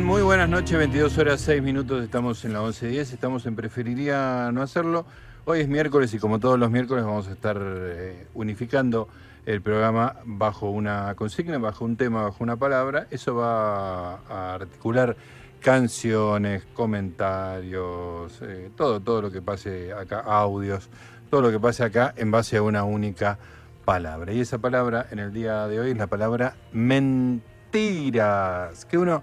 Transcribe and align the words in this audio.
Muy 0.00 0.22
buenas 0.22 0.48
noches, 0.48 0.78
22 0.78 1.18
horas 1.18 1.42
6 1.42 1.62
minutos, 1.62 2.02
estamos 2.02 2.46
en 2.46 2.54
la 2.54 2.62
11.10, 2.62 3.12
estamos 3.12 3.44
en 3.44 3.54
Preferiría 3.54 4.50
no 4.50 4.62
hacerlo. 4.62 5.04
Hoy 5.44 5.60
es 5.60 5.68
miércoles 5.68 6.14
y 6.14 6.18
como 6.18 6.40
todos 6.40 6.58
los 6.58 6.70
miércoles 6.70 7.04
vamos 7.04 7.28
a 7.28 7.32
estar 7.32 7.60
eh, 7.60 8.26
unificando 8.32 9.08
el 9.44 9.60
programa 9.60 10.16
bajo 10.24 10.70
una 10.70 11.14
consigna, 11.14 11.58
bajo 11.58 11.84
un 11.84 11.98
tema, 11.98 12.22
bajo 12.22 12.42
una 12.42 12.56
palabra. 12.56 13.06
Eso 13.10 13.34
va 13.34 14.14
a 14.14 14.54
articular 14.54 15.14
canciones, 15.60 16.64
comentarios, 16.72 18.40
eh, 18.40 18.70
todo, 18.74 18.98
todo 19.00 19.20
lo 19.20 19.30
que 19.30 19.42
pase 19.42 19.92
acá, 19.92 20.20
audios, 20.20 20.88
todo 21.28 21.42
lo 21.42 21.50
que 21.50 21.60
pase 21.60 21.84
acá 21.84 22.14
en 22.16 22.30
base 22.30 22.56
a 22.56 22.62
una 22.62 22.82
única 22.82 23.38
palabra. 23.84 24.32
Y 24.32 24.40
esa 24.40 24.56
palabra 24.56 25.06
en 25.10 25.18
el 25.18 25.34
día 25.34 25.68
de 25.68 25.80
hoy 25.80 25.90
es 25.90 25.98
la 25.98 26.06
palabra 26.06 26.56
mentira 26.72 27.52
mentiras. 27.72 28.84
Que 28.84 28.98
uno, 28.98 29.22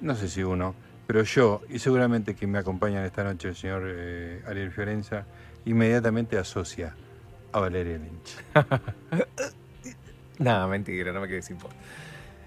no 0.00 0.14
sé 0.14 0.28
si 0.28 0.42
uno, 0.42 0.74
pero 1.06 1.22
yo, 1.22 1.62
y 1.68 1.78
seguramente 1.78 2.34
quien 2.34 2.50
me 2.50 2.58
acompaña 2.58 3.04
esta 3.04 3.24
noche, 3.24 3.48
el 3.48 3.56
señor 3.56 3.82
eh, 3.86 4.42
Ariel 4.46 4.70
Fiorenza, 4.70 5.26
inmediatamente 5.64 6.38
asocia 6.38 6.94
a 7.52 7.60
Valeria 7.60 7.98
Lynch. 7.98 8.36
no, 10.38 10.68
mentira, 10.68 11.12
no 11.12 11.20
me 11.20 11.28
quedé 11.28 11.42
sin. 11.42 11.58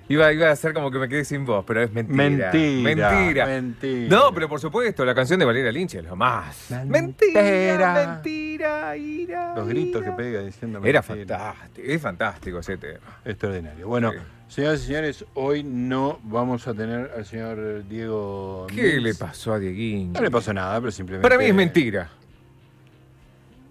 Iba, 0.10 0.34
iba, 0.34 0.48
a 0.50 0.52
hacer 0.52 0.74
como 0.74 0.92
que 0.92 1.00
me 1.00 1.08
quedé 1.08 1.24
sin 1.24 1.46
voz, 1.46 1.64
pero 1.66 1.82
es 1.82 1.92
mentira. 1.92 2.52
Mentira. 2.52 3.46
Mentira. 3.46 4.10
No, 4.10 4.34
pero 4.34 4.50
por 4.50 4.60
supuesto, 4.60 5.06
la 5.06 5.16
canción 5.16 5.40
de 5.40 5.46
Valeria 5.46 5.72
Lynch 5.72 5.96
es 5.96 6.04
lo 6.04 6.16
más. 6.16 6.72
Mentira. 6.86 8.08
Mentira, 8.08 8.98
ira. 8.98 9.56
Los 9.56 9.68
gritos 9.68 10.04
que 10.04 10.12
pega 10.12 10.42
diciendo 10.42 10.80
mentira. 10.80 11.00
Era 11.00 11.04
fantástico, 11.04 11.88
es 11.88 12.02
fantástico 12.02 12.60
ese 12.60 12.78
tema. 12.78 13.20
Extraordinario. 13.24 13.88
Bueno. 13.88 14.12
Señoras 14.48 14.84
y 14.84 14.86
señores, 14.86 15.26
hoy 15.34 15.64
no 15.64 16.20
vamos 16.26 16.68
a 16.68 16.76
tener 16.76 17.10
al 17.18 17.26
señor 17.26 17.88
Diego. 17.88 18.68
¿Qué 18.68 19.00
le 19.00 19.16
pasó 19.16 19.54
a 19.54 19.58
Dieguín? 19.58 20.14
No 20.14 20.22
le 20.22 20.30
pasó 20.30 20.54
nada, 20.54 20.80
pero 20.80 20.92
simplemente. 20.92 21.28
Para 21.28 21.40
mí 21.40 21.46
es 21.46 21.56
mentira. 21.56 22.12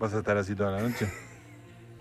¿Vas 0.01 0.13
a 0.13 0.19
estar 0.19 0.37
así 0.37 0.57
toda 0.57 0.73
la 0.73 0.81
noche? 0.81 1.07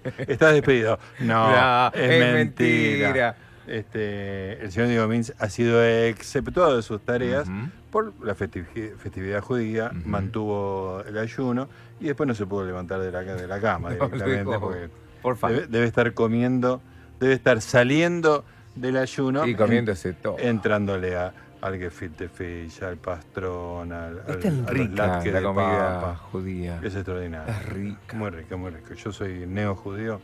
Estás 0.27 0.53
despedido. 0.53 0.97
No, 1.19 1.87
es, 1.93 2.33
mentira. 2.33 3.35
Este, 3.67 4.61
el 4.61 4.72
señor 4.72 4.89
Diego 4.89 5.07
Mins 5.07 5.33
ha 5.38 5.49
sido 5.49 5.83
exceptuado 5.83 6.75
de 6.75 6.81
sus 6.81 7.01
tareas 7.01 7.47
por 7.91 8.13
la 8.25 8.35
festividad 8.35 9.41
judía, 9.41 9.91
mantuvo 10.05 11.03
el 11.07 11.17
ayuno 11.17 11.67
y 11.99 12.05
después 12.05 12.27
no 12.27 12.33
se 12.33 12.45
pudo 12.45 12.66
levantar 12.66 12.99
de 12.99 13.11
la, 13.11 13.22
de 13.22 13.47
la 13.47 13.59
cama 13.59 13.89
directamente 13.91 14.59
porque 14.59 14.89
por 15.22 15.38
debe 15.69 15.85
estar 15.85 16.13
comiendo, 16.13 16.81
debe 17.19 17.33
estar 17.33 17.61
saliendo 17.61 18.44
del 18.75 18.97
ayuno. 18.97 19.45
Y 19.45 19.55
comiéndose 19.55 20.13
todo. 20.13 20.38
Entrándole 20.39 21.16
a, 21.16 21.31
al 21.61 21.78
gefilte 21.78 22.28
fish, 22.28 22.83
al 22.83 22.97
pastrón, 22.97 23.91
al, 23.91 24.23
es 24.28 24.39
tan 24.39 24.66
rica 24.67 25.22
la 25.23 25.43
comida 25.43 26.16
judía. 26.31 26.79
Es 26.81 26.95
extraordinario. 26.95 27.53
Es 27.53 27.66
rica. 27.69 28.17
Muy 28.17 28.29
rica, 28.31 28.57
muy 28.57 28.72
rica. 28.72 28.95
Yo 28.95 29.11
soy 29.11 29.45
neo-judío 29.45 30.19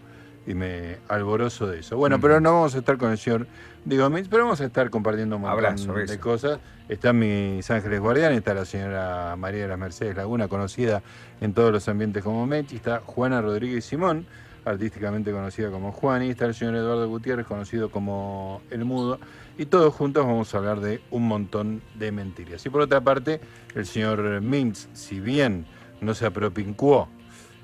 y 0.47 0.53
me 0.53 0.97
alborozo 1.09 1.67
de 1.67 1.79
eso. 1.79 1.97
Bueno, 1.97 2.19
pero 2.19 2.39
no 2.39 2.53
vamos 2.53 2.73
a 2.73 2.79
estar 2.79 2.97
con 2.97 3.11
el 3.11 3.17
señor 3.17 3.45
Diego 3.83 4.09
pero 4.29 4.43
vamos 4.43 4.59
a 4.61 4.65
estar 4.65 4.89
compartiendo 4.89 5.35
un 5.35 5.43
montón 5.43 6.05
de 6.05 6.19
cosas. 6.19 6.59
Están 6.89 7.19
mis 7.19 7.69
ángeles 7.69 7.99
guardianes, 7.99 8.39
está 8.39 8.53
la 8.53 8.65
señora 8.65 9.35
María 9.37 9.63
de 9.63 9.67
las 9.67 9.77
Mercedes 9.77 10.15
Laguna, 10.15 10.47
conocida 10.47 11.03
en 11.41 11.53
todos 11.53 11.71
los 11.71 11.87
ambientes 11.87 12.23
como 12.23 12.45
Mechi, 12.45 12.77
está 12.77 13.01
Juana 13.05 13.41
Rodríguez 13.41 13.85
Simón, 13.85 14.25
artísticamente 14.63 15.31
conocida 15.31 15.69
como 15.69 15.91
Juan, 15.91 16.23
y 16.23 16.29
está 16.29 16.45
el 16.45 16.53
señor 16.53 16.75
Eduardo 16.75 17.07
Gutiérrez, 17.09 17.45
conocido 17.45 17.91
como 17.91 18.61
El 18.71 18.85
Mudo, 18.85 19.19
y 19.57 19.65
todos 19.65 19.93
juntos 19.93 20.25
vamos 20.25 20.53
a 20.53 20.57
hablar 20.57 20.79
de 20.79 21.01
un 21.11 21.27
montón 21.27 21.81
de 21.95 22.11
mentiras. 22.11 22.65
Y 22.65 22.69
por 22.69 22.81
otra 22.81 23.01
parte, 23.01 23.41
el 23.75 23.85
señor 23.85 24.41
Mintz, 24.41 24.87
si 24.93 25.19
bien 25.19 25.65
no 26.01 26.13
se 26.13 26.25
apropincuó 26.25 27.09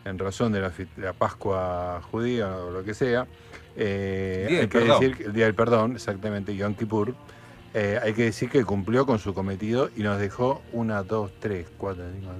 en 0.06 0.20
razón 0.20 0.52
de 0.52 0.62
la, 0.62 1.14
Pascua 1.14 2.02
judía 2.12 2.58
o 2.58 2.72
lo 2.72 2.84
que 2.84 2.94
sea, 2.94 3.28
eh, 3.76 4.60
hay 4.62 4.68
que 4.68 4.80
decir 4.80 5.18
el 5.26 5.34
Día 5.34 5.46
del 5.46 5.56
Perdón, 5.56 5.94
exactamente, 5.94 6.56
Yom 6.56 6.76
Kippur, 6.76 7.16
eh, 7.74 8.00
hay 8.02 8.14
que 8.14 8.24
decir 8.24 8.50
que 8.50 8.64
cumplió 8.64 9.06
con 9.06 9.18
su 9.18 9.34
cometido 9.34 9.90
y 9.96 10.04
nos 10.04 10.20
dejó 10.20 10.62
una, 10.74 11.02
dos, 11.04 11.32
tres, 11.40 11.68
cuatro, 11.78 12.04
cinco, 12.14 12.32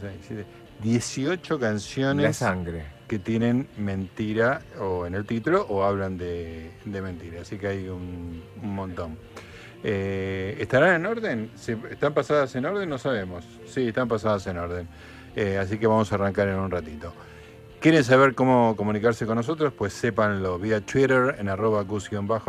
seis, 0.00 0.44
18 0.82 1.58
canciones 1.58 2.36
sangre. 2.36 2.84
que 3.06 3.18
tienen 3.18 3.68
mentira 3.76 4.62
o 4.80 5.06
en 5.06 5.14
el 5.14 5.24
título 5.24 5.66
o 5.68 5.84
hablan 5.84 6.18
de, 6.18 6.70
mentira. 6.84 7.42
Así 7.42 7.58
que 7.58 7.68
hay 7.68 7.88
un, 7.88 8.42
montón. 8.62 9.16
Eh, 9.84 10.56
¿Estarán 10.60 10.96
en 10.96 11.06
orden? 11.06 11.50
¿Están 11.90 12.14
pasadas 12.14 12.54
en 12.54 12.66
orden? 12.66 12.88
No 12.88 12.98
sabemos. 12.98 13.44
Sí, 13.66 13.88
están 13.88 14.08
pasadas 14.08 14.46
en 14.46 14.58
orden. 14.58 14.88
Eh, 15.34 15.58
así 15.58 15.78
que 15.78 15.86
vamos 15.86 16.12
a 16.12 16.16
arrancar 16.16 16.48
en 16.48 16.56
un 16.56 16.70
ratito. 16.70 17.12
¿Quieren 17.82 18.04
saber 18.04 18.34
cómo 18.36 18.76
comunicarse 18.76 19.26
con 19.26 19.34
nosotros? 19.34 19.72
Pues 19.76 19.92
sépanlo 19.92 20.56
vía 20.56 20.80
Twitter 20.80 21.34
en 21.40 21.48
arroba 21.48 21.84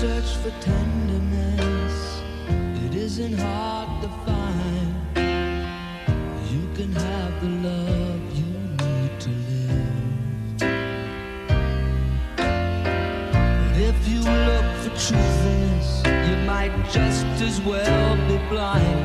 search 0.05 0.35
for 0.43 0.51
tenderness, 0.61 2.21
it 2.85 2.95
isn't 2.95 3.37
hard 3.37 4.01
to 4.03 4.09
find. 4.25 4.95
You 6.51 6.63
can 6.75 6.91
have 6.91 7.41
the 7.41 7.49
love 7.67 8.04
look 14.25 14.65
for 14.77 14.89
truth 14.89 15.09
truthfulness, 15.09 16.01
you 16.27 16.35
might 16.45 16.73
just 16.91 17.25
as 17.41 17.61
well 17.61 18.15
be 18.27 18.37
blind. 18.49 19.04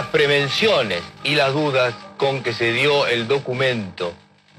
Las 0.00 0.08
prevenciones 0.08 1.02
y 1.24 1.34
las 1.34 1.52
dudas 1.52 1.92
con 2.16 2.42
que 2.42 2.54
se 2.54 2.72
dio 2.72 3.06
el 3.06 3.28
documento 3.28 4.14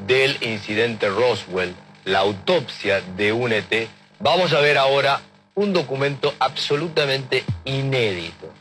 del 0.06 0.38
incidente 0.42 1.10
Roswell, 1.10 1.74
la 2.06 2.20
autopsia 2.20 3.02
de 3.18 3.34
UNET, 3.34 3.90
vamos 4.20 4.54
a 4.54 4.60
ver 4.60 4.78
ahora 4.78 5.20
un 5.56 5.74
documento 5.74 6.36
absolutamente 6.38 7.44
inédito, 7.66 8.54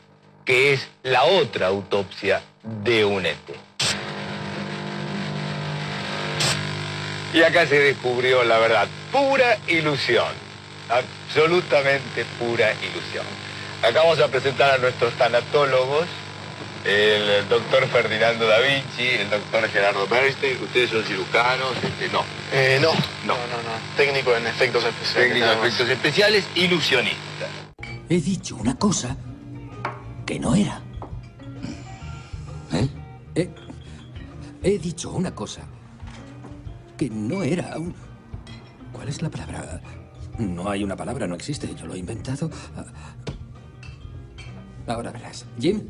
que 0.43 0.73
es 0.73 0.87
la 1.03 1.25
otra 1.25 1.67
autopsia 1.67 2.41
de 2.63 3.05
UNET. 3.05 3.37
Y 7.31 7.43
acá 7.43 7.67
se 7.67 7.77
descubrió 7.77 8.43
la 8.43 8.57
verdad, 8.57 8.87
pura 9.11 9.55
ilusión, 9.67 10.33
absolutamente 10.89 12.25
pura 12.39 12.73
ilusión. 12.73 13.25
Acá 13.83 14.01
vamos 14.01 14.19
a 14.19 14.29
presentar 14.29 14.71
a 14.71 14.77
nuestros 14.79 15.13
tanatólogos, 15.13 16.07
el 16.85 17.47
doctor 17.49 17.87
Ferdinando 17.87 18.47
Da 18.47 18.59
Vinci, 18.59 19.07
el 19.07 19.29
doctor 19.29 19.67
Gerardo 19.69 20.07
Bernstein, 20.07 20.57
ustedes 20.63 20.89
son 20.89 21.03
cirujanos, 21.03 21.75
este, 21.83 22.09
no. 22.09 22.23
Eh, 22.51 22.79
no. 22.81 22.91
no. 23.25 23.33
No, 23.35 23.35
no, 23.35 23.95
Técnico 23.97 24.35
en 24.35 24.47
efectos 24.47 24.83
especiales. 24.83 25.29
Técnico 25.33 25.51
en 25.51 25.59
efectos 25.59 25.89
especiales, 25.89 26.45
ilusionista. 26.55 27.47
He 28.09 28.19
dicho 28.19 28.55
una 28.55 28.75
cosa 28.77 29.15
que 30.25 30.39
no 30.39 30.55
era. 30.55 30.81
¿Eh? 32.73 32.87
He, 33.35 33.49
he 34.63 34.79
dicho 34.79 35.11
una 35.11 35.33
cosa 35.33 35.61
que 36.97 37.09
no 37.09 37.43
era. 37.43 37.77
un- 37.77 37.95
¿Cuál 38.91 39.07
es 39.09 39.21
la 39.21 39.29
palabra? 39.29 39.81
No 40.37 40.69
hay 40.69 40.83
una 40.83 40.95
palabra, 40.95 41.27
no 41.27 41.35
existe. 41.35 41.73
Yo 41.75 41.85
lo 41.85 41.93
he 41.93 41.99
inventado. 41.99 42.49
Ah. 42.75 42.85
Ahora 44.87 45.11
verás. 45.11 45.45
Jim, 45.59 45.81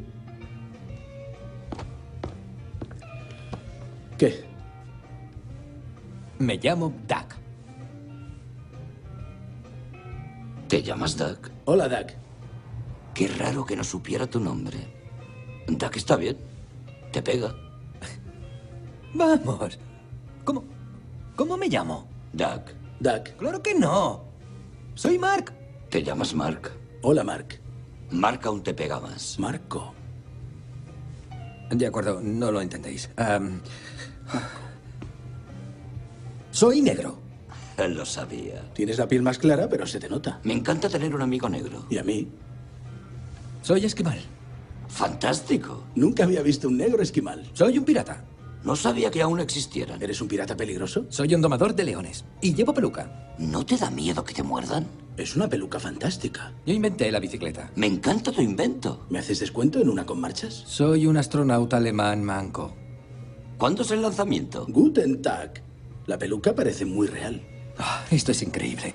¿Qué? 4.21 4.45
me 6.37 6.57
llamo 6.57 6.93
Doug. 7.07 7.29
¿Te 10.67 10.83
llamas 10.83 11.17
Doug? 11.17 11.39
Hola, 11.65 11.89
Doug. 11.89 12.11
Qué 13.15 13.27
raro 13.29 13.65
que 13.65 13.75
no 13.75 13.83
supiera 13.83 14.27
tu 14.27 14.39
nombre. 14.39 14.77
Doug 15.67 15.93
está 15.95 16.17
bien. 16.17 16.37
Te 17.11 17.23
pega. 17.23 17.55
Vamos. 19.15 19.79
¿Cómo? 20.43 20.65
¿Cómo 21.35 21.57
me 21.57 21.67
llamo? 21.67 22.07
Doug. 22.31 22.61
Doug. 22.99 23.23
Claro 23.39 23.63
que 23.63 23.73
no. 23.73 24.23
Soy 24.93 25.17
Mark. 25.17 25.51
¿Te 25.89 26.03
llamas 26.03 26.35
Mark? 26.35 26.71
Hola, 27.01 27.23
Mark. 27.23 27.59
Mark 28.11 28.41
aún 28.43 28.61
te 28.61 28.75
pega 28.75 28.99
más. 28.99 29.39
Marco. 29.39 29.95
De 31.71 31.87
acuerdo, 31.87 32.19
no 32.21 32.51
lo 32.51 32.61
entendéis. 32.61 33.09
Soy 36.51 36.81
negro. 36.81 37.17
Lo 37.89 38.05
sabía. 38.05 38.61
Tienes 38.73 38.97
la 38.97 39.07
piel 39.07 39.21
más 39.21 39.37
clara, 39.39 39.67
pero 39.69 39.87
se 39.87 39.99
te 39.99 40.09
nota. 40.09 40.39
Me 40.43 40.53
encanta 40.53 40.89
tener 40.89 41.15
un 41.15 41.21
amigo 41.21 41.49
negro. 41.49 41.85
Y 41.89 41.97
a 41.97 42.03
mí, 42.03 42.27
Soy 43.61 43.85
esquimal. 43.85 44.19
Fantástico. 44.87 45.83
nunca 45.95 46.23
había 46.23 46.41
visto 46.41 46.67
un 46.67 46.77
negro 46.77 47.01
esquimal. 47.01 47.49
Soy 47.53 47.77
un 47.77 47.85
pirata. 47.85 48.25
No 48.63 48.75
sabía 48.75 49.09
que 49.09 49.21
aún 49.21 49.39
existieran. 49.39 50.01
¿Eres 50.01 50.21
un 50.21 50.27
pirata 50.27 50.55
peligroso? 50.55 51.05
Soy 51.09 51.33
un 51.33 51.41
domador 51.41 51.73
de 51.73 51.83
leones. 51.85 52.25
Y 52.41 52.53
llevo 52.53 52.73
peluca. 52.73 53.33
¿No 53.39 53.65
te 53.65 53.77
da 53.77 53.89
miedo 53.89 54.23
que 54.23 54.33
te 54.33 54.43
muerdan? 54.43 54.85
Es 55.17 55.35
una 55.35 55.47
peluca 55.47 55.79
fantástica. 55.79 56.53
Yo 56.65 56.73
inventé 56.73 57.11
la 57.11 57.19
bicicleta. 57.19 57.71
Me 57.75 57.87
encanta 57.87 58.31
tu 58.31 58.41
invento. 58.41 59.05
¿Me 59.09 59.19
haces 59.19 59.39
descuento 59.39 59.79
en 59.79 59.89
una 59.89 60.05
con 60.05 60.19
marchas? 60.19 60.53
Soy 60.67 61.07
un 61.07 61.17
astronauta 61.17 61.77
alemán 61.77 62.23
manco. 62.23 62.75
¿Cuándo 63.61 63.83
es 63.83 63.91
el 63.91 64.01
lanzamiento? 64.01 64.65
Guten 64.67 65.21
Tag. 65.21 65.61
La 66.07 66.17
peluca 66.17 66.55
parece 66.55 66.83
muy 66.83 67.05
real. 67.05 67.43
Ah, 67.77 68.03
esto 68.09 68.31
es 68.31 68.41
increíble. 68.41 68.91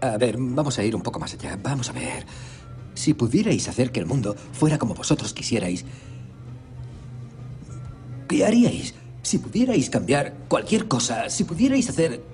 A 0.00 0.16
ver, 0.16 0.34
vamos 0.40 0.76
a 0.76 0.82
ir 0.82 0.96
un 0.96 1.02
poco 1.02 1.20
más 1.20 1.34
allá. 1.34 1.56
Vamos 1.62 1.88
a 1.88 1.92
ver. 1.92 2.26
Si 2.94 3.14
pudierais 3.14 3.68
hacer 3.68 3.92
que 3.92 4.00
el 4.00 4.06
mundo 4.06 4.34
fuera 4.34 4.76
como 4.76 4.96
vosotros 4.96 5.32
quisierais, 5.32 5.84
¿qué 8.26 8.44
haríais? 8.44 8.92
Si 9.22 9.38
pudierais 9.38 9.88
cambiar 9.88 10.34
cualquier 10.48 10.88
cosa, 10.88 11.30
si 11.30 11.44
pudierais 11.44 11.88
hacer 11.88 12.24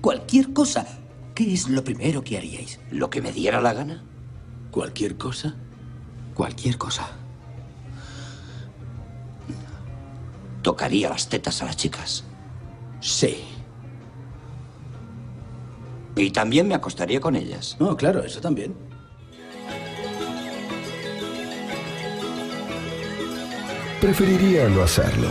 cualquier 0.00 0.54
cosa, 0.54 0.86
¿qué 1.34 1.52
es 1.52 1.68
lo 1.68 1.84
primero 1.84 2.24
que 2.24 2.38
haríais? 2.38 2.80
¿Lo 2.90 3.10
que 3.10 3.20
me 3.20 3.32
diera 3.32 3.60
la 3.60 3.74
gana? 3.74 4.02
¿Cualquier 4.70 5.18
cosa? 5.18 5.56
Cualquier 6.32 6.78
cosa. 6.78 7.17
Tocaría 10.62 11.08
las 11.08 11.28
tetas 11.28 11.62
a 11.62 11.66
las 11.66 11.76
chicas. 11.76 12.24
Sí. 13.00 13.44
Y 16.16 16.30
también 16.30 16.66
me 16.66 16.74
acostaría 16.74 17.20
con 17.20 17.36
ellas. 17.36 17.76
No, 17.78 17.96
claro, 17.96 18.24
eso 18.24 18.40
también. 18.40 18.74
Preferiría 24.00 24.68
no 24.68 24.82
hacerlo. 24.82 25.28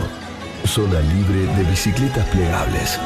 Zona 0.66 1.00
libre 1.00 1.46
de 1.56 1.64
bicicletas 1.70 2.26
plegables. 2.28 2.98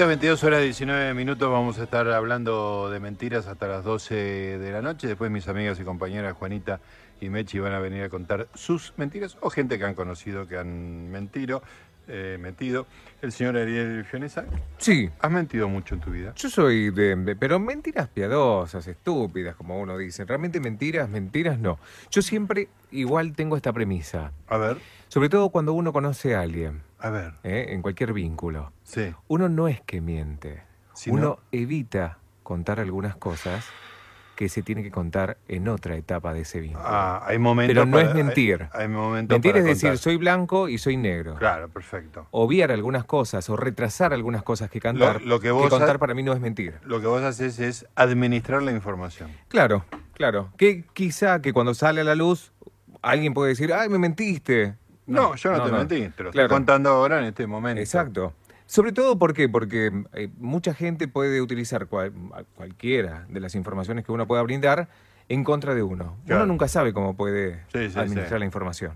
Amiguitos, 0.00 0.08
22 0.08 0.44
horas 0.44 0.62
19 0.62 1.12
minutos. 1.14 1.50
Vamos 1.50 1.78
a 1.78 1.82
estar 1.84 2.08
hablando 2.10 2.88
de 2.90 3.00
mentiras 3.00 3.46
hasta 3.46 3.66
las 3.68 3.84
12 3.84 4.14
de 4.14 4.72
la 4.72 4.80
noche. 4.80 5.06
Después 5.06 5.30
mis 5.30 5.46
amigas 5.46 5.78
y 5.78 5.82
compañeras 5.84 6.32
Juanita 6.38 6.80
y 7.20 7.28
Mechi 7.28 7.58
van 7.58 7.74
a 7.74 7.80
venir 7.80 8.02
a 8.04 8.08
contar 8.08 8.48
sus 8.54 8.94
mentiras 8.96 9.36
o 9.42 9.50
gente 9.50 9.78
que 9.78 9.84
han 9.84 9.94
conocido 9.94 10.46
que 10.48 10.56
han 10.56 11.10
mentido. 11.10 11.62
eh, 12.08 12.38
mentido. 12.40 12.86
El 13.22 13.30
señor 13.30 13.56
Ariel 13.56 14.04
Fionesa, 14.04 14.44
Sí, 14.78 15.08
¿has 15.20 15.30
mentido 15.30 15.68
mucho 15.68 15.94
en 15.94 16.00
tu 16.00 16.10
vida? 16.10 16.32
yo 16.34 16.48
soy 16.50 16.90
de, 16.90 17.14
de- 17.14 17.36
Pero 17.36 17.60
mentiras 17.60 18.08
piadosas, 18.08 18.86
estúpidas, 18.88 19.54
como 19.54 19.78
uno 19.78 19.96
dice. 19.96 20.24
Realmente 20.24 20.58
mentiras, 20.60 21.08
mentiras 21.08 21.58
no. 21.60 21.78
Yo 22.10 22.22
siempre 22.22 22.68
igual 22.90 23.34
tengo 23.34 23.54
esta 23.56 23.72
premisa. 23.72 24.32
A 24.48 24.56
ver, 24.56 24.78
Sobre 25.08 25.28
todo 25.28 25.50
cuando 25.50 25.72
uno 25.72 25.92
conoce 25.92 26.34
a 26.34 26.40
alguien, 26.40 26.82
a 27.00 27.10
ver. 27.10 27.34
¿eh? 27.44 27.66
en 27.70 27.82
cualquier 27.82 28.12
vínculo. 28.12 28.72
Sí. 28.84 29.14
Uno 29.28 29.48
no 29.48 29.68
es 29.68 29.80
que 29.82 30.00
miente. 30.00 30.62
Sino- 30.94 31.16
Uno 31.16 31.38
evita 31.52 32.18
contar 32.42 32.80
algunas 32.80 33.16
cosas 33.16 33.64
que 34.36 34.48
se 34.48 34.62
tiene 34.62 34.82
que 34.82 34.90
contar 34.90 35.36
en 35.48 35.68
otra 35.68 35.96
etapa 35.96 36.32
de 36.32 36.40
ese 36.40 36.60
vínculo. 36.60 36.82
Ah, 36.86 37.22
hay 37.26 37.38
momentos. 37.38 37.74
Pero 37.74 37.84
no 37.84 37.98
es 37.98 38.06
para- 38.08 38.14
mentir. 38.24 38.68
Hay, 38.72 38.88
momentos. 38.88 39.34
Mentir 39.34 39.52
para 39.52 39.58
es 39.70 39.80
decir, 39.82 39.98
soy 39.98 40.16
blanco 40.16 40.68
y 40.70 40.78
soy 40.78 40.96
negro. 40.96 41.34
Claro, 41.34 41.68
perfecto. 41.68 42.26
Obviar 42.30 42.72
algunas 42.72 43.04
cosas 43.04 43.50
o 43.50 43.56
retrasar 43.56 44.14
algunas 44.14 44.42
cosas 44.42 44.70
que 44.70 44.80
cantar. 44.80 45.20
Lo- 45.20 45.26
lo 45.28 45.40
que 45.40 45.50
vos 45.50 45.68
contar 45.68 45.96
ha- 45.96 45.98
para 45.98 46.14
mí 46.14 46.22
no 46.22 46.32
es 46.32 46.40
mentir. 46.40 46.76
Lo 46.84 47.02
que 47.02 47.06
vos 47.06 47.22
haces 47.22 47.58
es 47.58 47.86
administrar 47.96 48.62
la 48.62 48.72
información. 48.72 49.30
Claro, 49.48 49.84
claro. 50.14 50.50
Que 50.56 50.84
quizá 50.94 51.42
que 51.42 51.52
cuando 51.52 51.74
sale 51.74 52.00
a 52.00 52.04
la 52.04 52.14
luz 52.14 52.52
alguien 53.02 53.34
puede 53.34 53.50
decir, 53.50 53.72
ay, 53.74 53.90
me 53.90 53.98
mentiste. 53.98 54.74
No, 55.10 55.34
yo 55.34 55.52
no, 55.52 55.62
te 55.64 55.72
mentí, 55.72 55.94
te 56.16 56.22
lo 56.24 56.30
Claro. 56.30 56.46
estoy 56.46 56.48
contando 56.48 56.90
ahora 56.90 57.18
en 57.18 57.24
este 57.26 57.46
momento. 57.46 57.80
Exacto. 57.80 58.32
Sobre 58.66 58.92
todo 58.92 59.18
¿por 59.18 59.34
qué? 59.34 59.48
porque 59.48 59.90
eh, 60.14 60.28
mucha 60.38 60.74
gente 60.74 61.08
puede 61.08 61.40
utilizar 61.42 61.86
cual- 61.88 62.12
cualquiera 62.54 63.26
de 63.28 63.40
las 63.40 63.54
informaciones 63.54 64.04
que 64.04 64.12
uno 64.12 64.26
pueda 64.26 64.42
brindar 64.42 64.88
en 65.28 65.42
contra 65.44 65.74
de 65.74 65.82
uno. 65.82 66.16
Claro. 66.26 66.42
Uno 66.44 66.52
nunca 66.52 66.68
sabe 66.68 66.92
cómo 66.92 67.16
puede 67.16 67.56
Sí, 67.72 67.90
sí, 67.90 67.98
administrar 67.98 68.28
sí. 68.28 68.38
la 68.38 68.44
información. 68.44 68.92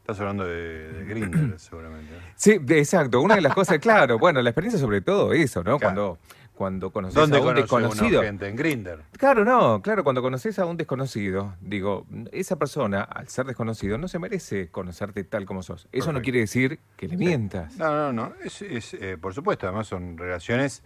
Estás 0.00 0.20
hablando 0.20 0.44
de, 0.44 0.92
de 0.92 1.04
Grindr, 1.04 1.58
seguramente. 1.58 2.12
Sí, 2.36 2.58
de- 2.60 2.78
exacto. 2.78 3.20
Una 3.20 3.34
de 3.36 3.40
las 3.40 3.54
cosas, 3.54 3.78
claro, 3.80 4.18
bueno, 4.18 4.40
la 4.42 4.50
experiencia 4.50 4.78
sobre 4.78 5.00
todo 5.00 5.32
eso, 5.32 5.60
¿no? 5.64 5.78
Claro. 5.78 5.80
Cuando, 5.80 6.18
cuando 6.56 6.90
conoces 6.90 7.14
¿Dónde 7.14 7.36
a 7.36 7.40
un 7.40 7.46
conoce 7.46 7.62
desconocido. 7.62 8.22
gente? 8.22 8.48
En 8.48 8.56
Grindr. 8.56 9.02
Claro, 9.18 9.44
no, 9.44 9.80
claro, 9.82 10.02
cuando 10.02 10.22
conoces 10.22 10.58
a 10.58 10.64
un 10.64 10.76
desconocido, 10.76 11.54
digo, 11.60 12.06
esa 12.32 12.56
persona, 12.56 13.02
al 13.02 13.28
ser 13.28 13.46
desconocido, 13.46 13.98
no 13.98 14.08
se 14.08 14.18
merece 14.18 14.68
conocerte 14.70 15.22
tal 15.22 15.44
como 15.44 15.62
sos. 15.62 15.86
Eso 15.92 16.12
no 16.12 16.22
quiere 16.22 16.40
decir 16.40 16.80
que 16.96 17.06
le 17.06 17.16
mientas. 17.16 17.76
No, 17.76 17.94
no, 17.94 18.12
no. 18.12 18.32
Es, 18.42 18.62
es, 18.62 18.94
eh, 18.94 19.18
por 19.20 19.34
supuesto, 19.34 19.66
además 19.68 19.86
son 19.86 20.16
relaciones 20.18 20.82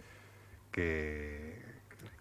que, 0.71 1.61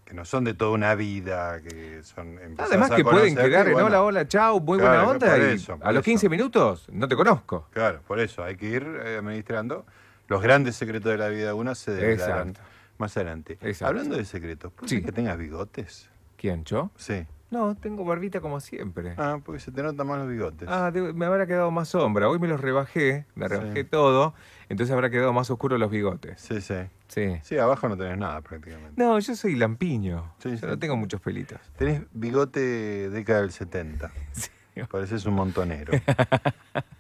que 0.04 0.14
no 0.14 0.24
son 0.24 0.44
de 0.44 0.54
toda 0.54 0.70
una 0.70 0.94
vida, 0.94 1.60
que 1.60 2.02
son... 2.04 2.38
Además 2.56 2.90
que 2.92 3.02
pueden 3.04 3.34
quedar 3.34 3.66
en 3.66 3.72
bueno, 3.74 3.88
hola, 3.88 4.02
hola, 4.02 4.28
chao, 4.28 4.60
muy 4.60 4.78
Claro, 4.78 5.06
buena 5.06 5.26
onda 5.26 5.38
y 5.38 5.54
eso, 5.54 5.74
a 5.82 5.92
los 5.92 6.00
eso. 6.00 6.04
15 6.04 6.28
minutos 6.28 6.86
no 6.90 7.08
te 7.08 7.16
conozco. 7.16 7.66
Claro, 7.72 8.00
por 8.06 8.20
eso 8.20 8.44
hay 8.44 8.56
que 8.56 8.66
ir 8.66 8.86
eh, 9.04 9.16
administrando. 9.18 9.84
Los 10.28 10.40
grandes 10.40 10.76
secretos 10.76 11.10
de 11.10 11.18
la 11.18 11.28
vida 11.28 11.46
de 11.48 11.52
una 11.54 11.74
se 11.74 11.90
develarán 11.90 12.50
Exacto. 12.50 12.69
Más 13.00 13.16
adelante. 13.16 13.54
Exacto. 13.54 13.86
Hablando 13.86 14.16
de 14.16 14.24
secretos, 14.24 14.72
¿puede 14.72 14.88
Sí. 14.88 14.96
ser 14.96 15.04
que 15.06 15.12
tengas 15.12 15.36
bigotes? 15.38 16.08
¿Quién, 16.36 16.64
yo? 16.64 16.90
Sí. 16.96 17.26
No, 17.50 17.74
tengo 17.74 18.04
barbita 18.04 18.40
como 18.40 18.60
siempre. 18.60 19.14
Ah, 19.16 19.40
porque 19.44 19.58
se 19.58 19.72
te 19.72 19.82
notan 19.82 20.06
más 20.06 20.18
los 20.20 20.28
bigotes. 20.28 20.68
Ah, 20.70 20.92
me 20.94 21.26
habrá 21.26 21.48
quedado 21.48 21.72
más 21.72 21.88
sombra. 21.88 22.28
Hoy 22.28 22.38
me 22.38 22.46
los 22.46 22.60
rebajé, 22.60 23.26
me 23.34 23.48
Sí. 23.48 23.54
rebajé 23.56 23.82
todo, 23.82 24.34
entonces 24.68 24.94
habrá 24.94 25.10
quedado 25.10 25.32
más 25.32 25.50
oscuro 25.50 25.76
los 25.76 25.90
bigotes. 25.90 26.40
Sí, 26.40 26.60
sí. 26.60 26.76
Sí. 27.08 27.40
Sí, 27.42 27.58
abajo 27.58 27.88
no 27.88 27.96
tenés 27.96 28.16
nada 28.18 28.40
prácticamente. 28.40 28.92
No, 29.02 29.18
yo 29.18 29.34
soy 29.34 29.56
lampiño. 29.56 30.32
Sí, 30.38 30.50
yo 30.50 30.56
sí. 30.58 30.66
no 30.66 30.78
tengo 30.78 30.96
muchos 30.96 31.20
pelitos. 31.20 31.58
Tenés 31.76 32.02
bigote 32.12 33.10
década 33.10 33.40
del 33.40 33.50
70. 33.50 34.12
Pareces 34.90 35.26
un 35.26 35.34
montonero. 35.34 35.92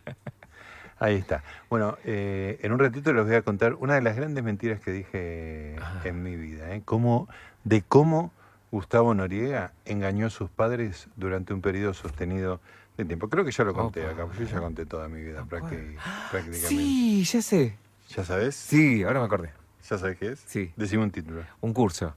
Ahí 1.00 1.16
está. 1.16 1.42
Bueno, 1.68 1.96
eh, 2.04 2.58
en 2.62 2.72
un 2.72 2.78
ratito 2.78 3.12
les 3.12 3.24
voy 3.24 3.34
a 3.34 3.42
contar 3.42 3.74
una 3.74 3.94
de 3.94 4.02
las 4.02 4.14
grandes 4.16 4.44
mentiras 4.44 4.80
que 4.80 4.92
dije 4.92 5.76
en 6.04 6.22
mi 6.22 6.36
vida. 6.36 6.74
¿eh? 6.74 6.82
Cómo, 6.84 7.26
de 7.64 7.82
cómo 7.82 8.32
Gustavo 8.70 9.14
Noriega 9.14 9.72
engañó 9.86 10.26
a 10.26 10.30
sus 10.30 10.50
padres 10.50 11.08
durante 11.16 11.54
un 11.54 11.62
periodo 11.62 11.94
sostenido 11.94 12.60
de 12.98 13.06
tiempo. 13.06 13.28
Creo 13.30 13.44
que 13.46 13.50
ya 13.50 13.64
lo 13.64 13.72
conté 13.72 14.06
acá, 14.06 14.26
porque 14.26 14.44
yo 14.44 14.50
ya 14.50 14.60
conté 14.60 14.84
toda 14.86 15.08
mi 15.08 15.22
vida 15.22 15.42
prácti- 15.44 15.96
prácticamente. 16.30 16.68
Sí, 16.68 17.24
ya 17.24 17.40
sé. 17.42 17.76
¿Ya 18.10 18.24
sabes? 18.24 18.54
Sí, 18.54 19.02
ahora 19.02 19.20
me 19.20 19.26
acordé. 19.26 19.52
¿Ya 19.88 19.96
sabes 19.98 20.18
qué 20.18 20.32
es? 20.32 20.40
Sí. 20.46 20.72
Decime 20.76 21.02
un 21.02 21.10
título. 21.10 21.42
Un 21.62 21.72
curso. 21.72 22.14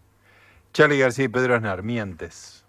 Charlie 0.73 0.99
García 0.99 1.25
y 1.25 1.27
Pedro 1.29 1.55
Aznar. 1.55 1.83
Mientes 1.83 2.62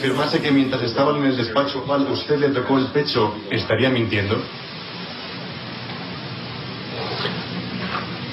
afirmase 0.00 0.40
que 0.40 0.50
mientras 0.50 0.82
estaban 0.82 1.16
en 1.16 1.26
el 1.26 1.36
despacho 1.36 1.84
cual 1.84 2.06
usted 2.10 2.38
le 2.38 2.48
tocó 2.48 2.78
el 2.78 2.86
pecho, 2.86 3.34
¿estaría 3.50 3.90
mintiendo? 3.90 4.40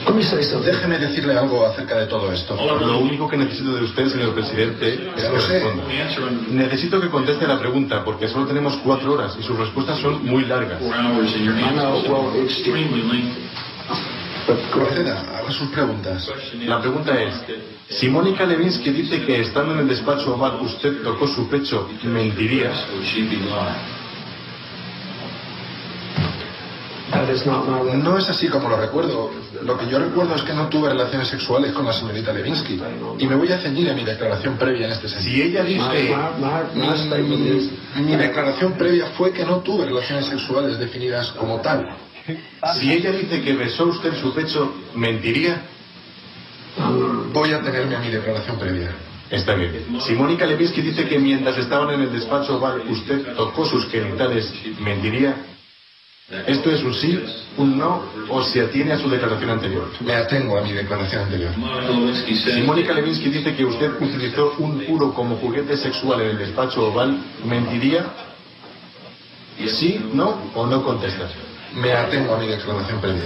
Comisario, 0.06 0.62
déjeme 0.62 0.97
decirle 0.97 1.38
algo 1.38 1.65
acerca 1.65 1.97
de 1.99 2.06
todo 2.06 2.32
esto. 2.32 2.56
Lo 2.56 2.99
único 2.99 3.27
que 3.27 3.36
necesito 3.36 3.75
de 3.75 3.84
usted, 3.84 4.08
señor 4.08 4.34
presidente, 4.34 5.12
es 5.17 5.23
que 5.25 5.30
responda. 5.30 5.84
Necesito 6.47 7.01
que 7.01 7.10
conteste 7.10 7.45
la 7.45 7.60
pregunta, 7.60 8.01
porque 8.06 8.30
solo 8.30 8.47
tenemos 8.47 8.77
cuatro 8.77 9.12
horas 9.12 9.36
y 9.38 9.43
sus 9.43 9.60
respuestas 9.60 9.99
son 9.99 10.25
muy 10.25 10.45
largas. 10.45 10.82
Proceda, 14.71 15.19
haga 15.38 15.51
sus 15.51 15.69
preguntas. 15.71 16.32
La 16.65 16.80
pregunta 16.80 17.21
es, 17.21 17.43
Si 17.89 18.10
Mónica 18.10 18.45
Levinsky 18.45 18.89
dice 18.89 19.26
que 19.26 19.41
estando 19.41 19.73
en 19.73 19.80
el 19.80 19.88
despacho 19.88 20.36
oval 20.36 20.60
usted 20.62 21.02
tocó 21.04 21.28
su 21.28 21.47
pecho, 21.47 21.89
mentiría. 22.04 22.71
No 28.04 28.17
es 28.17 28.30
así 28.30 28.50
como 28.50 28.67
lo 28.67 28.78
recuerdo. 28.78 29.32
Lo 29.63 29.78
que 29.78 29.88
yo 29.88 30.00
recuerdo 30.00 30.36
es 30.36 30.41
que 30.41 30.54
no 30.54 30.67
tuve 30.67 30.89
relaciones 30.89 31.30
sexuales 31.30 31.71
con 31.71 31.86
la 31.86 31.93
señorita 31.93 32.34
Levinsky. 32.34 32.80
Y 33.19 33.26
me 33.26 33.36
voy 33.36 33.52
a 33.54 33.58
ceñir 33.60 33.89
a 33.89 33.93
mi 33.93 34.04
declaración 34.04 34.58
previa 34.58 34.88
en 34.88 34.91
este 34.91 35.08
sentido. 35.08 35.34
Si 35.34 35.41
ella 35.41 35.63
dice... 35.63 36.15
Mi, 37.95 38.02
mi 38.04 38.15
declaración 38.17 38.73
previa 38.73 39.06
fue 39.17 39.32
que 39.32 39.45
no 39.45 39.60
tuve 39.60 39.86
relaciones 39.86 40.26
sexuales 40.26 40.78
definidas 40.78 41.32
como 41.32 41.62
tal. 41.62 41.88
Si 42.76 42.91
ella 42.91 43.12
dice 43.12 43.41
que 43.41 43.54
besó 43.54 43.86
usted 43.86 44.13
su 44.21 44.34
pecho, 44.34 44.76
mentiría. 44.93 45.62
Voy 47.34 47.54
a 47.54 47.62
tenerme 47.62 47.96
a 47.96 48.00
mi 48.00 48.10
declaración 48.10 48.58
previa. 48.58 48.96
Está 49.30 49.56
bien. 49.56 50.00
Si 50.00 50.13
Mónica 50.13 50.46
Levinsky 50.46 50.82
dice 50.82 51.06
que 51.08 51.20
mientras 51.20 51.58
estaban 51.58 51.94
en 51.94 52.02
el 52.02 52.13
despacho 52.13 52.58
oval 52.58 52.84
usted 52.90 53.36
tocó 53.36 53.66
sus 53.66 53.88
genitales, 53.90 54.54
¿mentiría? 54.80 55.36
¿Esto 56.46 56.72
es 56.72 56.84
un 56.84 56.94
sí, 56.94 57.24
un 57.58 57.78
no 57.78 58.04
o 58.30 58.44
se 58.44 58.62
atiene 58.62 58.94
a 58.94 59.00
su 59.00 59.10
declaración 59.10 59.50
anterior? 59.50 59.90
Me 60.02 60.13
atengo 60.13 60.58
a 60.58 60.62
mi 60.62 60.74
declaración 60.74 61.24
anterior. 61.24 61.52
Si 62.54 62.62
Mónica 62.63 62.94
Levinsky 62.94 63.30
dice 63.30 63.56
que 63.56 63.63
usted 63.66 63.92
utilizó 64.02 64.54
un 64.60 64.84
culo 64.86 65.13
como 65.13 65.38
juguete 65.38 65.78
sexual 65.78 66.22
en 66.22 66.30
el 66.32 66.38
despacho 66.38 66.88
oval, 66.88 67.18
¿mentiría? 67.46 68.06
¿Sí, 69.68 70.06
no 70.13 70.52
o 70.54 70.66
no 70.66 70.84
contesta? 70.84 71.30
Me 71.76 71.94
atengo 71.94 72.36
a 72.36 72.40
mi 72.40 72.48
declaración 72.48 73.00
previa. 73.00 73.24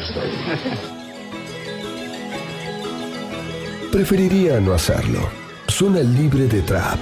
Preferiría 3.91 4.61
no 4.61 4.71
hacerlo. 4.71 5.19
Zona 5.67 5.99
libre 5.99 6.47
de 6.47 6.61
trap. 6.61 6.97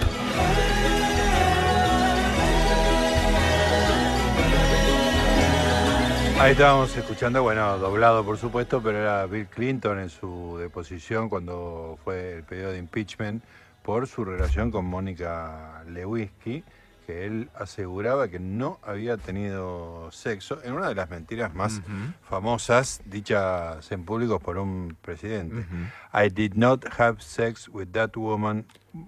Ahí 6.40 6.54
estábamos 6.54 6.98
escuchando, 6.98 7.44
bueno, 7.44 7.78
doblado 7.78 8.26
por 8.26 8.40
supuesto, 8.40 8.82
pero 8.82 8.98
era 8.98 9.28
Bill 9.28 9.46
Clinton 9.46 10.00
en 10.00 10.10
su 10.10 10.58
deposición 10.58 11.30
cuando 11.30 12.00
fue 12.04 12.38
el 12.38 12.44
pedido 12.44 12.72
de 12.72 12.80
impeachment 12.80 13.44
por 13.84 14.08
su 14.08 14.26
relación 14.26 14.72
con 14.72 14.86
Mónica 14.86 15.84
Lewinsky, 15.88 16.64
que 17.10 17.26
él 17.26 17.50
aseguraba 17.56 18.28
que 18.28 18.38
no 18.40 18.80
había 18.84 19.18
tenido 19.18 20.12
sexo 20.12 20.60
en 20.64 20.74
una 20.74 20.90
de 20.90 20.94
las 20.94 21.10
mentiras 21.10 21.56
más 21.56 21.82
famosas 22.22 23.02
dichas 23.06 23.92
en 23.92 24.06
público 24.06 24.40
por 24.40 24.60
un 24.60 24.96
presidente. 25.02 25.66
I 26.14 26.30
did 26.30 26.54
not 26.54 26.86
have 27.00 27.20
sex 27.20 27.68
with 27.68 27.88
that 27.94 28.12
woman, 28.16 28.66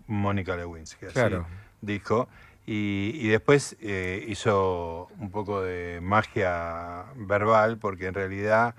Mónica 0.08 0.56
Lewinsky. 0.56 1.06
Así 1.06 1.14
Claro. 1.14 1.46
dijo. 1.82 2.28
Y, 2.66 3.12
y 3.16 3.28
después 3.28 3.76
eh, 3.82 4.26
hizo 4.28 5.08
un 5.20 5.30
poco 5.30 5.62
de 5.62 6.00
magia 6.02 7.06
verbal 7.16 7.78
porque 7.78 8.08
en 8.08 8.16
realidad 8.16 8.74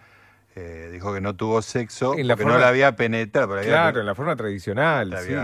eh, 0.57 0.89
dijo 0.93 1.15
que 1.15 1.21
no 1.21 1.37
tuvo 1.37 1.63
sexo, 1.63 2.15
En 2.19 2.27
la 2.27 2.35
porque 2.35 2.43
forma- 2.43 2.57
no 2.59 2.61
la 2.63 2.69
había 2.69 2.97
penetrado. 2.97 3.55
había- 3.55 3.69
Claro, 3.69 4.01
en 4.01 4.07
la 4.07 4.15
forma 4.17 4.35
tradicional. 4.35 5.11
la 5.11 5.21
sí. 5.23 5.29
había- 5.29 5.39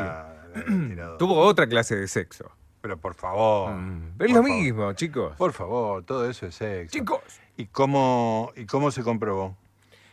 la 0.55 0.61
había 0.67 0.89
tirado. 0.89 1.17
Tuvo 1.19 1.39
otra 1.39 1.69
clase 1.69 1.95
de 1.95 2.09
sexo. 2.09 2.51
Pero 2.89 2.97
por 3.01 3.15
favor. 3.15 3.71
Es 3.73 4.17
por 4.17 4.29
lo 4.29 4.35
favor. 4.37 4.51
mismo, 4.51 4.93
chicos. 4.95 5.37
Por 5.37 5.53
favor, 5.53 6.03
todo 6.05 6.29
eso 6.31 6.47
es 6.47 6.55
sexo. 6.55 6.97
Chicos. 6.99 7.21
¿Y 7.59 7.67
cómo, 7.67 8.51
¿Y 8.57 8.65
cómo 8.65 8.91
se 8.91 9.03
comprobó? 9.03 9.55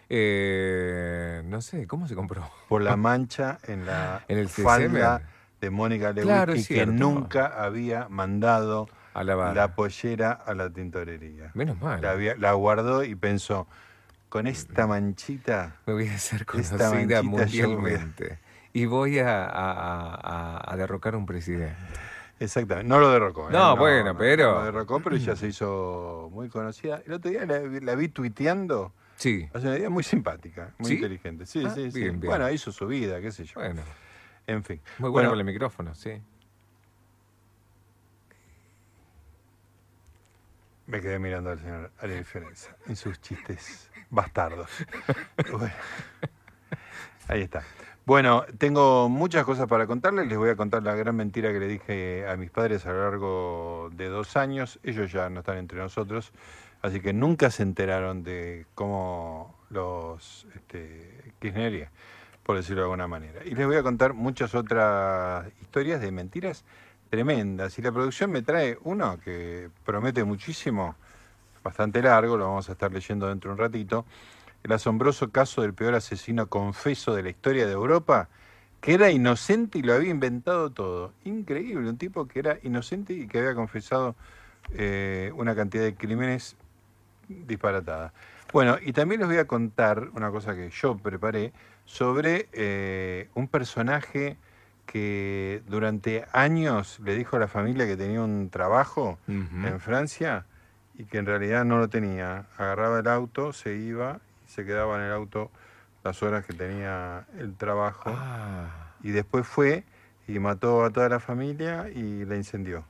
Eh, 0.10 1.42
no 1.46 1.62
sé, 1.62 1.88
¿cómo 1.88 2.06
se 2.10 2.16
compró? 2.16 2.44
Por 2.68 2.82
la 2.82 2.96
mancha 2.98 3.60
en 3.64 3.86
la 3.86 4.24
En 4.28 4.38
el 4.40 4.50
falda 4.50 5.22
de 5.62 5.70
Mónica 5.70 6.08
Lewinsky, 6.12 6.28
Claro, 6.28 6.54
es 6.54 6.68
que 6.68 6.86
nunca 6.86 7.46
había 7.64 8.10
mandado 8.10 8.90
A 9.14 9.24
lavar. 9.24 9.56
la 9.56 9.74
pollera 9.74 10.34
a 10.34 10.54
la 10.54 10.70
tintorería. 10.70 11.52
Menos 11.54 11.80
mal. 11.80 12.02
La, 12.02 12.12
había- 12.12 12.36
la 12.36 12.52
guardó 12.54 13.06
y 13.06 13.16
pensó, 13.16 13.68
con 14.28 14.48
esta 14.48 14.86
manchita... 14.86 15.78
Me 15.86 15.94
voy 15.94 16.10
a 16.10 16.16
hacer 16.16 16.46
esta 16.56 16.90
conocida 16.90 17.22
yo 17.22 17.24
mundialmente. 17.24 18.40
Y 18.74 18.86
voy 18.86 19.20
a, 19.20 19.46
a- 19.46 20.16
a- 20.62 20.74
a 20.74 20.76
derrocar 20.76 21.14
a 21.14 21.18
un 21.18 21.26
presidente. 21.26 21.74
Exactamente, 22.40 22.90
no 22.90 23.00
lo 23.00 23.10
derrocó. 23.12 23.50
¿eh? 23.50 23.54
No, 23.54 23.78
bueno, 23.78 24.18
pero- 24.18 24.52
No 24.54 24.60
lo 24.60 24.66
derrocó, 24.66 25.00
pero 25.00 25.16
ya 25.16 25.36
se 25.36 25.48
hizo 25.48 26.30
muy 26.34 26.50
conocida. 26.50 27.02
El 27.06 27.14
otro 27.14 27.32
día 27.32 27.46
la, 27.46 27.60
vi- 27.60 27.80
la 27.80 27.96
vi 27.96 28.10
tuiteando. 28.10 28.94
Sí. 29.16 29.48
Hace 29.54 29.68
una 29.68 29.78
idea 29.78 29.90
muy 29.90 30.04
simpática, 30.04 30.74
muy 30.78 30.90
¿Sí? 30.90 30.96
inteligente. 30.96 31.46
Sí, 31.46 31.64
Ah, 31.66 31.70
sí, 31.74 31.90
sí. 31.92 32.00
bien, 32.02 32.20
bien. 32.20 32.30
Bueno, 32.30 32.50
hizo 32.52 32.72
su 32.74 32.86
vida, 32.88 33.22
qué 33.22 33.32
sé 33.32 33.46
yo. 33.46 33.54
Bueno, 33.62 33.82
En 34.48 34.64
fin. 34.64 34.82
muy 35.00 35.10
bueno, 35.10 35.12
Bueno, 35.12 35.30
con 35.30 35.40
el 35.40 35.46
micrófono, 35.46 35.96
sí. 35.96 36.22
Me 40.88 41.02
quedé 41.02 41.18
mirando 41.18 41.50
al 41.52 41.60
señor 41.60 41.92
Ariel 42.00 42.26
Fiorenza 42.26 42.76
en 42.88 42.96
sus 42.96 43.20
chistes 43.22 43.90
bastardos. 44.10 44.70
Bueno, 45.52 45.74
ahí 47.28 47.42
está. 47.42 47.64
Bueno, 48.06 48.46
tengo 48.60 49.10
muchas 49.10 49.46
cosas 49.46 49.68
para 49.68 49.88
contarles. 49.88 50.28
Les 50.28 50.38
voy 50.38 50.52
a 50.52 50.56
contar 50.56 50.84
la 50.84 50.94
gran 50.94 51.16
mentira 51.16 51.52
que 51.52 51.60
le 51.60 51.68
dije 51.68 52.28
a 52.28 52.38
mis 52.38 52.52
padres 52.52 52.86
a 52.86 52.92
lo 52.92 53.02
largo 53.02 53.90
de 53.94 54.10
dos 54.10 54.38
años. 54.38 54.80
Ellos 54.84 55.12
ya 55.12 55.28
no 55.32 55.40
están 55.40 55.58
entre 55.58 55.80
nosotros, 55.80 56.32
así 56.84 57.00
que 57.00 57.14
nunca 57.14 57.50
se 57.50 57.64
enteraron 57.64 58.24
de 58.24 58.68
cómo 58.76 59.56
los 59.72 60.46
este, 60.54 61.34
por 62.44 62.58
decirlo 62.58 62.82
de 62.82 62.86
alguna 62.86 63.08
manera. 63.08 63.42
Y 63.44 63.56
les 63.56 63.66
voy 63.66 63.78
a 63.78 63.82
contar 63.82 64.14
muchas 64.14 64.54
otras 64.54 65.48
historias 65.60 66.00
de 66.00 66.12
mentiras 66.12 66.64
tremendas. 67.10 67.80
Y 67.80 67.82
la 67.82 67.92
producción 67.92 68.30
me 68.30 68.44
trae 68.44 68.78
uno 68.84 69.20
que 69.20 69.72
promete 69.84 70.24
muchísimo, 70.24 70.96
bastante 71.64 72.04
largo, 72.04 72.38
lo 72.38 72.46
vamos 72.46 72.70
a 72.70 72.74
estar 72.74 72.92
leyendo 72.92 73.28
dentro 73.28 73.50
de 73.50 73.54
un 73.54 73.60
ratito. 73.60 74.06
El 74.66 74.72
asombroso 74.72 75.30
caso 75.30 75.62
del 75.62 75.76
peor 75.76 75.94
asesino 75.94 76.48
confeso 76.48 77.14
de 77.14 77.22
la 77.22 77.30
historia 77.30 77.68
de 77.68 77.74
Europa, 77.74 78.30
que 78.82 78.96
era 78.96 79.12
inocente 79.12 79.78
y 79.78 79.84
lo 79.84 79.94
había 79.94 80.10
inventado 80.10 80.72
todo. 80.72 81.14
Increíble, 81.24 81.88
un 81.88 82.00
tipo 82.00 82.28
que 82.28 82.40
era 82.40 82.58
inocente 82.64 83.14
y 83.14 83.28
que 83.28 83.38
había 83.38 83.54
confesado 83.54 84.16
eh, 84.74 85.32
una 85.36 85.54
cantidad 85.54 85.84
de 85.84 85.94
crímenes 85.94 86.56
disparatada. 87.28 88.12
Bueno, 88.54 88.78
y 88.84 88.92
también 88.92 89.22
les 89.22 89.30
voy 89.30 89.38
a 89.38 89.46
contar 89.46 90.10
una 90.16 90.32
cosa 90.32 90.56
que 90.56 90.72
yo 90.72 90.98
preparé 90.98 91.54
sobre 91.86 92.50
eh, 92.52 93.30
un 93.36 93.48
personaje 93.48 94.36
que 94.88 95.62
durante 95.68 96.26
años 96.32 97.00
le 97.04 97.14
dijo 97.14 97.36
a 97.36 97.40
la 97.40 97.48
familia 97.48 97.86
que 97.86 97.98
tenía 97.98 98.22
un 98.24 98.50
trabajo 98.50 99.20
en 99.28 99.80
Francia 99.80 100.48
y 100.98 101.04
que 101.04 101.20
en 101.20 101.28
realidad 101.28 101.66
no 101.66 101.78
lo 101.78 101.88
tenía. 101.88 102.48
Agarraba 102.58 102.98
el 103.02 103.08
auto, 103.08 103.54
se 103.54 103.76
iba 103.76 104.22
se 104.56 104.66
quedaba 104.66 104.96
en 104.96 105.04
el 105.04 105.12
auto 105.12 105.52
las 106.04 106.24
horas 106.24 106.46
que 106.46 106.54
tenía 106.54 107.26
el 107.38 107.56
trabajo 107.56 108.10
Ah, 108.16 108.94
y 109.04 109.12
después 109.12 109.46
fue 109.46 109.84
y 110.28 110.40
mató 110.40 110.86
a 110.86 110.90
toda 110.92 111.10
la 111.10 111.20
familia 111.20 111.90
y 111.90 112.26
la 112.26 112.36
incendió. 112.36 112.86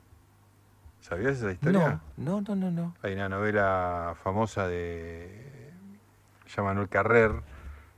¿Sabías 1.02 1.38
esa 1.38 1.52
historia? 1.52 2.00
no, 2.18 2.42
no, 2.42 2.42
no, 2.42 2.56
no, 2.56 2.72
no. 2.72 2.96
Hay 3.02 3.14
una 3.14 3.30
novela 3.30 4.16
famosa 4.24 4.68
de 4.68 5.72
Manuel 6.58 6.88
Carrer, 6.88 7.32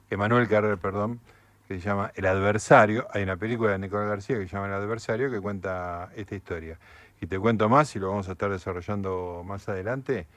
Emanuel 0.09 0.47
Carrer, 0.47 0.77
perdón, 0.77 1.19
que 1.67 1.79
se 1.79 1.81
llama 1.81 2.11
El 2.15 2.25
Adversario. 2.25 3.07
Hay 3.13 3.23
una 3.23 3.37
película 3.37 3.71
de 3.71 3.79
Nicolás 3.79 4.07
García 4.09 4.37
que 4.37 4.47
se 4.47 4.55
llama 4.55 4.67
El 4.67 4.73
Adversario 4.73 5.29
que 5.29 5.39
cuenta 5.39 6.09
esta 6.15 6.35
historia. 6.35 6.79
Y 7.21 7.27
te 7.27 7.39
cuento 7.39 7.69
más 7.69 7.95
y 7.95 7.99
lo 7.99 8.09
vamos 8.09 8.29
a 8.29 8.33
estar 8.33 8.49
desarrollando 8.49 9.43
más 9.45 9.67
adelante. 9.69 10.27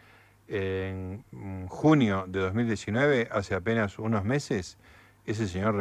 En 0.52 1.22
junio 1.68 2.24
de 2.26 2.40
2019, 2.40 3.28
hace 3.30 3.54
apenas 3.54 3.98
unos 4.00 4.24
meses, 4.24 4.78
ese 5.24 5.46
señor 5.46 5.76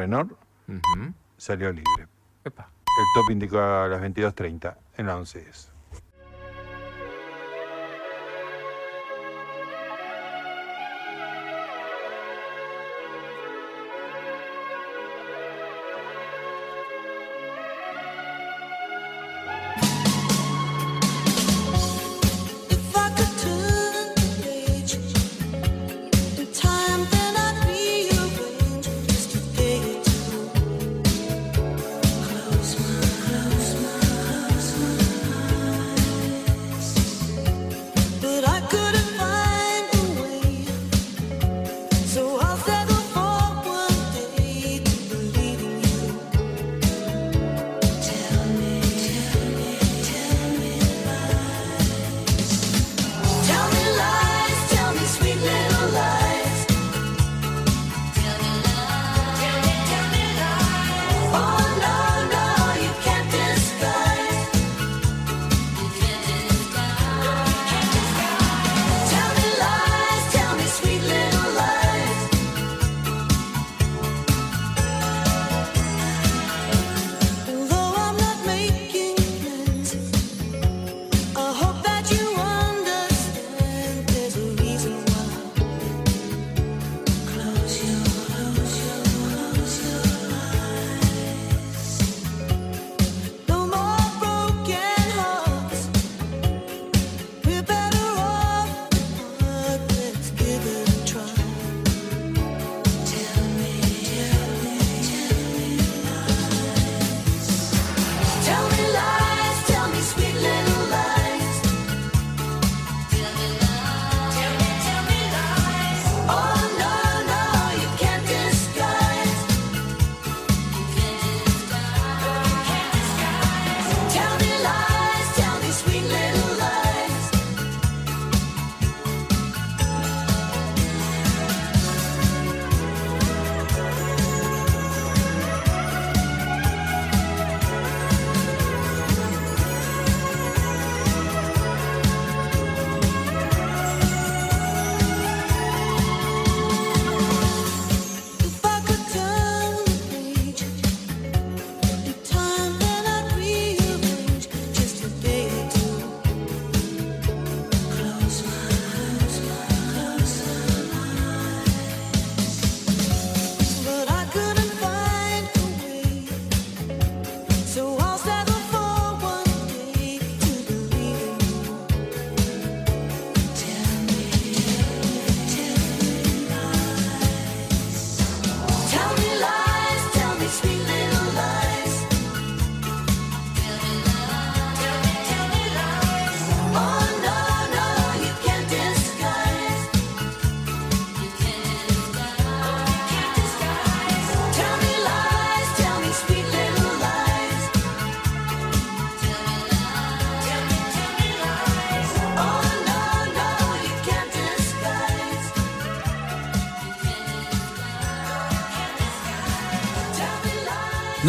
Ujú. 0.67 1.13
salió 1.37 1.71
libre. 1.71 2.07
Epa. 2.45 2.69
El 2.85 3.05
top 3.15 3.31
indicó 3.31 3.59
a 3.59 3.87
las 3.87 3.99
22.30 4.01 4.75
en 4.97 5.07
la 5.07 5.17
11 5.17 5.41
10. 5.41 5.68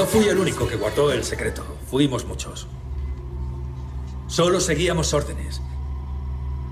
No 0.00 0.06
fui 0.06 0.26
el 0.28 0.38
único 0.38 0.66
que 0.66 0.76
guardó 0.76 1.12
el 1.12 1.22
secreto. 1.22 1.62
Fuimos 1.90 2.24
muchos. 2.24 2.66
Solo 4.28 4.58
seguíamos 4.58 5.12
órdenes. 5.12 5.60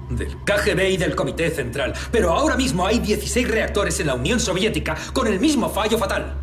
Del 0.08 0.34
KGB 0.46 0.92
y 0.92 0.96
del 0.96 1.14
Comité 1.14 1.50
Central. 1.50 1.92
Pero 2.10 2.32
ahora 2.32 2.56
mismo 2.56 2.86
hay 2.86 3.00
16 3.00 3.46
reactores 3.46 4.00
en 4.00 4.06
la 4.06 4.14
Unión 4.14 4.40
Soviética 4.40 4.96
con 5.12 5.26
el 5.26 5.40
mismo 5.40 5.68
fallo 5.68 5.98
fatal. 5.98 6.38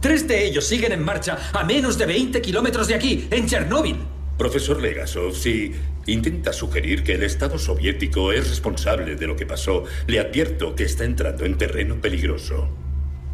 Tres 0.00 0.26
de 0.26 0.46
ellos 0.46 0.66
siguen 0.66 0.90
en 0.90 1.04
marcha 1.04 1.38
a 1.52 1.62
menos 1.62 1.96
de 1.96 2.06
20 2.06 2.42
kilómetros 2.42 2.88
de 2.88 2.96
aquí, 2.96 3.28
en 3.30 3.46
Chernóbil. 3.46 4.00
Profesor 4.36 4.82
Legasov, 4.82 5.36
si 5.36 5.76
intenta 6.06 6.52
sugerir 6.52 7.04
que 7.04 7.12
el 7.12 7.22
Estado 7.22 7.56
soviético 7.56 8.32
es 8.32 8.50
responsable 8.50 9.14
de 9.14 9.26
lo 9.28 9.36
que 9.36 9.46
pasó, 9.46 9.84
le 10.08 10.18
advierto 10.18 10.74
que 10.74 10.82
está 10.82 11.04
entrando 11.04 11.44
en 11.44 11.56
terreno 11.56 12.00
peligroso. 12.00 12.79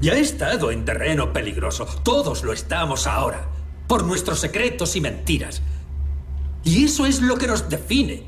Ya 0.01 0.15
he 0.15 0.21
estado 0.21 0.71
en 0.71 0.85
terreno 0.85 1.33
peligroso. 1.33 1.87
Todos 2.03 2.45
lo 2.45 2.53
estamos 2.53 3.07
ahora. 3.07 3.47
Por 3.87 4.05
nuestros 4.05 4.41
secretos 4.41 4.97
y 4.97 5.01
mentiras. 5.01 5.63
Y 6.65 6.85
eso 6.85 7.07
es 7.07 7.21
lo 7.23 7.37
que 7.37 7.47
nos 7.47 7.69
define. 7.69 8.25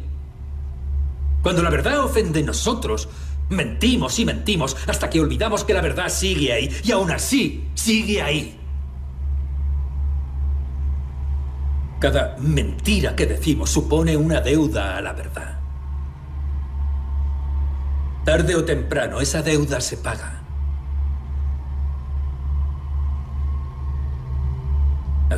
Cuando 1.42 1.62
la 1.62 1.70
verdad 1.70 2.00
ofende 2.00 2.40
a 2.40 2.44
nosotros, 2.44 3.08
mentimos 3.48 4.18
y 4.18 4.24
mentimos 4.24 4.76
hasta 4.86 5.10
que 5.10 5.20
olvidamos 5.20 5.64
que 5.64 5.74
la 5.74 5.80
verdad 5.80 6.08
sigue 6.08 6.52
ahí. 6.52 6.74
Y 6.84 6.92
aún 6.92 7.10
así, 7.10 7.68
sigue 7.74 8.22
ahí. 8.22 8.58
Cada 12.00 12.36
mentira 12.38 13.16
que 13.16 13.26
decimos 13.26 13.70
supone 13.70 14.16
una 14.16 14.40
deuda 14.40 14.96
a 14.96 15.00
la 15.00 15.12
verdad. 15.12 15.58
Tarde 18.24 18.54
o 18.54 18.64
temprano 18.64 19.20
esa 19.20 19.42
deuda 19.42 19.80
se 19.80 19.96
paga. 19.96 20.37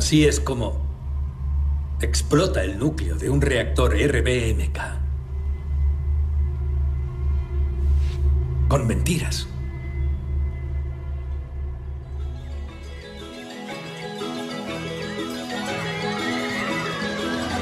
Así 0.01 0.25
es 0.25 0.39
como 0.39 0.81
explota 2.01 2.63
el 2.63 2.79
núcleo 2.79 3.15
de 3.17 3.29
un 3.29 3.39
reactor 3.39 3.93
RBMK. 3.93 4.79
Con 8.67 8.87
mentiras. 8.87 9.47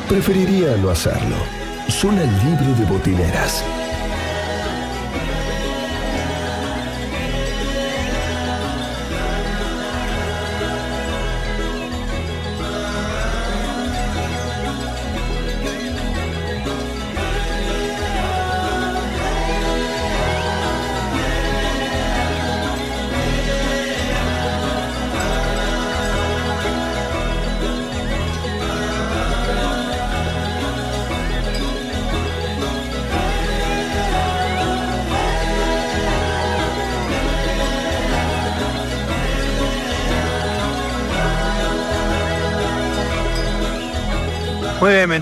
Preferiría 0.07 0.77
no 0.77 0.91
hacerlo. 0.91 1.35
Zona 1.89 2.23
libre 2.23 2.73
de 2.73 2.85
botineras. 2.85 3.65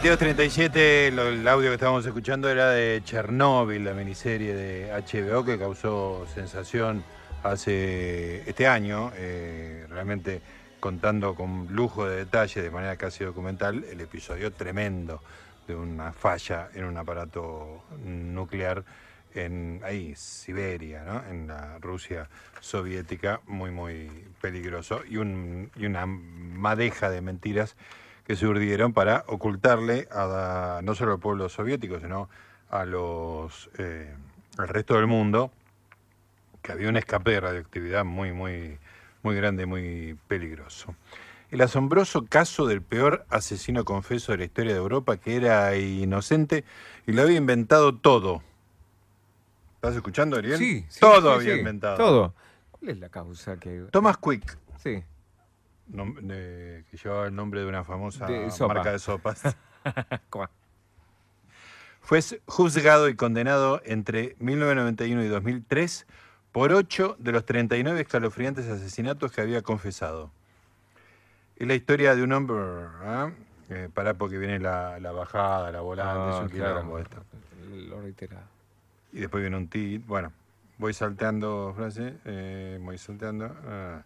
2237, 0.02 1.12
lo- 1.12 1.30
el 1.30 1.48
audio 1.48 1.70
que 1.70 1.74
estábamos 1.74 2.06
escuchando 2.06 2.48
era 2.50 2.70
de 2.70 3.02
Chernóbil, 3.04 3.84
la 3.84 3.94
miniserie 3.96 4.54
de 4.54 4.92
HBO 4.94 5.44
que 5.44 5.58
causó 5.58 6.28
sensación 6.36 7.04
hace 7.42 8.48
este 8.48 8.68
año, 8.68 9.12
eh, 9.16 9.88
realmente 9.90 10.40
contando 10.80 11.34
con 11.34 11.66
lujo 11.72 12.08
de 12.08 12.18
detalle, 12.18 12.62
de 12.62 12.70
manera 12.70 12.96
casi 12.96 13.24
documental, 13.24 13.86
el 13.92 14.00
episodio 14.00 14.52
tremendo 14.54 15.20
de 15.68 15.74
una 15.74 16.14
falla 16.14 16.70
en 16.76 16.86
un 16.86 16.96
aparato 16.96 17.84
nuclear 18.06 18.84
en 19.34 19.82
ahí, 19.84 20.14
Siberia, 20.16 21.04
¿no? 21.06 21.24
en 21.28 21.48
la 21.48 21.80
Rusia 21.80 22.30
soviética, 22.60 23.42
muy, 23.48 23.72
muy 23.72 24.12
peligroso, 24.42 25.02
y, 25.10 25.18
un- 25.18 25.72
y 25.76 25.88
una 25.88 26.06
madeja 26.06 27.10
de 27.10 27.22
mentiras 27.22 27.76
que 28.28 28.36
se 28.36 28.46
urdieron 28.46 28.92
para 28.92 29.24
ocultarle 29.28 30.10
a 30.12 30.82
no 30.84 30.96
solo 30.96 31.14
al 31.14 31.20
pueblo 31.20 31.48
soviético, 31.48 32.02
sino 32.02 32.28
a 32.70 32.84
los 32.84 33.70
eh, 33.78 34.14
al 34.58 34.68
resto 34.68 34.96
del 34.96 35.08
mundo 35.08 35.50
que 36.62 36.74
había 36.74 36.90
un 36.90 36.98
escape 36.98 37.32
de 37.32 37.40
radioactividad 37.40 38.04
muy, 38.04 38.34
muy, 38.34 38.80
muy 39.24 39.34
grande, 39.34 39.66
muy 39.66 40.18
peligroso. 40.28 40.94
El 41.52 41.62
asombroso 41.62 42.26
caso 42.26 42.66
del 42.66 42.82
peor 42.82 43.26
asesino 43.30 43.86
confeso 43.86 44.34
de 44.34 44.40
la 44.40 44.44
historia 44.44 44.74
de 44.74 44.80
Europa, 44.80 45.16
que 45.16 45.38
era 45.38 45.78
inocente 45.78 46.66
y 47.06 47.14
lo 47.14 47.22
había 47.22 47.38
inventado 47.38 47.96
todo. 47.96 48.44
¿Estás 49.76 49.96
escuchando, 49.96 50.36
Ariel? 50.36 50.58
Sí, 50.58 50.86
sí, 50.90 51.00
Todo 51.00 51.32
sí, 51.32 51.40
había 51.40 51.54
sí, 51.54 51.60
inventado. 51.60 51.96
Todo. 51.96 52.34
¿Cuál 52.72 52.92
es 52.92 52.98
la 53.00 53.08
causa 53.08 53.58
que.? 53.58 53.86
Thomas 53.90 54.18
Quick. 54.18 54.58
Sí. 54.84 55.02
De- 55.88 56.84
que 56.90 56.98
llevaba 56.98 57.28
el 57.28 57.36
nombre 57.36 57.62
de 57.62 57.68
una 57.68 57.84
famosa 57.84 58.26
De 58.28 58.50
marca 58.68 58.92
de 58.92 59.00
sopas. 59.00 59.42
Fue 62.02 62.20
juzgado 62.46 63.10
y 63.10 63.16
condenado 63.16 63.82
entre 63.86 64.36
1991 64.40 65.24
y 65.24 65.28
2003 65.28 66.08
por 66.54 66.72
8 66.72 67.18
de 67.20 67.32
los 67.34 67.46
39 67.46 68.02
escalofriantes 68.02 68.68
asesinatos 68.68 69.32
que 69.32 69.42
había 69.42 69.62
confesado. 69.62 70.32
Es 71.58 71.68
la 71.68 71.74
historia 71.76 72.16
de 72.16 72.24
un 72.24 72.32
hombre... 72.34 72.56
¿ah? 73.04 73.32
Eh, 73.70 73.90
pará 73.94 74.14
porque 74.14 74.38
viene 74.38 74.60
la, 74.60 74.98
la 75.02 75.12
bajada, 75.12 75.70
la 75.74 75.82
volante, 75.82 76.30
es 76.30 76.36
Ah, 76.36 76.40
un 76.44 76.50
claro. 76.50 76.74
quilombo 76.76 77.00
esto. 77.00 77.24
Lo 77.90 78.00
reitera. 78.02 78.44
Y 79.12 79.20
después 79.20 79.42
viene 79.42 79.58
un 79.58 79.68
tit. 79.68 80.06
Bueno, 80.08 80.32
voy 80.78 80.94
salteando 80.94 81.74
frase, 81.76 82.16
eh, 82.24 82.80
voy 82.82 82.98
salteando. 82.98 83.54
ah. 83.68 84.04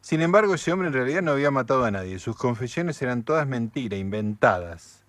Sin 0.00 0.22
embargo, 0.22 0.54
ese 0.54 0.72
hombre 0.72 0.88
en 0.88 0.94
realidad 0.94 1.22
no 1.22 1.32
había 1.32 1.50
matado 1.50 1.84
a 1.84 1.90
nadie. 1.90 2.18
Sus 2.18 2.36
confesiones 2.36 3.00
eran 3.02 3.22
todas 3.22 3.46
mentiras, 3.46 3.98
inventadas. 4.00 5.04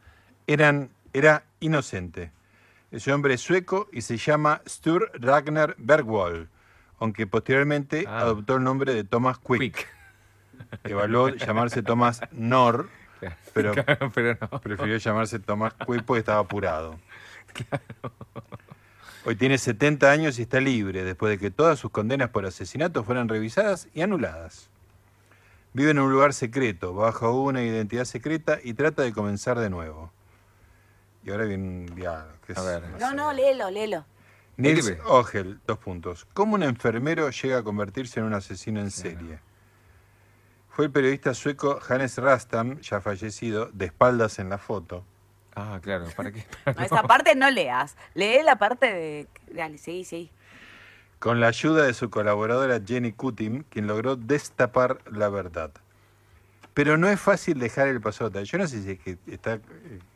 Eran, 0.47 0.89
era 1.13 1.43
inocente. 1.59 2.31
Ese 2.91 3.13
hombre 3.13 3.35
es 3.35 3.41
sueco 3.41 3.87
y 3.93 4.01
se 4.01 4.17
llama 4.17 4.61
Stur 4.67 5.11
Ragnar 5.13 5.75
Bergwall, 5.77 6.49
aunque 6.99 7.25
posteriormente 7.25 8.03
Ah. 8.07 8.19
adoptó 8.19 8.57
el 8.57 8.63
nombre 8.63 8.93
de 8.93 9.03
Thomas 9.05 9.37
Quick. 9.39 9.87
Evaluó 10.83 11.29
llamarse 11.29 11.81
Thomas 11.83 12.21
Nor, 12.31 12.89
pero, 13.53 13.73
Pero 14.13 14.37
no. 14.41 14.59
prefirió 14.59 14.97
llamarse 14.97 15.39
Thomas 15.39 15.73
Quick 15.87 16.03
porque 16.03 16.19
estaba 16.19 16.39
apurado. 16.41 16.99
Hoy 19.23 19.35
tiene 19.35 19.57
70 19.57 20.09
años 20.11 20.39
y 20.39 20.41
está 20.41 20.59
libre 20.59 21.03
después 21.03 21.29
de 21.31 21.37
que 21.37 21.51
todas 21.51 21.77
sus 21.79 21.91
condenas 21.91 22.29
por 22.29 22.45
asesinato 22.45 23.03
fueran 23.03 23.29
revisadas 23.29 23.87
y 23.93 24.01
anuladas. 24.01 24.69
Vive 25.73 25.91
en 25.91 25.99
un 25.99 26.11
lugar 26.11 26.33
secreto, 26.33 26.93
bajo 26.93 27.31
una 27.41 27.63
identidad 27.63 28.05
secreta 28.05 28.59
y 28.61 28.73
trata 28.73 29.03
de 29.03 29.13
comenzar 29.13 29.57
de 29.59 29.69
nuevo. 29.69 30.11
Y 31.23 31.31
ahora 31.31 31.45
viene 31.45 31.63
un 31.63 31.85
diálogo. 31.95 32.31
que 32.45 32.53
es- 32.53 32.57
A 32.59 32.63
ver. 32.63 32.83
No, 32.99 33.13
no, 33.13 33.31
léelo, 33.31 33.69
léelo. 33.69 34.05
Nils. 34.57 34.93
Ogel, 35.05 35.59
dos 35.65 35.77
puntos. 35.77 36.27
¿Cómo 36.33 36.55
un 36.55 36.63
enfermero 36.63 37.29
llega 37.29 37.59
a 37.59 37.63
convertirse 37.63 38.19
en 38.19 38.25
un 38.25 38.33
asesino 38.33 38.79
en 38.81 38.91
serie? 38.91 39.39
Fue 40.69 40.85
el 40.85 40.91
periodista 40.91 41.33
sueco 41.33 41.79
Hannes 41.87 42.17
Rastam, 42.17 42.79
ya 42.81 43.01
fallecido, 43.01 43.69
de 43.73 43.85
espaldas 43.85 44.39
en 44.39 44.49
la 44.49 44.57
foto. 44.57 45.05
Ah, 45.55 45.79
claro. 45.81 46.05
¿Para 46.15 46.31
qué? 46.31 46.45
No, 46.65 46.83
esa 46.83 47.03
parte 47.03 47.35
no 47.35 47.49
leas. 47.51 47.95
Lee 48.13 48.41
la 48.43 48.57
parte 48.57 48.85
de. 48.93 49.27
Dale, 49.53 49.77
sí, 49.77 50.03
sí. 50.03 50.31
Con 51.21 51.39
la 51.39 51.47
ayuda 51.49 51.83
de 51.85 51.93
su 51.93 52.09
colaboradora 52.09 52.81
Jenny 52.83 53.11
Kutim, 53.13 53.63
quien 53.69 53.85
logró 53.85 54.15
destapar 54.15 54.97
la 55.11 55.29
verdad. 55.29 55.69
Pero 56.73 56.97
no 56.97 57.07
es 57.09 57.19
fácil 57.19 57.59
dejar 57.59 57.87
el 57.89 58.01
pasado 58.01 58.29
atrás. 58.29 58.47
Yo 58.49 58.57
no 58.57 58.65
sé 58.67 58.81
si 58.81 58.91
es 58.91 58.99
que 58.99 59.17
está 59.27 59.53
eh, 59.55 59.59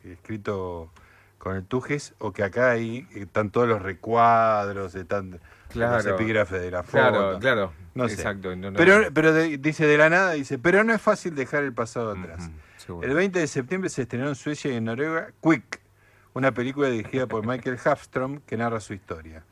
escrito 0.02 0.90
con 1.38 1.54
el 1.54 1.64
Tujes 1.64 2.12
o 2.18 2.32
que 2.32 2.42
acá 2.42 2.70
ahí 2.72 3.06
están 3.14 3.50
todos 3.50 3.68
los 3.68 3.80
recuadros, 3.82 4.96
están 4.96 5.30
los 5.30 5.40
Claro. 5.68 6.14
epígrafes 6.16 6.60
de 6.60 6.70
la 6.72 6.82
foto. 6.82 6.92
Claro, 6.98 7.38
claro. 7.38 7.72
No 7.94 8.08
sé. 8.08 8.14
Exacto. 8.14 8.56
no, 8.56 8.72
no. 8.72 8.76
Pero, 8.76 9.12
pero 9.14 9.32
de- 9.32 9.58
dice 9.58 9.86
de 9.86 9.96
la 9.98 10.10
nada, 10.10 10.32
dice, 10.32 10.58
pero 10.58 10.82
no 10.82 10.92
es 10.92 11.00
fácil 11.00 11.36
dejar 11.36 11.62
el 11.62 11.72
pasado 11.72 12.12
atrás. 12.18 12.50
El 13.02 13.14
20 13.14 13.38
de 13.38 13.46
septiembre 13.46 13.90
se 13.90 14.02
estrenó 14.02 14.26
en 14.28 14.34
Suecia 14.34 14.72
y 14.72 14.76
en 14.76 14.84
Noruega 14.86 15.28
Quick, 15.40 15.80
una 16.34 16.50
película 16.52 16.88
dirigida 16.88 17.26
por 17.28 17.46
Michael 17.46 17.78
Hafstrom 17.84 18.40
que 18.46 18.56
narra 18.56 18.80
su 18.80 18.92
historia. 18.94 19.44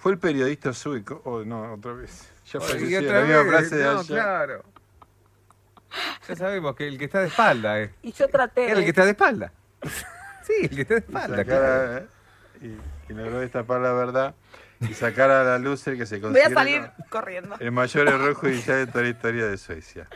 Fue 0.00 0.12
el 0.12 0.18
periodista 0.18 0.72
sueco, 0.72 1.20
oh 1.24 1.44
no, 1.44 1.74
otra 1.74 1.92
vez, 1.92 2.28
ya 2.50 2.58
falleció, 2.60 3.00
otra 3.00 3.20
la 3.20 3.26
misma 3.26 3.42
vez, 3.42 3.50
frase 3.50 3.76
de 3.76 3.84
no, 3.84 3.90
ayer. 4.00 4.06
claro. 4.06 4.64
Ya 6.28 6.36
sabemos 6.36 6.74
que 6.76 6.86
el 6.88 6.98
que 6.98 7.04
está 7.06 7.20
de 7.20 7.26
espalda 7.28 7.80
es. 7.80 7.90
Y 8.02 8.12
yo 8.12 8.28
traté. 8.28 8.66
Era 8.70 8.78
el 8.78 8.84
que 8.84 8.90
está 8.90 9.04
de 9.04 9.10
espalda. 9.12 9.52
Sí, 10.42 10.54
el 10.62 10.70
que 10.70 10.82
está 10.82 10.94
de 10.94 11.00
espalda. 11.00 11.36
Sacar 11.36 11.44
claro. 11.60 11.92
a- 11.96 12.64
y, 12.64 12.78
y 13.08 13.12
logró 13.14 13.40
destapar 13.40 13.80
la 13.82 13.92
verdad 13.92 14.34
y 14.80 14.94
sacar 14.94 15.30
a 15.30 15.44
la 15.44 15.58
luz 15.58 15.86
el 15.86 15.96
que 15.98 16.06
se 16.06 16.16
Voy 16.18 16.40
a 16.40 16.44
considera 16.44 16.54
salir 16.54 16.90
corriendo. 17.10 17.56
el 17.60 17.70
mayor 17.70 18.08
error 18.08 18.34
judicial 18.34 18.78
de 18.78 18.86
toda 18.90 19.04
la 19.04 19.10
historia 19.10 19.46
de 19.46 19.58
Suecia. 19.58 20.08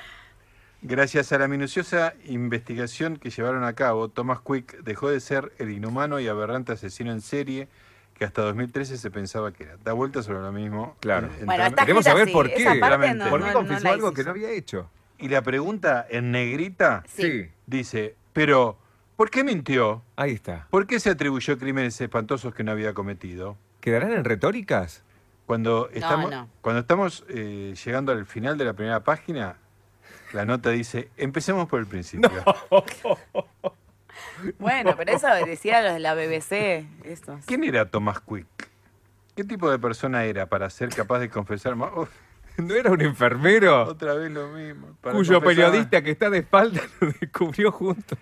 Gracias 0.82 1.30
a 1.32 1.38
la 1.38 1.46
minuciosa 1.46 2.14
investigación 2.24 3.16
que 3.18 3.30
llevaron 3.30 3.64
a 3.64 3.74
cabo, 3.74 4.08
Thomas 4.08 4.40
Quick 4.40 4.78
dejó 4.82 5.08
de 5.10 5.20
ser 5.20 5.52
el 5.58 5.70
inhumano 5.70 6.18
y 6.18 6.26
aberrante 6.26 6.72
asesino 6.72 7.12
en 7.12 7.20
serie 7.20 7.68
que 8.14 8.24
hasta 8.24 8.42
2013 8.42 8.96
se 8.96 9.10
pensaba 9.10 9.52
que 9.52 9.64
era. 9.64 9.76
Da 9.82 9.92
vuelta 9.92 10.22
sobre 10.22 10.40
lo 10.40 10.52
mismo. 10.52 10.96
Claro. 11.00 11.28
Bueno, 11.44 11.74
Queremos 11.76 12.04
saber 12.04 12.30
por 12.32 12.48
qué. 12.52 12.64
no- 12.64 13.28
¿Por 13.30 13.40
qué 13.42 13.46
no- 13.48 13.52
confesó 13.52 13.84
no 13.84 13.90
algo 13.90 14.12
que 14.14 14.24
no 14.24 14.30
había 14.30 14.50
hecho? 14.50 14.88
Y 15.18 15.28
la 15.28 15.42
pregunta 15.42 16.06
en 16.08 16.30
negrita 16.32 17.02
Sí. 17.08 17.48
dice, 17.66 18.14
pero 18.32 18.78
¿por 19.16 19.30
qué 19.30 19.42
mintió? 19.44 20.02
Ahí 20.16 20.32
está. 20.32 20.66
¿Por 20.70 20.86
qué 20.86 21.00
se 21.00 21.10
atribuyó 21.10 21.58
crímenes 21.58 22.00
espantosos 22.00 22.54
que 22.54 22.62
no 22.64 22.72
había 22.72 22.94
cometido? 22.94 23.56
¿Quedarán 23.80 24.12
en 24.12 24.24
retóricas? 24.24 25.02
Cuando 25.46 25.88
estamos, 25.92 26.30
no. 26.30 26.48
Cuando 26.62 26.80
estamos 26.80 27.24
eh, 27.28 27.74
llegando 27.84 28.12
al 28.12 28.24
final 28.26 28.56
de 28.56 28.64
la 28.64 28.72
primera 28.72 29.00
página, 29.04 29.56
la 30.32 30.44
nota 30.46 30.70
dice, 30.70 31.10
empecemos 31.16 31.68
por 31.68 31.80
el 31.80 31.86
principio. 31.86 32.30
Bueno, 34.58 34.94
pero 34.96 35.12
eso 35.12 35.28
decía 35.46 35.82
los 35.82 35.92
de 35.94 36.00
la 36.00 36.14
BBC. 36.14 36.86
Estos. 37.04 37.44
¿Quién 37.46 37.64
era 37.64 37.88
Thomas 37.90 38.20
Quick? 38.20 38.46
¿Qué 39.36 39.44
tipo 39.44 39.70
de 39.70 39.78
persona 39.78 40.24
era 40.24 40.46
para 40.46 40.70
ser 40.70 40.90
capaz 40.90 41.18
de 41.18 41.28
confesar 41.28 41.74
más? 41.76 41.90
Uf, 41.96 42.08
¿No 42.56 42.72
era 42.74 42.92
un 42.92 43.00
enfermero? 43.00 43.82
otra 43.82 44.14
vez 44.14 44.30
lo 44.30 44.46
mismo. 44.48 44.96
Para 45.00 45.16
Cuyo 45.16 45.40
confesar- 45.40 45.56
periodista 45.70 46.02
que 46.02 46.10
está 46.12 46.30
de 46.30 46.38
espalda 46.38 46.80
lo 47.00 47.08
descubrió 47.20 47.72
junto. 47.72 48.16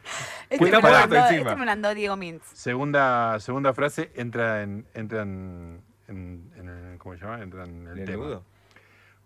Este, 0.48 0.64
Está 0.64 0.80
me 0.80 0.90
mandó, 0.90 1.16
este 1.16 1.54
me 1.56 1.66
mandó 1.66 1.94
Diego 1.94 2.16
Mintz. 2.16 2.46
Segunda, 2.54 3.38
segunda 3.40 3.74
frase, 3.74 4.10
entra 4.14 4.62
en, 4.62 4.86
entra 4.94 5.20
en, 5.22 5.82
en- 6.08 6.50
en 6.56 6.68
el- 6.68 6.98
¿cómo 6.98 7.14
se 7.14 7.20
llama? 7.24 7.42
Entra 7.42 7.64
en 7.64 7.82
el 7.88 7.92
¿En 7.92 7.98
el 7.98 8.04
tema. 8.06 8.24
nudo? 8.24 8.44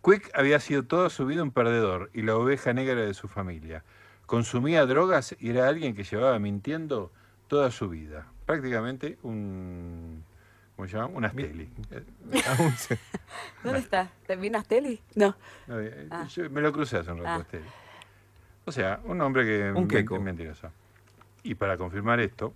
Quick 0.04 0.30
había 0.34 0.58
sido 0.60 0.82
toda 0.84 1.08
su 1.10 1.24
vida 1.26 1.42
un 1.42 1.50
perdedor 1.52 2.10
y 2.12 2.22
la 2.22 2.34
oveja 2.36 2.72
negra 2.72 3.00
de 3.02 3.14
su 3.14 3.28
familia. 3.28 3.84
Consumía 4.26 4.84
drogas 4.86 5.36
y 5.38 5.50
era 5.50 5.68
alguien 5.68 5.94
que 5.94 6.04
llevaba 6.04 6.38
mintiendo 6.38 7.12
toda 7.48 7.70
su 7.70 7.88
vida. 7.88 8.26
Prácticamente 8.44 9.18
un... 9.22 10.24
¿Cómo 10.74 10.88
se 10.88 10.94
llama? 10.96 11.06
Un 11.14 11.24
Astelli. 11.24 11.68
Aún 12.58 12.72
se- 12.76 12.98
¿Dónde 13.64 13.78
está? 13.78 14.10
¿Te 14.26 14.36
vino 14.36 14.58
Astelli? 14.58 15.00
No. 15.14 15.34
no, 15.68 15.80
eh, 15.80 16.08
Ah. 16.10 16.26
yo 16.28 16.50
me 16.50 16.60
lo 16.60 16.72
crucé 16.72 16.98
hace 16.98 17.12
un 17.12 17.18
rato, 17.18 17.28
Ah. 17.30 17.36
Astelli. 17.36 17.64
O 18.66 18.72
sea, 18.72 19.00
un 19.04 19.20
hombre 19.20 19.44
que... 19.46 19.72
Un 19.72 19.86
queco. 19.88 20.16
men- 20.16 20.24
mentiroso. 20.24 20.70
Y 21.44 21.54
para 21.54 21.78
confirmar 21.78 22.18
esto, 22.20 22.52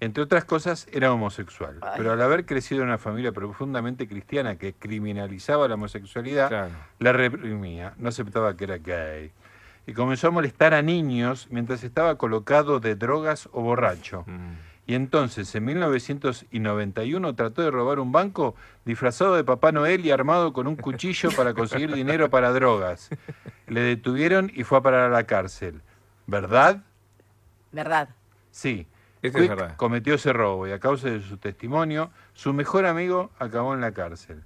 entre 0.00 0.22
otras 0.22 0.46
cosas, 0.46 0.88
era 0.90 1.12
homosexual. 1.12 1.78
Ay. 1.82 1.92
Pero 1.98 2.12
al 2.12 2.22
haber 2.22 2.46
crecido 2.46 2.80
en 2.80 2.88
una 2.88 2.96
familia 2.98 3.30
profundamente 3.32 4.08
cristiana 4.08 4.56
que 4.56 4.72
criminalizaba 4.72 5.68
la 5.68 5.74
homosexualidad, 5.74 6.48
Claro. 6.48 6.70
la 6.98 7.12
reprimía, 7.12 7.92
no 7.98 8.08
aceptaba 8.08 8.56
que 8.56 8.64
era 8.64 8.78
gay. 8.78 9.30
Y 9.86 9.92
comenzó 9.92 10.28
a 10.28 10.30
molestar 10.30 10.74
a 10.74 10.82
niños 10.82 11.48
mientras 11.50 11.82
estaba 11.84 12.16
colocado 12.16 12.80
de 12.80 12.94
drogas 12.94 13.48
o 13.52 13.62
borracho. 13.62 14.24
Mm. 14.26 14.70
Y 14.86 14.94
entonces, 14.94 15.54
en 15.54 15.64
1991, 15.66 17.34
trató 17.36 17.62
de 17.62 17.70
robar 17.70 18.00
un 18.00 18.10
banco 18.10 18.56
disfrazado 18.84 19.36
de 19.36 19.44
Papá 19.44 19.70
Noel 19.70 20.04
y 20.04 20.10
armado 20.10 20.52
con 20.52 20.66
un 20.66 20.74
cuchillo 20.74 21.30
para 21.36 21.54
conseguir 21.54 21.94
dinero 21.94 22.28
para 22.28 22.50
drogas. 22.50 23.08
Le 23.68 23.82
detuvieron 23.82 24.50
y 24.52 24.64
fue 24.64 24.78
a 24.78 24.80
parar 24.80 25.02
a 25.02 25.08
la 25.08 25.24
cárcel. 25.24 25.80
¿Verdad? 26.26 26.82
¿Verdad? 27.70 28.08
Sí. 28.50 28.86
Eso 29.22 29.38
es 29.38 29.48
verdad. 29.48 29.76
cometió 29.76 30.14
ese 30.14 30.32
robo 30.32 30.66
y 30.66 30.72
a 30.72 30.80
causa 30.80 31.08
de 31.08 31.20
su 31.20 31.36
testimonio, 31.36 32.10
su 32.32 32.52
mejor 32.52 32.86
amigo 32.86 33.30
acabó 33.38 33.74
en 33.74 33.80
la 33.80 33.92
cárcel. 33.92 34.42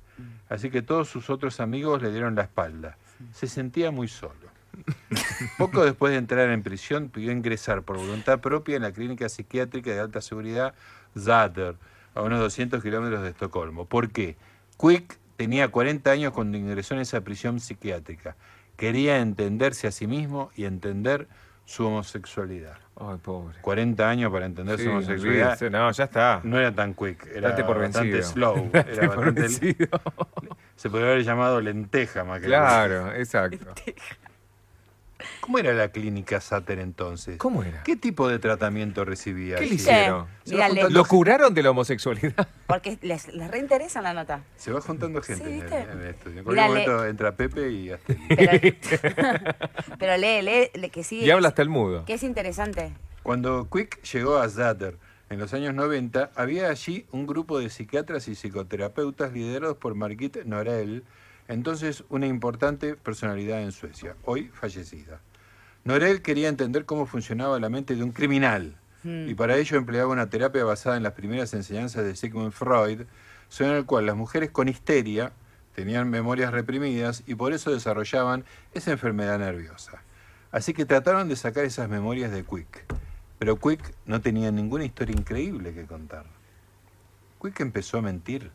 Así 0.48 0.70
que 0.70 0.82
todos 0.82 1.08
sus 1.08 1.30
otros 1.30 1.60
amigos 1.60 2.02
le 2.02 2.10
dieron 2.10 2.34
la 2.34 2.42
espalda. 2.42 2.98
Se 3.32 3.46
sentía 3.46 3.90
muy 3.90 4.08
solo. 4.08 4.53
Poco 5.58 5.84
después 5.84 6.12
de 6.12 6.18
entrar 6.18 6.48
en 6.50 6.62
prisión, 6.62 7.08
pidió 7.08 7.32
ingresar 7.32 7.82
por 7.82 7.96
voluntad 7.96 8.40
propia 8.40 8.76
en 8.76 8.82
la 8.82 8.92
clínica 8.92 9.28
psiquiátrica 9.28 9.90
de 9.90 10.00
alta 10.00 10.20
seguridad 10.20 10.74
Zader, 11.18 11.76
a 12.14 12.22
unos 12.22 12.40
200 12.40 12.82
kilómetros 12.82 13.22
de 13.22 13.30
Estocolmo. 13.30 13.86
¿Por 13.86 14.10
qué? 14.10 14.36
Quick 14.78 15.18
tenía 15.36 15.68
40 15.68 16.10
años 16.10 16.32
cuando 16.32 16.56
ingresó 16.58 16.94
en 16.94 17.00
esa 17.00 17.20
prisión 17.22 17.60
psiquiátrica. 17.60 18.36
Quería 18.76 19.18
entenderse 19.20 19.86
a 19.86 19.92
sí 19.92 20.06
mismo 20.06 20.50
y 20.56 20.64
entender 20.64 21.28
su 21.64 21.86
homosexualidad. 21.86 22.76
Ay, 22.96 23.16
pobre. 23.22 23.56
40 23.60 24.08
años 24.08 24.30
para 24.30 24.46
entender 24.46 24.78
Sí, 24.78 24.84
su 24.84 24.90
homosexualidad. 24.90 25.46
olvídese, 25.46 25.70
no, 25.70 25.90
ya 25.90 26.04
está. 26.04 26.40
No 26.44 26.58
era 26.58 26.72
tan 26.74 26.94
quick, 26.94 27.26
era 27.34 27.50
Date 27.50 27.64
por 27.64 27.78
bastante 27.80 28.10
vencido. 28.12 28.32
slow. 28.32 28.70
Date 28.72 28.92
Era 28.92 29.06
por 29.08 29.16
bastante, 29.34 29.40
vencido. 29.40 29.88
se 30.76 30.90
podría 30.90 31.08
haber 31.12 31.24
llamado 31.24 31.60
lenteja 31.60 32.22
más 32.24 32.40
que 32.40 32.46
Claro, 32.46 33.12
exacto. 33.14 33.74
¿Cómo 35.40 35.58
era 35.58 35.72
la 35.72 35.88
clínica 35.88 36.40
Sater 36.40 36.78
entonces? 36.78 37.36
¿Cómo 37.38 37.62
era? 37.62 37.82
¿Qué 37.82 37.96
tipo 37.96 38.28
de 38.28 38.38
tratamiento 38.38 39.04
recibía? 39.04 39.56
¿Qué 39.56 39.66
le 39.66 39.74
hicieron? 39.74 40.26
Mira, 40.46 40.68
le- 40.68 40.74
juntando- 40.82 40.98
¿Lo 40.98 41.04
curaron 41.04 41.54
de 41.54 41.62
la 41.62 41.70
homosexualidad? 41.70 42.48
Porque 42.66 42.98
les, 43.02 43.28
les 43.34 43.50
reinteresa 43.50 44.00
la 44.02 44.12
nota. 44.14 44.42
Se 44.56 44.72
va 44.72 44.80
juntando 44.80 45.20
gente 45.22 45.44
Sí, 45.44 45.50
en, 45.50 45.56
el, 45.56 45.62
¿viste? 45.62 45.80
en 45.80 46.00
el 46.00 46.06
estudio. 46.08 46.38
En 46.40 46.46
Mirá, 46.46 46.66
cualquier 46.66 46.86
le- 46.86 46.92
momento 46.92 47.06
entra 47.06 47.36
Pepe 47.36 47.70
y 47.70 47.90
hasta 47.90 48.14
Pero 49.98 50.16
lee, 50.16 50.42
lee, 50.42 50.70
lee, 50.74 50.90
que 50.90 51.04
sí. 51.04 51.20
Y 51.20 51.30
habla 51.30 51.48
hasta 51.48 51.62
el 51.62 51.68
mudo. 51.68 52.04
Que 52.04 52.14
es 52.14 52.22
interesante. 52.22 52.92
Cuando 53.22 53.68
Quick 53.70 54.02
llegó 54.02 54.36
a 54.38 54.48
Zader 54.48 54.98
en 55.30 55.38
los 55.38 55.54
años 55.54 55.74
90, 55.74 56.30
había 56.36 56.68
allí 56.68 57.06
un 57.10 57.26
grupo 57.26 57.58
de 57.58 57.70
psiquiatras 57.70 58.28
y 58.28 58.34
psicoterapeutas 58.34 59.32
liderados 59.32 59.76
por 59.78 59.94
Margit 59.94 60.44
Norell, 60.44 61.04
entonces 61.48 62.04
una 62.08 62.26
importante 62.26 62.94
personalidad 62.96 63.62
en 63.62 63.72
Suecia, 63.72 64.16
hoy 64.24 64.50
fallecida. 64.52 65.20
Norell 65.84 66.22
quería 66.22 66.48
entender 66.48 66.84
cómo 66.84 67.06
funcionaba 67.06 67.60
la 67.60 67.68
mente 67.68 67.94
de 67.94 68.02
un 68.02 68.12
criminal 68.12 68.76
Mm. 69.04 69.28
y 69.28 69.34
para 69.34 69.56
ello 69.56 69.76
empleaba 69.76 70.10
una 70.10 70.30
terapia 70.30 70.64
basada 70.64 70.96
en 70.96 71.02
las 71.02 71.12
primeras 71.12 71.52
enseñanzas 71.54 72.04
de 72.04 72.16
Sigmund 72.16 72.52
Freud, 72.52 73.02
según 73.48 73.74
el 73.74 73.84
cual 73.84 74.06
las 74.06 74.16
mujeres 74.16 74.50
con 74.50 74.68
histeria 74.68 75.32
tenían 75.74 76.08
memorias 76.08 76.52
reprimidas 76.52 77.22
y 77.26 77.34
por 77.34 77.52
eso 77.52 77.70
desarrollaban 77.70 78.44
esa 78.72 78.92
enfermedad 78.92 79.38
nerviosa. 79.38 80.02
Así 80.50 80.72
que 80.72 80.86
trataron 80.86 81.28
de 81.28 81.36
sacar 81.36 81.64
esas 81.64 81.88
memorias 81.88 82.30
de 82.30 82.44
Quick. 82.44 82.84
Pero 83.38 83.56
Quick 83.56 83.94
no 84.06 84.20
tenía 84.20 84.50
ninguna 84.50 84.84
historia 84.84 85.14
increíble 85.16 85.74
que 85.74 85.84
contar. 85.84 86.24
Quick 87.42 87.60
empezó 87.60 87.98
a 87.98 88.02
mentir 88.02 88.50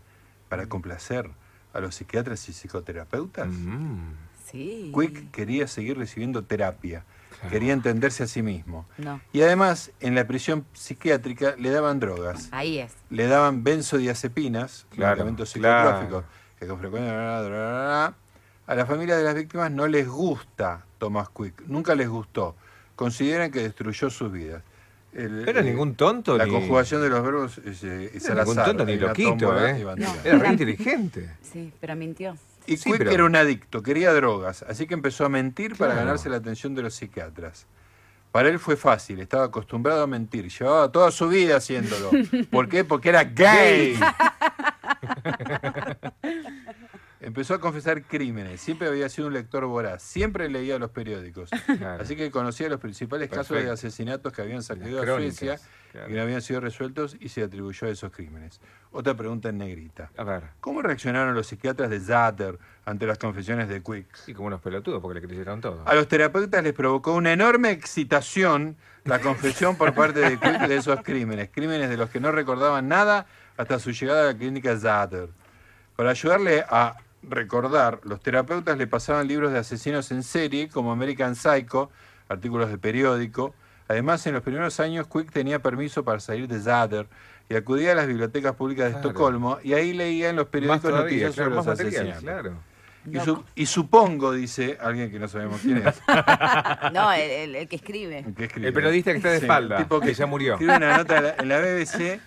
para 0.47 0.67
complacer 0.67 1.29
a 1.74 1.80
los 1.80 1.95
psiquiatras 1.95 2.47
y 2.49 2.53
psicoterapeutas. 2.53 3.47
Mm. 3.47 4.13
Sí. 4.51 4.91
Quick 4.95 5.32
quería 5.32 5.67
seguir 5.67 5.97
recibiendo 5.97 6.43
terapia, 6.43 7.03
quería 7.51 7.72
entenderse 7.72 8.24
a 8.24 8.28
sí 8.28 8.41
mismo. 8.41 8.88
No. 8.97 9.22
Y 9.32 9.41
además, 9.41 9.91
en 9.99 10.15
la 10.15 10.26
prisión 10.26 10.65
psiquiátrica 10.74 11.55
le 11.57 11.70
daban 11.70 11.99
drogas. 11.99 12.49
Ahí 12.51 12.80
es. 12.80 12.93
Le 13.11 13.28
daban 13.28 13.63
benzodiazepinas, 13.63 14.88
Claro, 14.89 15.11
medicamentos 15.11 15.53
claro. 15.53 15.89
psicotróficos, 15.89 16.26
que 16.59 16.67
con 16.67 16.80
frecuencia... 16.80 18.15
A 18.70 18.76
la 18.76 18.86
familia 18.86 19.17
de 19.17 19.24
las 19.24 19.34
víctimas 19.34 19.72
no 19.72 19.88
les 19.88 20.07
gusta 20.07 20.86
Thomas 20.99 21.30
Quick, 21.30 21.63
nunca 21.65 21.95
les 21.95 22.07
gustó. 22.07 22.55
Consideran 22.95 23.49
que 23.49 23.61
destruyó 23.61 24.11
sus 24.11 24.32
vidas. 24.32 24.61
El- 25.14 25.47
Era 25.49 25.62
eh, 25.62 25.64
ningún 25.64 25.95
tonto 25.95 26.38
La 26.38 26.45
ni- 26.45 26.51
conjugación 26.51 27.01
de 27.01 27.10
los 27.10 27.24
verbos 27.24 27.57
es, 27.60 27.84
eh, 27.84 28.12
es 28.14 28.30
al 28.30 28.38
ningún 28.38 28.51
azar, 28.60 28.66
tonto 28.68 28.86
ni 28.86 28.95
loquito, 28.97 29.66
¿eh? 29.66 29.84
No. 29.97 30.16
Era 30.24 30.38
re 30.38 30.47
inteligente. 30.49 31.30
Sí, 31.41 31.72
pero 31.80 31.95
mintió. 31.95 32.38
Y 32.68 32.78
Sí, 32.78 32.89
Quick 32.91 32.99
pero- 32.99 33.12
era 33.12 33.26
un 33.26 33.36
adicto, 33.36 33.82
quería 33.82 34.14
drogas, 34.14 34.64
así 34.64 34.86
que 34.86 34.93
empezó 34.93 35.26
a 35.26 35.30
mentir 35.30 35.76
para 35.76 35.95
ganarse 35.95 36.30
la 36.30 36.38
atención 36.38 36.76
de 36.76 36.84
los 36.84 36.93
psiquiatras. 36.93 37.66
Para 38.32 38.49
él 38.49 38.60
fue 38.60 38.76
fácil, 38.78 39.20
estaba 39.22 39.45
acostumbrado 39.45 40.03
a 40.03 40.07
mentir, 40.07 40.49
llevaba 40.49 40.91
toda 40.91 41.10
su 41.10 41.28
vida 41.30 41.55
haciéndolo. 41.57 42.12
¿Por 42.51 42.70
qué? 42.70 42.84
Porque 42.86 43.10
era 43.10 43.24
gay. 43.24 43.97
Empezó 47.22 47.53
a 47.53 47.59
confesar 47.59 48.01
crímenes, 48.03 48.61
siempre 48.61 48.88
había 48.88 49.09
sido 49.09 49.28
un 49.28 49.34
lector 49.34 49.65
voraz, 49.65 50.01
siempre 50.01 50.47
leía 50.49 50.80
los 50.80 50.89
periódicos, 50.91 51.49
Claro. 51.78 52.01
así 52.01 52.15
que 52.15 52.32
conocía 52.32 52.70
los 52.70 52.80
principales 52.80 53.30
casos 53.30 53.61
de 53.61 53.70
asesinatos 53.70 54.32
que 54.32 54.41
habían 54.41 54.59
a 54.61 54.65
crónicas, 54.65 55.07
Suecia 55.07 55.59
claro. 55.91 56.09
y 56.09 56.13
no 56.13 56.22
habían 56.22 56.41
sido 56.41 56.61
resueltos 56.61 57.17
y 57.20 57.28
se 57.28 57.43
atribuyó 57.43 57.88
a 57.88 57.89
esos 57.89 58.11
crímenes. 58.13 58.61
Otra 58.91 59.15
pregunta 59.15 59.49
en 59.49 59.57
negrita. 59.57 60.09
A 60.15 60.24
ver. 60.24 60.43
¿Cómo 60.61 60.82
reaccionaron 60.82 61.36
los 61.36 61.47
psiquiatras 61.47 61.89
de 61.89 61.99
Zater 61.99 62.57
ante 62.86 63.05
las 63.05 63.17
confesiones 63.17 63.67
de 63.67 63.84
Quick? 63.84 64.07
Y 64.28 64.34
como 64.34 64.47
unos 64.47 64.61
pelotudos, 64.61 65.01
porque 65.01 65.20
le 65.20 65.28
creyeron 65.28 65.59
todo. 65.59 65.84
A 65.86 65.93
los 65.95 66.07
terapeutas 66.07 66.63
les 66.63 66.74
provocó 66.74 67.13
una 67.15 67.34
enorme 67.34 67.72
excitación 67.72 68.78
la 69.03 69.20
confesión 69.20 69.76
por 69.76 69.93
parte 69.93 70.20
de 70.22 70.39
Quick 70.39 70.67
de 70.67 70.76
esos 70.78 71.01
crímenes, 71.03 71.49
crímenes 71.53 71.89
de 71.89 71.97
los 71.97 72.09
que 72.09 72.22
no 72.22 72.32
recordaban 72.32 72.88
nada 72.88 73.26
hasta 73.57 73.78
su 73.78 73.91
llegada 73.91 74.22
a 74.30 74.32
la 74.34 74.38
clínica 74.38 74.78
Zater. 74.78 75.30
Para 75.97 76.11
ayudarle 76.11 76.63
a 76.70 76.95
recordar, 77.24 77.99
los 78.03 78.22
terapeutas 78.22 78.78
le 78.78 78.88
pasaban 78.88 79.28
libros 79.28 79.51
de 79.51 79.59
asesinos 79.59 80.11
en 80.11 80.24
serie, 80.24 80.70
como 80.70 80.91
American 80.91 81.36
Psycho, 81.36 81.89
artículos 82.28 82.70
de 82.70 82.78
periódico. 82.78 83.53
Además, 83.88 84.26
en 84.28 84.34
los 84.34 84.43
primeros 84.43 84.80
años, 84.80 85.07
Quick 85.07 85.32
tenía 85.32 85.59
permiso 85.59 86.03
para 86.03 86.20
salir 86.20 86.47
de 86.47 86.59
Zader 86.59 87.07
y 87.49 87.55
acudía 87.55 87.93
a 87.93 87.95
las 87.95 88.05
bibliotecas 88.07 88.55
públicas 88.55 88.86
de 88.86 88.91
Claro. 88.93 89.07
Estocolmo 89.09 89.57
y 89.63 89.74
ahí 89.74 89.93
leía 89.93 90.30
en 90.30 90.36
los 90.36 90.47
periódicos 90.47 90.82
todavía, 90.91 91.03
noticias 91.03 91.34
claro, 91.36 91.49
sobre 91.49 91.55
los 91.55 91.65
material, 91.65 92.07
asesinatos. 92.11 92.24
claro. 92.24 92.70
Y, 93.11 93.20
su- 93.22 93.43
y 93.55 93.65
supongo, 93.65 94.34
dice 94.34 94.78
alguien 94.80 95.09
que 95.09 95.17
no 95.17 95.28
sabemos 95.28 95.59
quién 95.61 95.78
es, 95.78 95.99
No, 96.93 97.11
el, 97.11 97.22
el- 97.32 97.55
el 97.55 97.67
que 97.67 97.78
escribe. 97.78 98.26
que 98.38 98.45
escribe. 98.45 98.67
El 98.67 98.74
periodista 98.74 99.11
que 99.11 99.17
está 99.17 99.30
de 99.32 99.39
Sí, 99.39 99.45
espalda, 99.45 99.78
el 99.78 99.84
tipo 99.84 99.99
que 99.99 100.13
ya 100.13 100.26
murió. 100.28 100.53
Escribe 100.53 100.76
una 100.78 100.97
nota 100.97 101.36
en 101.39 101.49
la 101.49 101.59
BBC. 101.59 102.20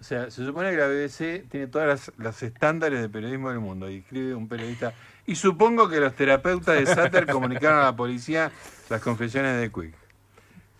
O 0.00 0.04
sea, 0.04 0.30
se 0.30 0.44
supone 0.44 0.70
que 0.70 0.76
la 0.76 0.88
BBC 0.88 1.48
tiene 1.48 1.66
todas 1.66 1.88
las, 1.88 2.12
las 2.18 2.42
estándares 2.42 3.00
de 3.00 3.08
periodismo 3.08 3.50
del 3.50 3.60
mundo. 3.60 3.90
Y 3.90 3.98
escribe 3.98 4.34
un 4.34 4.48
periodista. 4.48 4.92
Y 5.26 5.34
supongo 5.36 5.88
que 5.88 6.00
los 6.00 6.14
terapeutas 6.14 6.76
de 6.76 6.86
Satter 6.86 7.26
comunicaron 7.32 7.78
a 7.80 7.84
la 7.84 7.96
policía 7.96 8.52
las 8.88 9.00
confesiones 9.00 9.60
de 9.60 9.70
Quick. 9.70 9.94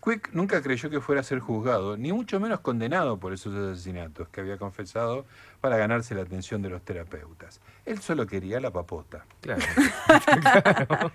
Quick 0.05 0.31
nunca 0.33 0.63
creyó 0.63 0.89
que 0.89 1.01
fuera 1.01 1.21
a 1.21 1.25
ser 1.25 1.41
juzgado, 1.41 1.97
ni 1.97 2.13
mucho 2.13 2.39
menos 2.39 2.61
condenado 2.61 3.19
por 3.19 3.33
esos 3.33 3.53
asesinatos 3.57 4.29
que 4.29 4.41
había 4.41 4.57
confesado 4.57 5.27
para 5.61 5.77
ganarse 5.79 6.15
la 6.15 6.23
atención 6.23 6.63
de 6.63 6.71
los 6.71 6.83
terapeutas. 6.83 7.61
Él 7.87 8.01
solo 8.03 8.27
quería 8.27 8.61
la 8.61 8.71
papota. 8.73 9.25
Claro. 9.47 9.63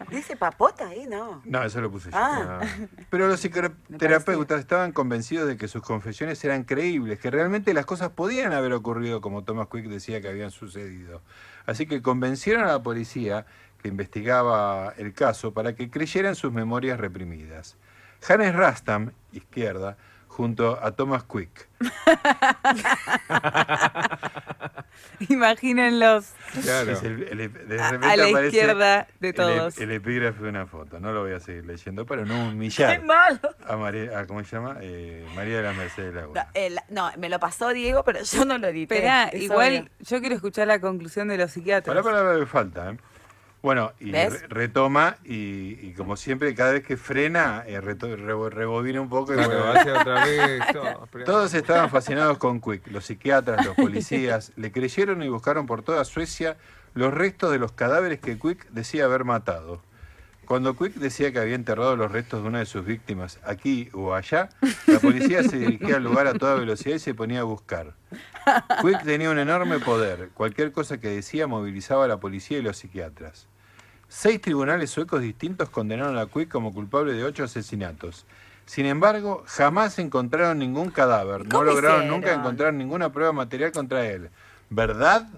¿Dice 0.09 0.37
papota 0.37 0.87
ahí? 0.87 1.05
No. 1.05 1.41
No, 1.43 1.63
eso 1.63 1.81
lo 1.81 1.91
puse 1.91 2.09
yo. 2.09 2.17
Ah. 2.17 2.61
Pero 3.09 3.27
los 3.27 3.39
psicoterapeutas 3.41 4.61
estaban 4.61 4.93
convencidos 4.93 5.49
de 5.49 5.57
que 5.57 5.67
sus 5.67 5.81
confesiones 5.81 6.41
eran 6.45 6.63
creíbles, 6.63 7.19
que 7.19 7.29
realmente 7.29 7.73
las 7.73 7.85
cosas 7.85 8.11
podían 8.11 8.53
haber 8.53 8.71
ocurrido 8.71 9.19
como 9.19 9.43
Thomas 9.43 9.67
Quick 9.69 9.87
decía 9.87 10.21
que 10.21 10.29
habían 10.29 10.49
sucedido. 10.49 11.21
Así 11.65 11.87
que 11.87 12.01
convencieron 12.01 12.63
a 12.63 12.67
la 12.67 12.81
policía 12.81 13.45
que 13.81 13.89
investigaba 13.89 14.93
el 14.97 15.13
caso 15.13 15.53
para 15.53 15.75
que 15.75 15.89
creyeran 15.89 16.35
sus 16.35 16.53
memorias 16.53 16.97
reprimidas. 16.97 17.75
Hannes 18.29 18.55
Rastam, 18.55 19.11
izquierda, 19.33 19.97
junto 20.31 20.79
a 20.81 20.93
Thomas 20.93 21.23
Quick. 21.25 21.67
Imagínenlos 25.29 26.33
Claro. 26.63 26.91
Es 26.91 27.03
el- 27.03 27.23
el- 27.39 27.67
de 27.67 27.81
a, 27.81 28.15
la 28.17 28.41
izquierda 28.45 29.07
de 29.19 29.29
el- 29.29 29.33
todos. 29.35 29.77
El, 29.77 29.91
epígrafe 29.91 30.43
de 30.43 30.49
una 30.49 30.65
foto. 30.65 30.99
No 30.99 31.11
lo 31.13 31.21
voy 31.21 31.33
a 31.33 31.39
seguir 31.39 31.65
leyendo 31.65 32.05
para 32.05 32.25
no 32.25 32.49
humillar 32.49 32.99
¡Qué 32.99 33.05
malo! 33.05 33.39
a 33.67 33.77
María, 33.77 34.19
a, 34.19 34.27
¿cómo 34.27 34.43
se 34.43 34.55
llama? 34.55 34.77
Eh, 34.81 35.25
María 35.35 35.57
de 35.57 35.63
la 35.63 35.73
Mercedes 35.73 36.13
Laguna. 36.13 36.43
No, 36.43 36.49
el- 36.53 36.79
no, 36.89 37.11
me 37.17 37.29
lo 37.29 37.39
pasó 37.39 37.69
Diego, 37.69 38.03
pero 38.03 38.21
yo 38.23 38.45
no 38.45 38.57
lo 38.57 38.67
edité. 38.67 38.95
Esperá, 38.95 39.25
Es 39.29 39.41
igual 39.43 39.73
obvio. 39.73 39.89
yo 39.99 40.19
quiero 40.19 40.35
escuchar 40.35 40.67
la 40.67 40.79
conclusión 40.81 41.27
de 41.27 41.37
los 41.37 41.51
psiquiatras. 41.51 41.95
Para, 41.95 42.03
para, 42.03 42.23
para, 42.33 42.45
falta. 42.45 42.91
¿eh? 42.91 42.97
Bueno, 43.61 43.91
y 43.99 44.11
¿Ves? 44.11 44.41
re- 44.41 44.47
retoma 44.47 45.17
y, 45.23 45.77
y 45.81 45.93
como 45.95 46.17
siempre, 46.17 46.55
cada 46.55 46.71
vez 46.71 46.83
que 46.83 46.97
frena, 46.97 47.63
eh, 47.67 47.79
rebobina 47.79 49.01
un 49.01 49.09
poco 49.09 49.33
y 49.33 49.35
vuelve. 49.35 49.69
hace 49.77 49.91
otra 49.91 50.25
vez, 50.25 50.61
todo, 50.73 51.07
Todos 51.25 51.53
estaban 51.53 51.89
fascinados 51.91 52.39
con 52.39 52.59
Quick, 52.59 52.87
los 52.87 53.05
psiquiatras, 53.05 53.63
los 53.63 53.75
policías, 53.75 54.51
le 54.55 54.71
creyeron 54.71 55.21
y 55.21 55.29
buscaron 55.29 55.67
por 55.67 55.83
toda 55.83 56.03
Suecia 56.05 56.57
los 56.95 57.13
restos 57.13 57.51
de 57.51 57.59
los 57.59 57.71
cadáveres 57.71 58.19
que 58.19 58.39
Quick 58.39 58.67
decía 58.71 59.05
haber 59.05 59.25
matado. 59.25 59.79
Cuando 60.45 60.75
Quick 60.75 60.95
decía 60.95 61.31
que 61.31 61.39
había 61.39 61.55
enterrado 61.55 61.95
los 61.95 62.11
restos 62.11 62.41
de 62.41 62.49
una 62.49 62.59
de 62.59 62.65
sus 62.65 62.83
víctimas 62.83 63.39
aquí 63.45 63.89
o 63.93 64.15
allá, 64.15 64.49
la 64.87 64.99
policía 64.99 65.43
se 65.43 65.57
dirigía 65.59 65.95
al 65.97 66.03
lugar 66.03 66.25
a 66.27 66.33
toda 66.33 66.55
velocidad 66.55 66.95
y 66.95 66.99
se 66.99 67.13
ponía 67.13 67.41
a 67.41 67.43
buscar. 67.43 67.93
Quick 68.81 69.03
tenía 69.03 69.29
un 69.29 69.39
enorme 69.39 69.79
poder. 69.79 70.29
Cualquier 70.33 70.71
cosa 70.73 70.97
que 70.99 71.07
decía 71.09 71.47
movilizaba 71.47 72.03
a 72.05 72.07
la 72.09 72.17
policía 72.19 72.57
y 72.57 72.63
los 72.63 72.75
psiquiatras. 72.77 73.47
Seis 74.13 74.41
tribunales 74.41 74.89
suecos 74.89 75.21
distintos 75.21 75.69
condenaron 75.69 76.17
a 76.17 76.25
Quick 76.25 76.49
como 76.49 76.73
culpable 76.73 77.13
de 77.13 77.23
ocho 77.23 77.45
asesinatos. 77.45 78.25
Sin 78.65 78.85
embargo, 78.85 79.45
jamás 79.47 79.97
encontraron 79.99 80.59
ningún 80.59 80.91
cadáver. 80.91 81.45
No 81.45 81.49
¿Cómo 81.49 81.63
lograron 81.63 81.99
hicieron? 81.99 82.19
nunca 82.19 82.33
encontrar 82.33 82.73
ninguna 82.73 83.13
prueba 83.13 83.31
material 83.31 83.71
contra 83.71 84.05
él. 84.05 84.29
¿Verdad? 84.69 85.29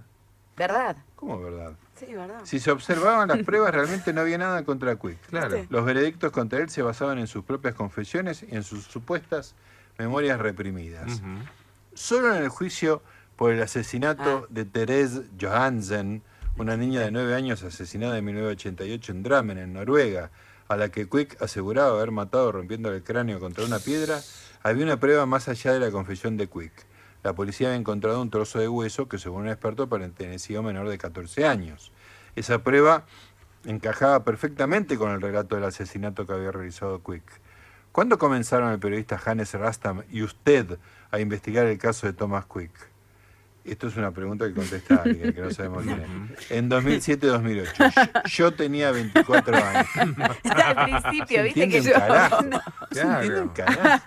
¿Verdad? 0.57 0.97
¿Cómo 1.15 1.39
verdad? 1.39 1.74
Sí, 1.99 2.15
verdad. 2.15 2.39
Si 2.45 2.59
se 2.59 2.71
observaban 2.71 3.28
las 3.28 3.43
pruebas, 3.43 3.76
realmente 3.76 4.11
no 4.11 4.21
había 4.21 4.39
nada 4.39 4.65
contra 4.65 4.95
Quick. 4.95 5.19
Claro. 5.28 5.67
Los 5.69 5.86
veredictos 5.86 6.32
contra 6.32 6.57
él 6.57 6.71
se 6.71 6.82
basaban 6.82 7.19
en 7.19 7.28
sus 7.28 7.45
propias 7.45 7.76
confesiones 7.76 8.41
y 8.41 8.55
en 8.55 8.63
sus 8.63 8.86
supuestas 8.86 9.53
memorias 9.99 10.39
reprimidas. 10.39 11.21
Solo 11.93 12.36
en 12.36 12.41
el 12.41 12.49
juicio 12.49 13.03
por 13.36 13.51
el 13.51 13.61
asesinato 13.61 14.47
de 14.49 14.65
Therese 14.65 15.26
Johansen, 15.39 16.24
una 16.58 16.78
niña 16.78 17.01
de 17.01 17.12
9 17.12 17.34
años 17.34 17.64
asesinada 17.64 18.18
en 18.18 18.26
1988 18.26 19.12
en 19.12 19.24
Drammen, 19.24 19.58
en 19.58 19.74
Noruega, 19.74 20.30
a 20.68 20.78
la 20.78 20.89
que 20.89 21.10
Quick 21.10 21.41
aseguraba 21.41 21.97
haber 21.97 22.12
matado 22.12 22.51
rompiendo 22.51 22.93
el 22.93 23.04
cráneo 23.04 23.39
contra 23.39 23.66
una 23.66 23.80
piedra, 23.80 24.22
había 24.62 24.84
una 24.84 24.99
prueba 24.99 25.26
más 25.26 25.49
allá 25.49 25.74
de 25.74 25.80
la 25.80 25.91
confesión 25.91 26.38
de 26.38 26.47
Quick. 26.47 26.72
La 27.24 27.34
policía 27.34 27.70
había 27.70 27.80
encontrado 27.80 28.22
un 28.22 28.30
trozo 28.30 28.60
de 28.60 28.68
hueso 28.68 29.08
que, 29.08 29.18
según 29.18 29.43
un 29.43 29.49
experto, 29.49 29.89
pertenecía 29.89 30.58
a 30.58 30.60
un 30.60 30.68
menor 30.68 30.89
de 30.89 30.97
14 30.97 31.45
años. 31.47 31.91
Esa 32.36 32.64
prueba 32.64 33.06
encajaba 33.66 34.24
perfectamente 34.24 34.97
con 34.97 35.12
el 35.12 35.22
relato 35.22 35.56
del 35.56 35.64
asesinato 35.64 36.28
que 36.28 36.34
había 36.34 36.51
realizado 36.51 37.01
Quick. 37.04 37.24
¿Cuándo 37.91 38.18
comenzaron 38.18 38.72
el 38.72 38.80
periodista 38.80 39.20
Hannes 39.24 39.54
Rastam 39.54 40.04
y 40.12 40.22
usted 40.22 40.78
a 41.12 41.20
investigar 41.20 41.66
el 41.66 41.78
caso 41.78 42.08
de 42.08 42.14
Thomas 42.14 42.45
Quick? 42.45 42.92
Esto 43.66 43.88
es 43.88 43.95
una 43.95 44.11
pregunta 44.11 44.45
que 44.47 44.53
contesta 44.53 44.95
alguien 45.03 45.34
que 45.34 45.39
no 45.41 45.49
sabemos 45.51 45.84
quién 45.84 46.01
es. 46.01 46.51
En 46.51 46.70
2007-2008. 46.70 48.24
Yo 48.30 48.53
tenía 48.53 48.91
24 48.91 49.55
años. 49.55 49.88
Al 50.43 50.84
principio, 51.01 51.38
Se 51.38 51.43
viste 51.43 51.70
que 51.70 51.80
un 51.80 51.86
yo. 51.86 51.93
carajo. 51.93 52.41
No. 52.43 52.61
Se 52.91 53.01
entiende 53.01 53.41
un 53.41 53.49
carajo. 53.49 54.03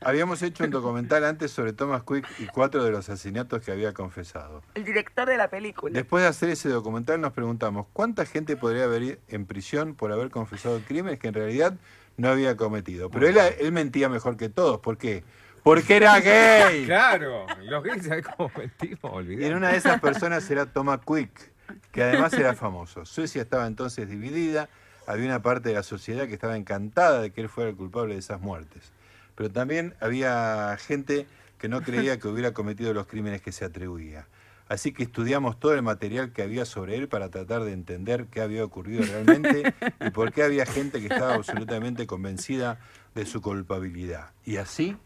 Habíamos 0.00 0.42
hecho 0.42 0.64
un 0.64 0.70
documental 0.70 1.24
antes 1.24 1.50
sobre 1.52 1.72
Thomas 1.72 2.02
Quick 2.02 2.26
y 2.40 2.46
cuatro 2.46 2.82
de 2.82 2.90
los 2.90 3.08
asesinatos 3.08 3.62
que 3.62 3.70
había 3.70 3.92
confesado. 3.92 4.62
El 4.74 4.84
director 4.84 5.28
de 5.28 5.36
la 5.36 5.48
película. 5.48 5.92
Después 5.94 6.22
de 6.22 6.28
hacer 6.28 6.48
ese 6.48 6.68
documental 6.68 7.20
nos 7.20 7.32
preguntamos, 7.32 7.86
¿cuánta 7.92 8.26
gente 8.26 8.56
podría 8.56 8.84
haber 8.84 9.02
ido 9.02 9.16
en 9.28 9.46
prisión 9.46 9.94
por 9.94 10.10
haber 10.12 10.30
confesado 10.30 10.80
crímenes 10.86 11.18
que 11.20 11.28
en 11.28 11.34
realidad 11.34 11.74
no 12.16 12.28
había 12.30 12.56
cometido? 12.56 13.10
Pero 13.10 13.28
él, 13.28 13.36
él 13.60 13.70
mentía 13.70 14.08
mejor 14.08 14.36
que 14.36 14.48
todos. 14.48 14.80
¿Por 14.80 14.98
qué? 14.98 15.22
Porque 15.22 15.41
era 15.88 16.20
gay. 16.20 16.84
Claro, 16.84 17.46
los 17.62 17.82
gays, 17.82 18.06
¿sabes 18.06 18.26
cómo 18.26 18.50
mentimos? 18.56 18.98
Y 19.02 19.06
Olvidé. 19.16 19.46
en 19.46 19.54
una 19.54 19.68
de 19.70 19.76
esas 19.76 20.00
personas 20.00 20.48
era 20.50 20.66
Thomas 20.66 21.00
Quick, 21.06 21.52
que 21.90 22.02
además 22.02 22.32
era 22.34 22.54
famoso. 22.54 23.04
Suecia 23.04 23.42
estaba 23.42 23.66
entonces 23.66 24.08
dividida, 24.08 24.68
había 25.06 25.26
una 25.26 25.42
parte 25.42 25.68
de 25.70 25.74
la 25.76 25.82
sociedad 25.82 26.26
que 26.26 26.34
estaba 26.34 26.56
encantada 26.56 27.20
de 27.20 27.30
que 27.30 27.40
él 27.40 27.48
fuera 27.48 27.70
el 27.70 27.76
culpable 27.76 28.14
de 28.14 28.20
esas 28.20 28.40
muertes. 28.40 28.92
Pero 29.34 29.50
también 29.50 29.94
había 30.00 30.76
gente 30.78 31.26
que 31.58 31.68
no 31.68 31.80
creía 31.82 32.18
que 32.18 32.28
hubiera 32.28 32.52
cometido 32.52 32.92
los 32.92 33.06
crímenes 33.06 33.40
que 33.40 33.52
se 33.52 33.64
atribuía. 33.64 34.26
Así 34.68 34.92
que 34.92 35.02
estudiamos 35.02 35.60
todo 35.60 35.74
el 35.74 35.82
material 35.82 36.32
que 36.32 36.42
había 36.42 36.64
sobre 36.64 36.96
él 36.96 37.08
para 37.08 37.28
tratar 37.28 37.62
de 37.64 37.72
entender 37.72 38.26
qué 38.26 38.40
había 38.40 38.64
ocurrido 38.64 39.04
realmente 39.04 39.74
y 40.00 40.10
por 40.10 40.32
qué 40.32 40.42
había 40.44 40.64
gente 40.66 40.98
que 41.00 41.06
estaba 41.06 41.34
absolutamente 41.34 42.06
convencida 42.06 42.78
de 43.14 43.26
su 43.26 43.42
culpabilidad. 43.42 44.30
Y 44.44 44.56
así 44.56 44.96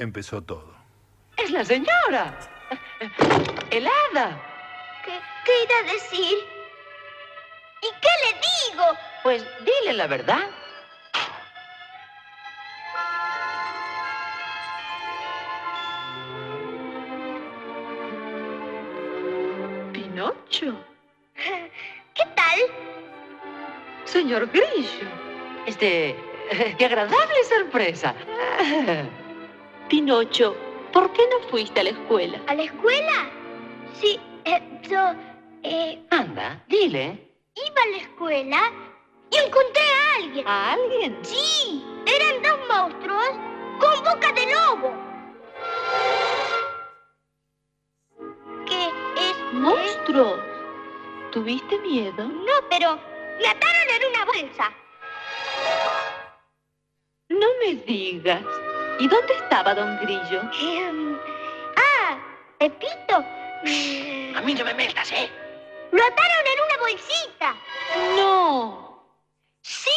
empezó 0.00 0.42
todo. 0.42 0.74
Es 1.36 1.50
la 1.50 1.64
señora. 1.64 2.38
Helada. 3.70 4.40
¿Qué, 5.04 5.12
qué 5.44 5.52
irá 5.64 5.78
a 5.78 5.92
decir? 5.92 6.38
¿Y 7.82 7.86
qué 8.00 8.08
le 8.24 8.72
digo? 8.72 8.84
Pues 9.22 9.46
dile 9.60 9.94
la 9.94 10.06
verdad. 10.06 10.50
Pinocho. 19.92 20.84
¿Qué 21.34 22.24
tal? 22.34 22.60
Señor 24.04 24.46
Grillo. 24.48 25.08
Este. 25.66 26.16
Qué 26.76 26.84
agradable 26.84 27.44
sorpresa. 27.44 28.14
Pinocho, 29.90 30.54
¿por 30.92 31.12
qué 31.12 31.22
no 31.28 31.48
fuiste 31.48 31.80
a 31.80 31.82
la 31.82 31.90
escuela? 31.90 32.40
¿A 32.46 32.54
la 32.54 32.62
escuela? 32.62 33.28
Sí, 34.00 34.20
eh, 34.44 34.62
yo 34.88 35.00
eh, 35.64 36.00
Anda, 36.10 36.62
dile. 36.68 37.18
iba 37.56 37.82
a 37.82 37.90
la 37.90 37.96
escuela 37.96 38.72
y 39.32 39.36
encontré 39.36 39.82
a 39.82 40.16
alguien. 40.22 40.46
¿A 40.46 40.72
alguien? 40.74 41.18
Sí, 41.22 41.84
eran 42.06 42.40
dos 42.40 42.68
monstruos 42.68 43.30
con 43.80 44.04
boca 44.04 44.32
de 44.32 44.46
lobo. 44.54 44.94
¿Qué 48.66 48.86
es? 49.16 49.52
Monstruos. 49.54 50.38
¿Tuviste 51.32 51.76
miedo? 51.80 52.28
No, 52.28 52.52
pero 52.70 52.96
me 53.40 53.48
ataron 53.48 53.88
en 53.96 54.08
una 54.14 54.24
bolsa. 54.24 54.72
No 57.28 57.46
me 57.64 57.74
digas. 57.74 58.44
¿Y 59.00 59.08
dónde 59.08 59.32
estaba 59.32 59.74
don 59.74 59.98
Grillo? 60.02 60.42
Eh, 60.60 61.18
ah, 61.76 62.18
Pepito. 62.58 63.16
A 63.16 64.40
mí 64.42 64.52
no 64.52 64.62
me 64.62 64.74
metas, 64.74 65.10
¿eh? 65.12 65.30
Lo 65.90 66.04
ataron 66.04 66.46
en 66.46 66.60
una 66.66 66.76
bolsita. 66.78 67.56
No. 68.16 69.02
Sí. 69.62 69.90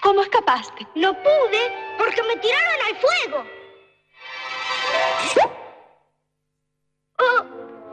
¿Cómo 0.00 0.22
escapaste? 0.22 0.86
No 0.94 1.12
pude 1.12 1.94
porque 1.98 2.22
me 2.22 2.36
tiraron 2.36 2.80
al 2.86 2.96
fuego. 2.96 3.44
¡Oh! 7.18 7.44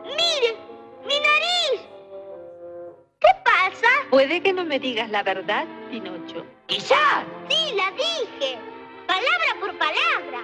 ¡Mire! 0.06 0.56
¡Mi 1.04 1.20
nariz! 1.20 1.82
¿Qué 3.20 3.28
pasa? 3.44 3.88
Puede 4.10 4.42
que 4.42 4.54
no 4.54 4.64
me 4.64 4.80
digas 4.80 5.10
la 5.10 5.24
verdad, 5.24 5.66
Pinocho. 5.90 6.46
¡Quizá! 6.68 7.26
Sí, 7.50 7.76
la 7.76 7.92
dije 7.92 8.77
palabra 9.18 9.52
por 9.60 9.72
palabra. 9.78 10.42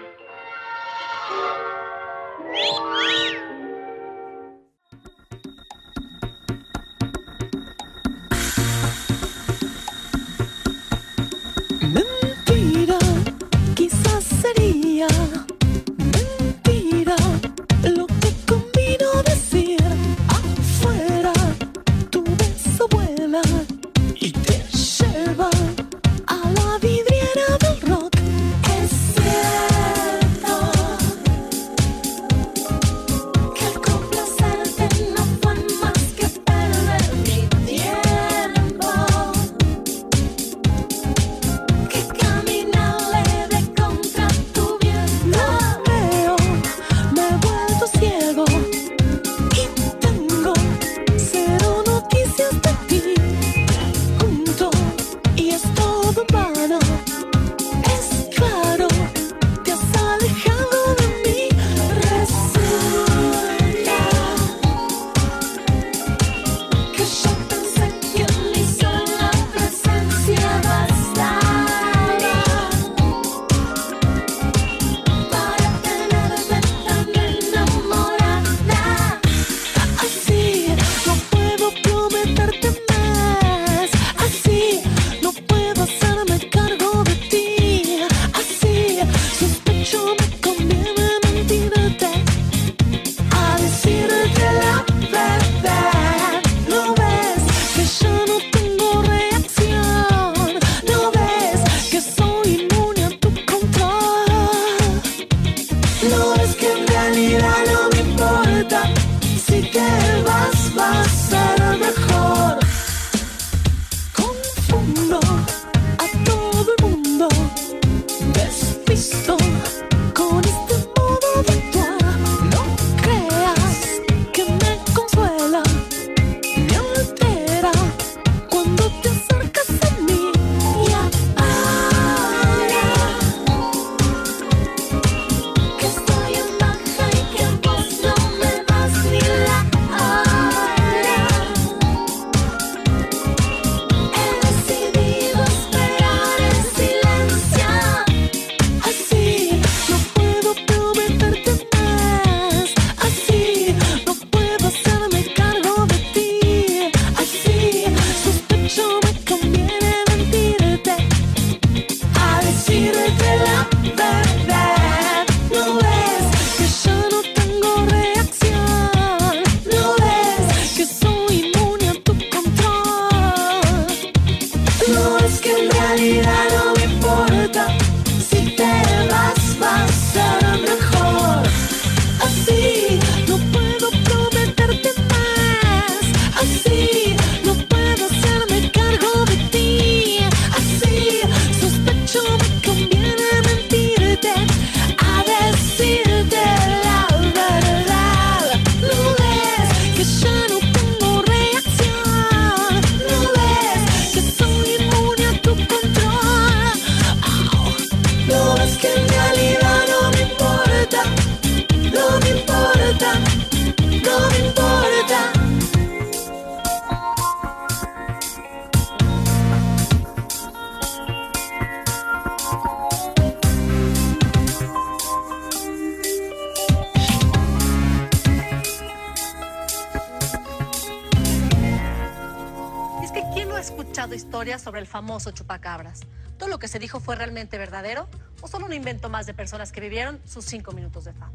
fue 237.03 237.15
realmente 237.15 237.57
verdadero 237.57 238.09
o 238.41 238.47
solo 238.47 238.65
un 238.65 238.73
invento 238.73 239.09
más 239.09 239.25
de 239.25 239.33
personas 239.33 239.71
que 239.71 239.81
vivieron 239.81 240.21
sus 240.25 240.45
cinco 240.45 240.71
minutos 240.71 241.05
de 241.05 241.13
fama. 241.13 241.33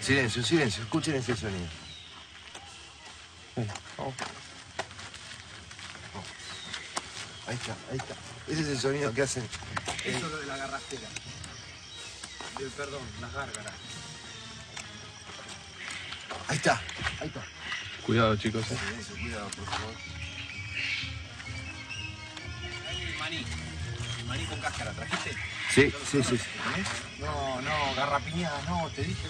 Silencio, 0.00 0.42
silencio, 0.42 0.82
escuchen 0.82 1.14
ese 1.14 1.36
sonido. 1.36 1.68
Ahí 7.46 7.54
está, 7.54 7.76
ahí 7.90 7.98
está. 7.98 8.14
Ese 8.48 8.62
es 8.62 8.68
el 8.68 8.78
sonido 8.78 9.12
que 9.12 9.22
hacen. 9.22 9.44
Eso 10.04 10.16
es 10.16 10.22
lo 10.22 10.36
de 10.38 10.46
la 10.46 10.56
garrastera. 10.56 11.08
Del 12.58 12.70
perdón, 12.70 13.02
las 13.20 13.32
gárgaras. 13.32 13.74
Ahí 16.48 16.56
está, 16.56 16.80
ahí 17.20 17.28
está. 17.28 17.42
Cuidado, 18.06 18.36
chicos. 18.36 18.64
¿eh? 18.70 18.76
Sí. 25.74 25.92
No, 27.20 27.60
no, 27.60 27.94
garrapiñada, 27.96 28.60
no, 28.68 28.90
te 28.90 29.02
dije, 29.02 29.26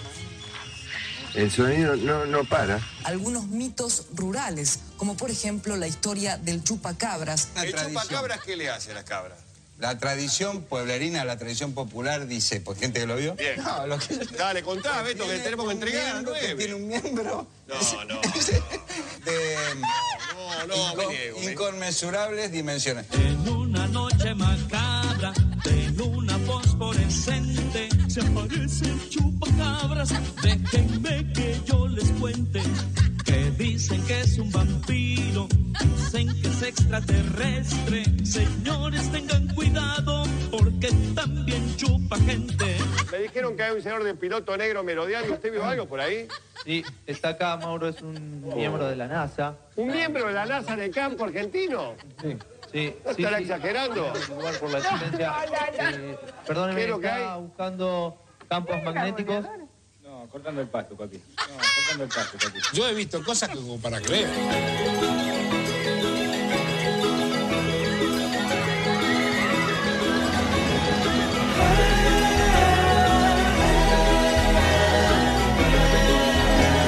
El 1.35 1.51
sonido 1.51 1.95
no, 1.95 2.25
no 2.25 2.43
para. 2.43 2.79
algunos 3.03 3.47
mitos 3.47 4.05
rurales, 4.13 4.79
como 4.97 5.15
por 5.15 5.29
ejemplo 5.31 5.75
la 5.77 5.87
historia 5.87 6.37
del 6.37 6.63
chupacabras. 6.63 7.49
¿El 7.55 7.73
chupacabras 7.75 8.41
qué 8.41 8.55
le 8.55 8.69
hace 8.69 8.91
a 8.91 8.95
las 8.95 9.03
cabras? 9.03 9.37
La 9.79 9.97
tradición 9.97 10.61
pueblerina, 10.61 11.25
la 11.25 11.37
tradición 11.37 11.73
popular 11.73 12.27
dice, 12.27 12.61
por 12.61 12.77
gente 12.77 12.99
que 13.01 13.05
lo 13.07 13.15
vio. 13.17 13.35
Bien. 13.35 13.61
No, 13.61 13.87
lo 13.87 13.97
que 13.97 14.15
Dale, 14.37 14.61
contá, 14.63 15.01
Beto, 15.01 15.27
que 15.27 15.39
tenemos 15.39 15.65
que 15.65 15.73
entregar 15.73 16.13
miembro 16.13 16.33
que 16.33 16.39
nueve. 16.41 16.55
tiene 16.55 16.73
un 16.75 16.87
miembro 16.87 17.47
No, 17.67 18.03
no. 18.05 18.21
de 19.25 19.55
No, 19.75 20.67
no, 20.67 20.95
me 20.95 21.07
niego, 21.07 21.49
inconmensurables 21.49 22.51
dimensiones. 22.51 23.07
En 23.13 23.49
una 23.49 23.87
noche 23.87 24.33
macabra, 24.35 24.92
fosforescente, 27.13 27.89
se 28.09 28.21
aparece 28.21 28.85
el 28.85 29.09
chupacabras. 29.09 30.13
Déjenme 30.41 31.33
que 31.33 31.59
yo 31.65 31.87
les 31.87 32.09
cuente 32.11 32.61
que 33.23 33.51
dicen 33.51 34.03
que 34.05 34.21
es 34.21 34.37
un 34.37 34.51
vampiro, 34.51 35.47
dicen 35.79 36.41
que 36.41 36.47
es 36.47 36.61
extraterrestre. 36.61 38.03
Señores, 38.25 39.11
tengan 39.11 39.47
cuidado 39.53 40.23
porque 40.51 40.89
también 41.15 41.75
chupa 41.75 42.17
gente. 42.19 42.77
Me 43.11 43.19
dijeron 43.19 43.55
que 43.55 43.63
hay 43.63 43.75
un 43.75 43.81
señor 43.81 44.03
de 44.03 44.15
piloto 44.15 44.57
negro 44.57 44.83
merodeando. 44.83 45.33
¿Usted 45.33 45.51
vio 45.51 45.65
algo 45.65 45.85
por 45.87 45.99
ahí? 45.99 46.27
Sí, 46.65 46.83
está 47.05 47.29
acá, 47.29 47.57
Mauro 47.57 47.89
es 47.89 48.01
un 48.01 48.41
miembro 48.55 48.87
de 48.87 48.95
la 48.95 49.07
NASA. 49.07 49.55
¿Un 49.75 49.89
miembro 49.89 50.27
de 50.27 50.33
la 50.33 50.45
NASA 50.45 50.75
de 50.75 50.89
campo 50.89 51.25
argentino? 51.25 51.93
Sí, 52.21 52.37
sí. 52.73 52.95
¿No 53.05 53.13
sí, 53.13 53.21
estará 53.21 53.37
sí. 53.37 53.43
exagerando? 53.43 54.13
En 54.15 54.35
lugar 54.35 54.59
por 54.59 54.69
la 54.71 54.77
existencia. 54.79 55.33
Eh, 55.79 56.17
perdóneme, 56.45 56.79
¿Qué 56.79 56.83
es 56.85 56.89
lo 56.89 56.99
que 56.99 57.07
está 57.07 57.35
buscando 57.37 58.17
campos 58.49 58.83
magnéticos. 58.83 59.45
No, 60.03 60.27
cortando 60.31 60.61
el 60.61 60.67
pasto, 60.67 60.95
papi. 60.95 61.17
No, 61.37 61.57
cortando 61.57 62.03
el 62.03 62.09
pasto, 62.09 62.37
papi. 62.37 62.59
Yo 62.73 62.87
he 62.87 62.93
visto 62.93 63.23
cosas 63.23 63.49
que 63.49 63.55
como 63.55 63.79
para 63.79 64.01
creer. 64.01 64.29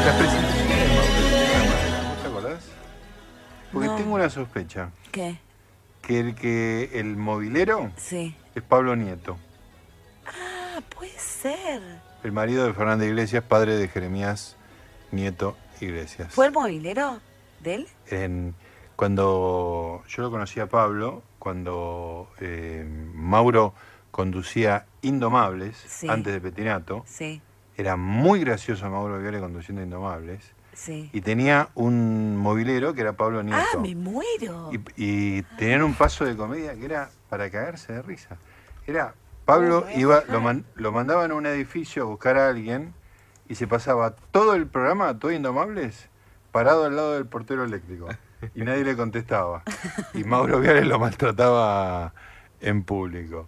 Las 0.06 0.16
presentaciones 0.18 0.70
de 0.70 0.88
Mauro, 0.88 2.08
¿vos 2.10 2.22
¿te 2.22 2.28
acordás? 2.28 2.64
Porque 3.72 3.88
No. 3.88 3.96
tengo 3.96 4.14
una 4.16 4.30
sospecha. 4.30 4.90
¿Qué? 5.12 5.38
Que 6.06 6.20
el 6.20 6.36
que 6.36 6.92
el 6.94 7.18
movilero 7.18 7.92
Sí. 7.98 8.36
es 8.54 8.62
Pablo 8.62 8.96
Nieto, 8.96 9.38
Ah, 10.28 10.80
puede 10.96 11.18
ser. 11.18 11.82
el 12.24 12.32
marido 12.32 12.66
de 12.66 12.74
Fernanda 12.74 13.06
Iglesias, 13.06 13.44
padre 13.44 13.76
de 13.76 13.88
Jeremías 13.88 14.56
Nieto 15.12 15.58
Iglesias. 15.82 16.34
¿Fue 16.34 16.46
el 16.48 16.52
movilero 16.52 17.20
de 17.62 17.76
él? 17.76 17.88
En- 18.08 18.56
cuando 18.96 20.04
yo 20.08 20.22
lo 20.24 20.32
conocí 20.32 20.60
a 20.60 20.68
Pablo, 20.68 21.24
cuando 21.40 22.30
eh, 22.40 22.86
Mauro 23.14 23.74
conducía 24.12 24.86
Indomables 25.02 25.76
Sí. 25.88 26.08
antes 26.08 26.34
de 26.34 26.40
Petinato, 26.40 27.04
Sí, 27.08 27.42
era 27.78 27.96
muy 27.98 28.40
gracioso 28.42 28.90
Mauro 28.90 29.20
Viale 29.20 29.40
conduciendo 29.40 29.82
Indomables 29.84 30.52
sí. 30.76 31.10
y 31.12 31.22
tenía 31.22 31.70
un 31.74 32.38
movilero 32.38 32.94
que 32.94 33.02
era 33.02 33.14
Pablo 33.14 33.42
Nieto. 33.42 33.60
Ah, 33.74 33.80
me 33.80 33.96
muero. 33.96 34.70
y, 34.72 34.80
y 34.96 35.42
tenían 35.58 35.82
un 35.82 35.96
paso 35.96 36.24
de 36.26 36.36
comedia 36.38 36.76
que 36.76 36.86
era 36.86 37.10
para 37.30 37.50
cagarse 37.50 37.94
de 37.94 38.02
risa. 38.04 38.38
Era 38.86 39.16
Pablo 39.46 39.86
iba, 39.96 40.24
lo, 40.30 40.42
man- 40.42 40.66
lo 40.76 40.92
mandaban 40.92 41.32
a 41.32 41.36
un 41.36 41.46
edificio 41.48 42.04
a 42.04 42.06
buscar 42.06 42.38
a 42.38 42.50
alguien 42.50 42.94
y 43.48 43.56
se 43.56 43.68
pasaba 43.68 44.16
todo 44.32 44.54
el 44.56 44.68
programa, 44.68 45.18
todo 45.20 45.32
Indomables, 45.32 46.10
parado 46.52 46.86
al 46.86 46.96
lado 46.96 47.14
del 47.14 47.26
portero 47.26 47.64
eléctrico. 47.64 48.08
Y 48.54 48.62
nadie 48.64 48.84
le 48.84 48.96
contestaba. 48.96 49.64
Y 50.14 50.24
Mauro 50.24 50.60
Viales 50.60 50.86
lo 50.86 51.00
maltrataba 51.00 52.14
en 52.60 52.84
público. 52.84 53.48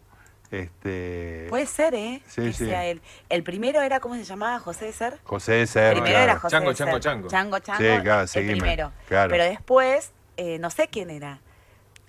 Este, 0.52 1.48
Puede 1.50 1.66
ser, 1.66 1.93
¿eh? 1.93 2.22
Sí, 2.28 2.41
que 2.41 2.54
sí. 2.54 2.66
sea 2.66 2.86
él. 2.86 3.02
El 3.30 3.43
primero 3.43 3.82
era, 3.82 4.00
¿cómo 4.00 4.16
se 4.16 4.24
llamaba? 4.24 4.60
José 4.60 4.86
de 4.86 4.93
Ser. 4.93 5.20
José 5.24 5.52
de 5.54 5.68
Ser, 5.68 5.93
primero 5.93 6.12
claro. 6.14 6.24
era 6.32 6.39
José 6.39 6.56
Chango, 6.56 6.70
de 6.70 6.76
Ser. 6.76 6.86
Chango, 6.88 7.00
Chango. 7.00 7.28
Chango, 7.30 7.60
Chango, 7.60 7.80
Sí, 7.98 8.02
claro, 8.04 8.22
el 8.22 8.28
seguime, 8.28 8.58
primero. 8.60 8.91
claro. 9.08 9.30
Pero 9.32 9.43
después, 9.43 10.12
eh, 10.38 10.58
no 10.60 10.70
sé 10.70 10.88
quién 10.88 11.10
era. 11.10 11.39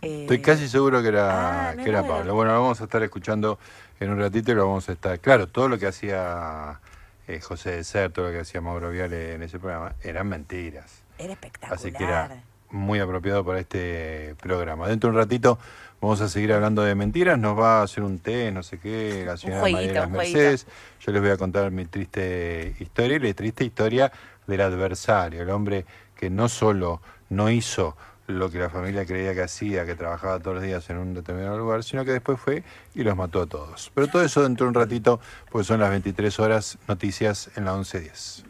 Eh, 0.02 0.22
Estoy 0.22 0.40
casi 0.40 0.68
seguro 0.68 1.02
que 1.02 1.08
era, 1.08 1.70
Ah, 1.70 1.74
que 1.76 1.88
era. 1.88 2.06
Pablo. 2.06 2.34
Bueno, 2.34 2.52
lo 2.52 2.60
vamos 2.62 2.80
a 2.80 2.84
estar 2.84 3.02
escuchando 3.02 3.58
en 3.98 4.10
un 4.10 4.20
ratito 4.20 4.52
y 4.52 4.54
lo 4.54 4.66
vamos 4.66 4.88
a 4.88 4.92
estar. 4.92 5.18
Claro, 5.18 5.48
todo 5.48 5.68
lo 5.68 5.76
que 5.78 5.88
hacía 5.88 6.80
eh, 7.26 7.40
José 7.40 7.72
de 7.72 7.84
Ser, 7.84 8.12
todo 8.12 8.26
lo 8.26 8.32
que 8.32 8.40
hacía 8.40 8.60
Mauro 8.60 8.90
Viale 8.90 9.34
en 9.34 9.42
ese 9.42 9.58
programa, 9.58 9.94
eran 10.04 10.28
mentiras. 10.28 11.02
Era 11.18 11.32
espectacular. 11.32 11.74
Así 11.76 11.90
que 11.90 12.04
era 12.04 12.42
muy 12.70 13.00
apropiado 13.00 13.44
para 13.44 13.58
este 13.58 14.36
programa. 14.40 14.86
Dentro 14.86 15.10
de 15.10 15.16
un 15.16 15.22
ratito 15.22 15.58
vamos 16.00 16.20
a 16.20 16.28
seguir 16.28 16.52
hablando 16.52 16.82
de 16.82 16.94
mentiras. 16.94 17.38
Nos 17.38 17.58
va 17.58 17.80
a 17.80 17.82
hacer 17.82 18.02
un 18.04 18.18
té, 18.18 18.50
no 18.52 18.62
sé 18.62 18.78
qué, 18.78 19.24
la 19.26 19.36
señora 19.36 19.60
jueguito, 19.60 20.02
un 20.02 20.10
jueguito. 20.10 20.10
Mercedes. 20.10 20.66
Yo 21.00 21.12
les 21.12 21.22
voy 21.22 21.30
a 21.30 21.36
contar 21.36 21.70
mi 21.70 21.86
triste 21.86 22.74
historia 22.78 23.16
y 23.16 23.20
la 23.20 23.34
triste 23.34 23.64
historia 23.64 24.12
del 24.46 24.60
adversario, 24.60 25.42
el 25.42 25.50
hombre 25.50 25.84
que 26.16 26.30
no 26.30 26.48
solo 26.48 27.00
no 27.28 27.50
hizo 27.50 27.96
lo 28.26 28.50
que 28.50 28.58
la 28.58 28.68
familia 28.68 29.06
creía 29.06 29.34
que 29.34 29.42
hacía, 29.42 29.86
que 29.86 29.94
trabajaba 29.94 30.38
todos 30.38 30.56
los 30.56 30.64
días 30.64 30.88
en 30.90 30.98
un 30.98 31.14
determinado 31.14 31.56
lugar, 31.58 31.82
sino 31.82 32.04
que 32.04 32.12
después 32.12 32.38
fue 32.38 32.62
y 32.94 33.02
los 33.02 33.16
mató 33.16 33.42
a 33.42 33.46
todos. 33.46 33.90
Pero 33.94 34.06
todo 34.06 34.22
eso 34.22 34.42
dentro 34.42 34.66
de 34.66 34.68
un 34.68 34.74
ratito, 34.74 35.18
pues 35.50 35.66
son 35.66 35.80
las 35.80 35.90
23 35.90 36.38
horas, 36.38 36.78
noticias 36.86 37.50
en 37.56 37.64
la 37.64 37.74
11.10. 37.74 38.47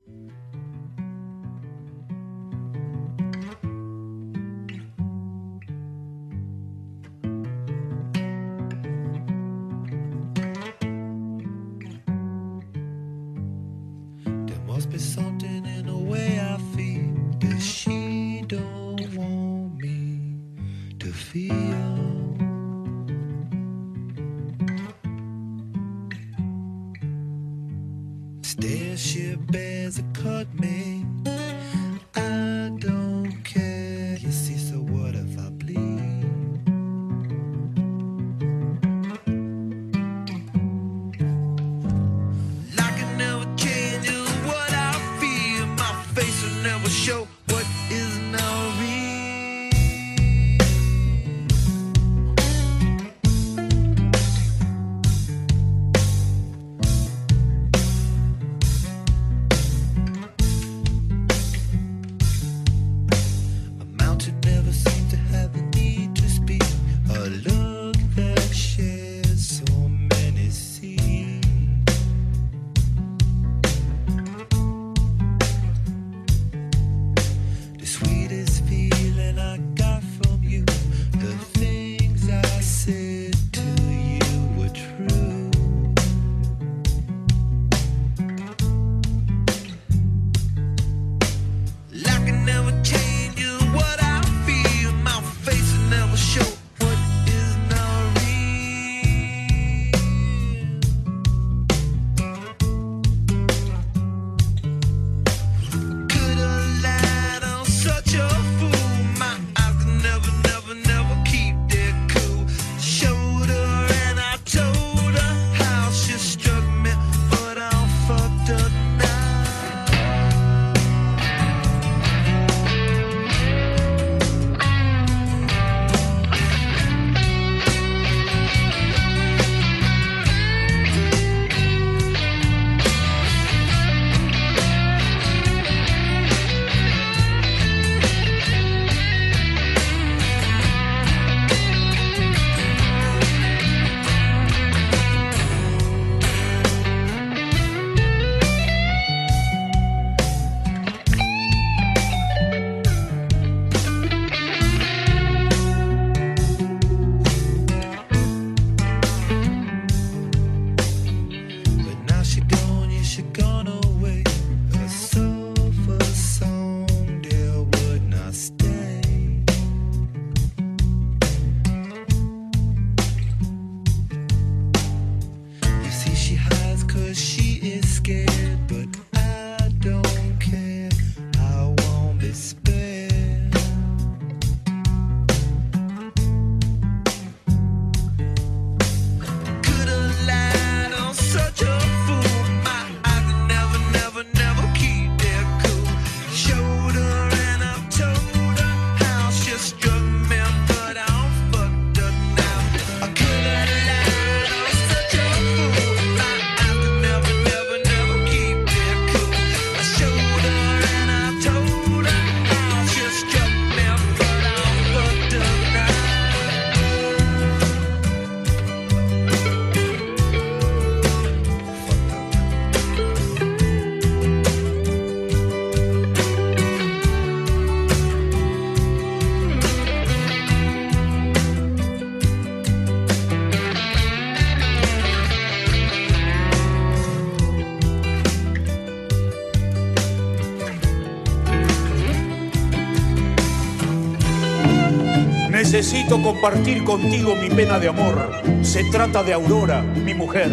Necesito 245.78 246.20
compartir 246.20 246.82
contigo 246.82 247.36
mi 247.36 247.48
pena 247.48 247.78
de 247.78 247.86
amor. 247.86 248.32
Se 248.62 248.82
trata 248.90 249.22
de 249.22 249.32
Aurora, 249.32 249.80
mi 249.80 250.12
mujer. 250.12 250.50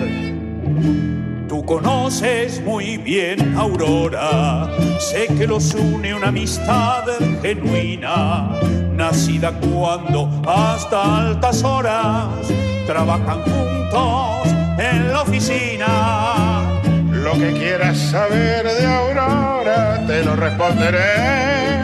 Tú 1.48 1.66
conoces 1.66 2.64
muy 2.64 2.98
bien 2.98 3.58
Aurora, 3.58 4.70
sé 5.00 5.26
que 5.36 5.48
los 5.48 5.74
une 5.74 6.14
una 6.14 6.28
amistad 6.28 7.06
genuina, 7.42 8.52
nacida 8.94 9.52
cuando 9.60 10.30
hasta 10.46 11.22
altas 11.22 11.64
horas 11.64 12.48
trabajan 12.86 13.42
juntos 13.42 14.48
en 14.78 15.12
la 15.12 15.24
oficina. 15.24 16.82
Lo 17.10 17.34
que 17.34 17.52
quieras 17.54 17.98
saber 17.98 18.64
de 18.64 18.86
Aurora, 18.86 20.06
te 20.06 20.24
lo 20.24 20.36
responderé 20.36 21.75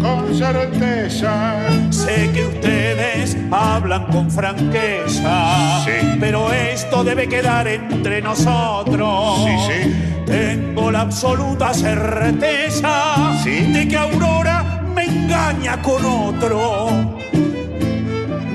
con 0.00 0.34
certeza. 0.34 1.68
Sé 1.90 2.30
que 2.32 2.46
ustedes 2.46 3.36
hablan 3.50 4.06
con 4.06 4.30
franqueza, 4.30 5.84
pero 6.18 6.52
esto 6.52 7.04
debe 7.04 7.28
quedar 7.28 7.66
entre 7.68 8.22
nosotros. 8.22 9.40
Sí, 9.44 9.56
sí. 9.68 9.94
Tengo 10.26 10.90
la 10.90 11.00
absoluta 11.00 11.74
certeza 11.74 13.32
de 13.44 13.88
que 13.88 13.96
Aurora 13.96 14.82
me 14.94 15.04
engaña 15.04 15.82
con 15.82 16.04
otro. 16.04 16.88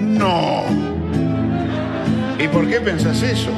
No. 0.02 0.64
¿Y 2.40 2.48
por 2.48 2.70
qué 2.70 2.80
pensás 2.80 3.22
eso? 3.22 3.52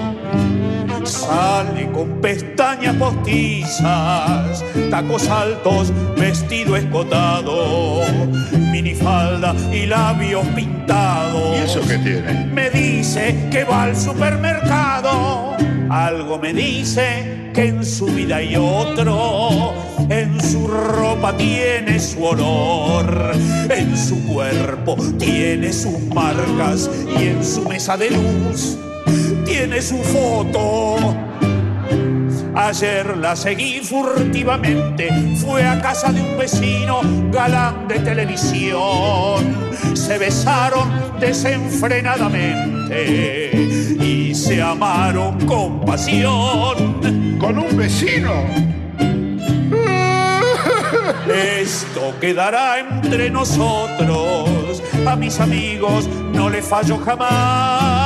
Sale 1.08 1.90
con 1.94 2.20
pestañas 2.20 2.94
postizas, 2.98 4.62
tacos 4.92 5.30
altos, 5.30 5.94
vestido 6.18 6.76
escotado, 6.76 8.02
minifalda 8.52 9.56
y 9.72 9.86
labios 9.86 10.46
pintados. 10.48 11.58
¿Y 11.58 11.64
eso 11.64 11.80
qué 11.88 11.98
tiene? 12.00 12.48
Me 12.48 12.70
dice 12.70 13.48
que 13.50 13.64
va 13.64 13.84
al 13.84 13.96
supermercado. 13.96 15.56
Algo 15.90 16.40
me 16.40 16.54
dice 16.54 17.52
que 17.54 17.68
en 17.68 17.86
su 17.86 18.08
vida 18.08 18.38
hay 18.38 18.58
otro. 18.58 19.74
En 20.10 20.42
su 20.44 20.68
ropa 20.68 21.38
tiene 21.38 22.02
su 22.02 22.22
olor. 22.22 23.32
En 23.70 23.98
su 23.98 24.22
cuerpo 24.26 24.98
tiene 25.18 25.72
sus 25.72 26.02
marcas. 26.14 26.90
Y 27.18 27.28
en 27.28 27.46
su 27.46 27.62
mesa 27.62 27.96
de 27.96 28.12
luz 28.12 28.78
tiene 29.58 29.82
su 29.82 29.98
foto. 30.04 31.16
Ayer 32.54 33.18
la 33.18 33.36
seguí 33.36 33.80
furtivamente, 33.80 35.10
fue 35.36 35.66
a 35.66 35.82
casa 35.82 36.12
de 36.12 36.22
un 36.22 36.38
vecino 36.38 37.02
galán 37.32 37.88
de 37.88 37.98
televisión. 38.00 39.72
Se 39.96 40.20
besaron 40.20 41.20
desenfrenadamente 41.20 43.50
y 44.00 44.36
se 44.36 44.62
amaron 44.62 45.44
con 45.48 45.84
pasión. 45.84 47.02
¿Con 47.40 47.58
un 47.58 47.76
vecino? 47.76 48.44
Esto 51.34 52.14
quedará 52.22 52.78
entre 52.78 53.32
nosotros. 53.32 54.84
A 55.08 55.16
mis 55.16 55.40
amigos 55.40 56.08
no 56.32 56.48
le 56.48 56.62
fallo 56.62 57.00
jamás. 57.00 57.97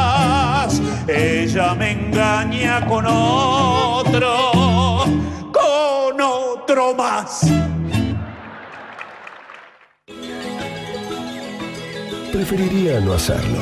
Ella 1.07 1.73
me 1.75 1.91
engaña 1.91 2.85
con 2.87 3.05
otro, 3.05 4.51
con 5.51 6.21
otro 6.21 6.93
más. 6.95 7.47
Preferiría 12.31 12.99
no 13.01 13.13
hacerlo. 13.13 13.59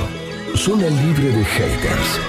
Zona 0.55 0.87
libre 0.87 1.29
de 1.29 1.43
haters. 1.45 2.19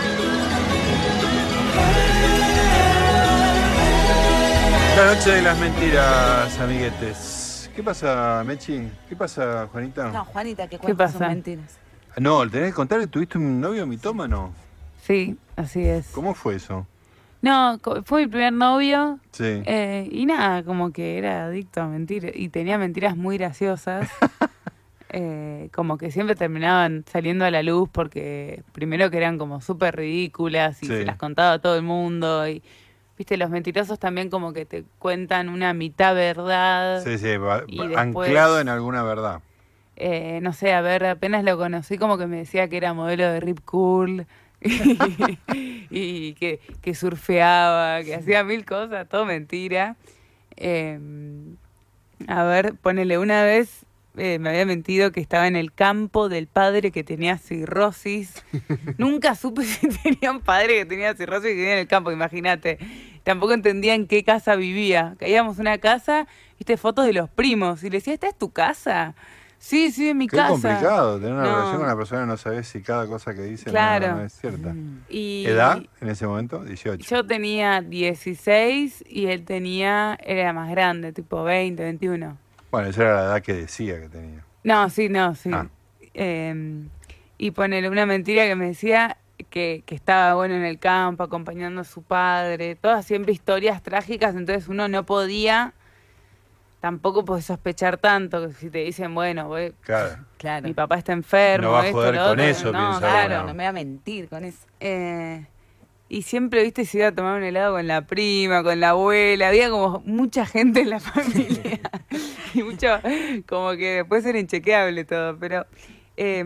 La 4.96 5.14
noche 5.14 5.30
de 5.30 5.42
las 5.42 5.58
mentiras, 5.58 6.58
amiguetes. 6.60 7.70
¿Qué 7.74 7.82
pasa, 7.82 8.42
Mechi? 8.46 8.88
¿Qué 9.08 9.16
pasa, 9.16 9.68
Juanita? 9.72 10.08
No, 10.10 10.24
Juanita, 10.26 10.64
que 10.64 10.76
¿Qué 10.76 10.78
cuenta 10.78 11.08
sus 11.08 11.14
pasa? 11.18 11.28
mentiras. 11.28 11.78
No, 12.18 12.48
tenés 12.50 12.70
que 12.70 12.74
contar 12.74 13.00
que 13.00 13.06
tuviste 13.06 13.38
un 13.38 13.60
novio 13.60 13.86
mitómano. 13.86 14.52
Sí, 15.10 15.36
así 15.56 15.82
es. 15.84 16.06
¿Cómo 16.12 16.34
fue 16.34 16.54
eso? 16.54 16.86
No, 17.42 17.80
fue 18.04 18.22
mi 18.22 18.28
primer 18.28 18.52
novio. 18.52 19.18
Sí. 19.32 19.62
eh, 19.66 20.08
y 20.12 20.24
nada, 20.26 20.62
como 20.62 20.92
que 20.92 21.18
era 21.18 21.46
adicto 21.46 21.80
a 21.80 21.88
mentir. 21.88 22.30
Y 22.34 22.48
tenía 22.50 22.78
mentiras 22.78 23.16
muy 23.16 23.36
graciosas. 23.38 24.08
eh, 25.08 25.68
como 25.72 25.98
que 25.98 26.12
siempre 26.12 26.36
terminaban 26.36 27.04
saliendo 27.10 27.44
a 27.44 27.50
la 27.50 27.62
luz 27.64 27.88
porque 27.90 28.62
primero 28.72 29.10
que 29.10 29.16
eran 29.16 29.38
como 29.38 29.60
súper 29.60 29.96
ridículas 29.96 30.80
y 30.82 30.86
Sí. 30.86 30.92
se 30.92 31.04
las 31.04 31.16
contaba 31.16 31.54
a 31.54 31.58
todo 31.58 31.74
el 31.76 31.82
mundo. 31.82 32.46
Y 32.46 32.62
viste, 33.18 33.36
los 33.36 33.50
mentirosos 33.50 33.98
también 33.98 34.30
como 34.30 34.52
que 34.52 34.64
te 34.64 34.84
cuentan 35.00 35.48
una 35.48 35.74
mitad 35.74 36.14
verdad. 36.14 37.02
Sí, 37.02 37.18
sí, 37.18 37.36
va- 37.36 37.64
Y 37.66 37.78
va- 37.78 37.86
después- 38.04 38.28
anclado 38.28 38.60
en 38.60 38.68
alguna 38.68 39.02
verdad. 39.02 39.40
Eh, 39.96 40.38
no 40.40 40.52
sé, 40.52 40.72
a 40.72 40.80
ver, 40.80 41.04
apenas 41.04 41.42
lo 41.44 41.58
conocí 41.58 41.98
como 41.98 42.16
que 42.16 42.26
me 42.26 42.36
decía 42.38 42.68
que 42.68 42.76
era 42.76 42.94
modelo 42.94 43.24
de 43.30 43.40
Rip 43.40 43.60
Cool 43.64 44.26
y, 44.60 45.86
y 45.90 46.34
que, 46.34 46.60
que 46.80 46.94
surfeaba, 46.94 48.02
que 48.02 48.14
hacía 48.14 48.44
mil 48.44 48.64
cosas, 48.64 49.08
todo 49.08 49.24
mentira. 49.24 49.96
Eh, 50.56 50.98
a 52.28 52.44
ver, 52.44 52.74
ponele 52.74 53.18
una 53.18 53.44
vez, 53.44 53.86
eh, 54.16 54.38
me 54.38 54.50
había 54.50 54.66
mentido 54.66 55.12
que 55.12 55.20
estaba 55.20 55.46
en 55.46 55.56
el 55.56 55.72
campo 55.72 56.28
del 56.28 56.46
padre 56.46 56.90
que 56.90 57.04
tenía 57.04 57.38
cirrosis. 57.38 58.44
Nunca 58.98 59.34
supe 59.34 59.64
si 59.64 59.88
tenía 59.88 60.32
un 60.32 60.40
padre 60.40 60.74
que 60.78 60.86
tenía 60.86 61.14
cirrosis 61.14 61.50
y 61.50 61.54
que 61.54 61.56
vivía 61.56 61.72
en 61.74 61.78
el 61.78 61.88
campo, 61.88 62.10
imagínate. 62.12 62.78
Tampoco 63.22 63.52
entendía 63.52 63.94
en 63.94 64.06
qué 64.06 64.24
casa 64.24 64.56
vivía. 64.56 65.14
Caíamos 65.18 65.58
una 65.58 65.78
casa, 65.78 66.26
viste 66.58 66.76
fotos 66.76 67.06
de 67.06 67.12
los 67.12 67.30
primos 67.30 67.82
y 67.84 67.90
le 67.90 67.98
decía, 67.98 68.14
¿esta 68.14 68.28
es 68.28 68.36
tu 68.36 68.50
casa? 68.50 69.14
Sí, 69.62 69.92
sí, 69.92 70.08
en 70.08 70.16
mi 70.16 70.26
Qué 70.26 70.38
casa. 70.38 70.48
complicado 70.52 71.18
tener 71.20 71.34
una 71.34 71.42
No. 71.42 71.48
relación 71.52 71.76
con 71.76 71.84
una 71.84 71.96
persona 71.96 72.20
que 72.22 72.26
no 72.28 72.36
sabes 72.38 72.66
si 72.66 72.80
cada 72.80 73.06
cosa 73.06 73.34
que 73.34 73.42
dice 73.42 73.66
no- 73.66 73.72
Claro. 73.72 74.16
no, 74.16 74.22
es 74.24 74.32
cierta. 74.32 74.74
Y 75.10 75.44
¿Edad 75.46 75.82
en 76.00 76.08
ese 76.08 76.26
momento? 76.26 76.64
18. 76.64 77.06
Yo 77.14 77.26
tenía 77.26 77.82
16 77.82 79.04
y 79.06 79.26
él 79.26 79.44
tenía, 79.44 80.18
era 80.24 80.54
más 80.54 80.70
grande, 80.70 81.12
tipo 81.12 81.44
20, 81.44 81.82
21. 81.82 82.38
Bueno, 82.70 82.88
esa 82.88 83.02
era 83.02 83.14
la 83.16 83.22
edad 83.24 83.42
que 83.42 83.52
decía 83.52 84.00
que 84.00 84.08
tenía. 84.08 84.42
No, 84.64 84.88
sí, 84.88 85.10
no, 85.10 85.34
sí. 85.34 85.50
Ah. 85.52 85.66
Eh, 86.14 86.84
y 87.36 87.50
ponerle 87.50 87.90
una 87.90 88.06
mentira 88.06 88.46
que 88.46 88.54
me 88.56 88.66
decía 88.66 89.18
que, 89.50 89.82
que 89.84 89.94
estaba 89.94 90.34
bueno 90.34 90.54
en 90.54 90.64
el 90.64 90.78
campo 90.78 91.22
acompañando 91.22 91.82
a 91.82 91.84
su 91.84 92.02
padre, 92.02 92.76
todas 92.76 93.04
siempre 93.04 93.32
historias 93.32 93.82
trágicas, 93.82 94.34
entonces 94.34 94.68
uno 94.68 94.88
no 94.88 95.04
podía, 95.04 95.74
tampoco 96.80 97.24
puede 97.24 97.42
sospechar 97.42 97.98
tanto, 97.98 98.48
que 98.48 98.54
si 98.54 98.70
te 98.70 98.78
dicen, 98.78 99.14
bueno, 99.14 99.48
voy- 99.48 99.74
Claro. 99.82 100.24
Claro. 100.38 100.66
mi 100.66 100.72
papá 100.74 100.96
está 100.96 101.12
enfermo, 101.12 101.66
No 101.68 101.72
va 101.74 101.82
a 101.82 101.86
esto, 101.86 101.98
joder 101.98 102.14
lo 102.14 102.20
con 102.22 102.30
otro. 102.30 102.44
eso, 102.44 102.72
no, 102.72 102.78
piensa 102.78 102.98
claro, 103.00 103.34
uno. 103.36 103.46
No 103.48 103.54
me 103.54 103.62
voy 103.64 103.66
a 103.66 103.72
mentir 103.72 104.28
con 104.28 104.44
eso. 104.44 104.66
Eh, 104.80 105.46
y 106.08 106.22
siempre, 106.22 106.62
viste, 106.64 106.84
se 106.86 106.98
iba 106.98 107.08
a 107.08 107.12
tomar 107.12 107.36
un 107.36 107.44
helado 107.44 107.74
con 107.76 107.86
la 107.86 108.00
prima, 108.06 108.62
con 108.64 108.80
la 108.80 108.90
abuela. 108.90 109.48
Había 109.48 109.68
como 109.70 110.02
mucha 110.06 110.44
gente 110.46 110.80
en 110.80 110.90
la 110.90 110.98
familia. 111.00 111.78
y 112.54 112.62
mucho, 112.62 112.88
como 113.46 113.72
que 113.72 114.04
puede 114.08 114.22
ser 114.22 114.34
inchequeable 114.36 115.04
todo. 115.04 115.36
Pero 115.38 115.66
eh, 116.16 116.40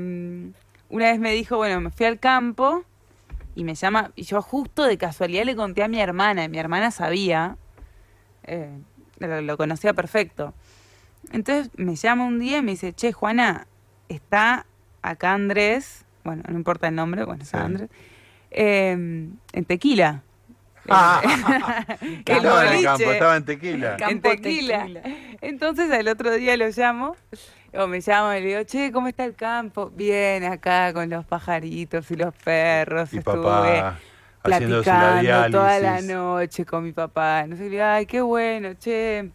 una 0.91 1.05
vez 1.11 1.18
me 1.20 1.30
dijo, 1.32 1.57
bueno, 1.57 1.80
me 1.80 1.91
fui 1.91 2.05
al 2.07 2.18
campo 2.18 2.85
y 3.55 3.62
me 3.64 3.74
llama. 3.74 4.11
Y 4.16 4.24
yo 4.24 4.43
justo 4.43 4.82
de 4.82 4.99
casualidad 4.99 5.45
le 5.45 5.55
conté 5.57 5.82
a 5.85 5.89
mi 5.89 6.01
hermana. 6.01 6.45
Y 6.45 6.49
mi 6.49 6.59
hermana 6.59 6.91
sabía. 6.91 7.57
eh, 8.43 8.68
lo, 9.18 9.40
lo 9.40 9.56
conocía 9.56 9.92
perfecto. 9.94 10.54
Entonces 11.32 11.70
me 11.76 11.96
llama 11.96 12.24
un 12.24 12.38
día 12.38 12.58
y 12.58 12.62
me 12.62 12.72
dice, 12.72 12.92
che, 12.92 13.12
Juana, 13.12 13.66
está 14.08 14.66
acá 15.02 15.32
Andrés, 15.32 16.04
bueno, 16.22 16.42
no 16.48 16.56
importa 16.56 16.88
el 16.88 16.94
nombre, 16.94 17.24
bueno, 17.24 17.42
está 17.42 17.58
Sí. 17.58 17.64
Andrés, 17.64 17.90
eh, 18.50 18.90
en 18.90 19.64
Tequila. 19.66 20.22
Ah. 20.88 21.22
El 22.00 22.36
Estaba 22.36 22.66
en 22.66 22.72
el 22.74 22.84
campo, 22.84 23.10
estaba 23.10 23.36
en 23.36 23.44
tequila. 23.44 23.96
En. 24.00 24.20
Tequila. 24.20 24.86
Entonces 25.40 25.90
al 25.90 26.08
otro 26.08 26.34
día 26.34 26.56
lo 26.58 26.68
llamo, 26.68 27.16
o 27.72 27.86
me 27.86 28.00
llamo 28.00 28.34
y 28.34 28.40
le 28.40 28.46
digo, 28.46 28.62
che, 28.64 28.92
¿cómo 28.92 29.08
está 29.08 29.24
el 29.24 29.34
campo? 29.34 29.90
Bien, 29.90 30.44
acá 30.44 30.92
con 30.92 31.08
los 31.08 31.24
pajaritos 31.24 32.10
y 32.10 32.16
los 32.16 32.34
perros. 32.34 33.14
Y 33.14 33.18
Estuve 33.18 33.42
papá 33.42 33.98
la 34.45 34.59
platicando 34.59 35.51
toda 35.51 35.80
la 35.80 36.01
noche 36.03 36.64
con 36.64 36.84
mi 36.84 36.92
papá. 36.92 37.47
No 37.47 37.57
sé, 37.57 37.82
ay, 37.82 38.07
qué 38.07 38.20
bueno, 38.20 38.74
che. 38.74 39.30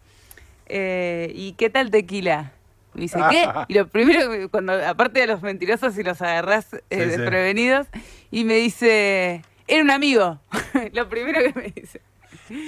Eh, 0.66 1.32
¿Y 1.34 1.52
qué 1.54 1.68
tal 1.68 1.90
tequila? 1.90 2.52
Me 2.94 3.02
dice, 3.02 3.18
¿qué? 3.30 3.48
Y 3.68 3.74
lo 3.74 3.88
primero, 3.88 4.48
cuando 4.50 4.72
aparte 4.86 5.20
de 5.20 5.26
los 5.26 5.42
mentirosos 5.42 5.96
y 5.98 6.02
los 6.02 6.22
agarrás 6.22 6.72
eh, 6.74 6.80
Sí, 6.90 6.96
sí. 6.96 7.04
desprevenidos, 7.06 7.86
y 8.30 8.44
me 8.44 8.54
dice, 8.54 9.42
era 9.66 9.82
un 9.82 9.90
amigo. 9.90 10.40
lo 10.92 11.08
primero 11.08 11.40
que 11.40 11.58
me 11.58 11.72
dice. 11.74 12.00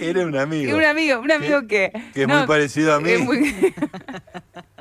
Era 0.00 0.24
un 0.24 0.36
amigo. 0.36 0.76
Un 0.76 0.84
amigo, 0.84 1.20
un 1.20 1.32
amigo 1.32 1.66
que... 1.66 1.90
que 2.14 2.22
es 2.22 2.28
muy 2.28 2.46
parecido 2.46 2.94
a 2.94 3.00
mí. 3.00 3.10
es 3.10 3.20
muy- 3.20 3.52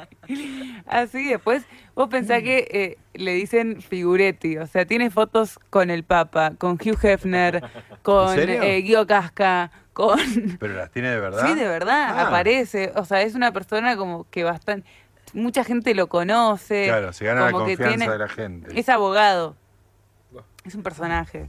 Así 0.88 1.28
después, 1.30 1.64
vos 1.96 2.10
pensás 2.10 2.42
que 2.44 2.68
eh, 2.72 2.98
le 3.14 3.34
dicen 3.34 3.82
figuretti, 3.82 4.58
o 4.58 4.68
sea, 4.68 4.86
tiene 4.86 5.10
fotos 5.10 5.60
con 5.70 5.90
el 5.90 6.04
Papa, 6.04 6.54
con 6.58 6.74
Hugh 6.74 6.98
Hefner, 7.04 7.64
con 8.02 8.38
eh, 8.38 8.82
Guido 8.82 9.06
Casca, 9.08 9.72
con... 9.94 10.20
Pero 10.60 10.74
las 10.76 10.92
tiene 10.92 11.10
de 11.10 11.20
verdad. 11.20 11.46
Sí, 11.48 11.54
de 11.56 11.68
verdad, 11.68 12.16
Ah. 12.18 12.28
aparece. 12.28 12.92
O 12.96 13.06
sea, 13.06 13.22
es 13.22 13.36
una 13.36 13.52
persona 13.52 13.96
como 13.98 14.28
que 14.30 14.44
bastante... 14.44 14.88
Mucha 15.34 15.64
gente 15.64 15.94
lo 15.96 16.08
conoce. 16.08 16.86
Claro, 16.88 17.14
se 17.14 17.24
gana 17.26 17.46
la 17.46 17.52
como 17.52 17.66
que 17.66 17.78
confianza 17.78 17.98
tiene- 17.98 18.12
de 18.12 18.18
la 18.20 18.28
gente. 18.28 18.80
Es 18.80 18.90
abogado. 18.90 19.56
Es 20.66 20.76
un 20.76 20.84
personaje. 20.84 21.48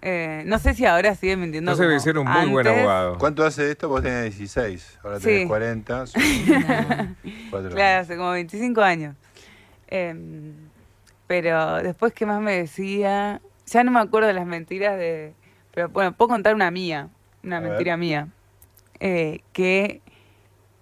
Eh, 0.00 0.42
no 0.46 0.58
sé 0.58 0.74
si 0.74 0.84
ahora 0.86 1.14
sigue 1.14 1.36
mintiendo. 1.36 1.72
No 1.72 1.76
debe 1.76 1.94
como 1.94 2.00
ser 2.04 2.18
un 2.18 2.28
muy 2.28 2.46
buen 2.50 2.66
abogado. 2.66 3.18
¿Cuánto 3.18 3.44
hace 3.44 3.64
de 3.64 3.70
esto? 3.72 3.88
Vos 3.88 4.02
tenés 4.02 4.36
16, 4.38 4.98
ahora 5.02 5.18
tenés 5.18 5.42
Sí. 5.42 5.46
40. 5.48 6.06
son 6.06 6.22
cuatro 7.50 7.70
Claro, 7.70 8.02
hace 8.02 8.16
como 8.16 8.30
25 8.30 8.80
años. 8.82 9.16
Em, 9.88 10.52
pero 11.26 11.76
después, 11.82 12.12
¿qué 12.12 12.26
más 12.26 12.40
me 12.40 12.52
decía? 12.56 13.40
Ya 13.66 13.84
no 13.84 13.90
me 13.90 14.00
acuerdo 14.00 14.28
de 14.28 14.34
las 14.34 14.46
mentiras 14.46 14.96
de... 14.96 15.34
Pero 15.74 15.88
bueno, 15.90 16.12
puedo 16.12 16.28
contar 16.28 16.54
una 16.54 16.70
mía, 16.70 17.08
una 17.42 17.58
A 17.58 17.60
ver. 17.60 17.70
mentira 17.70 17.96
mía. 17.96 18.28
Eh, 19.00 19.40
que 19.52 20.00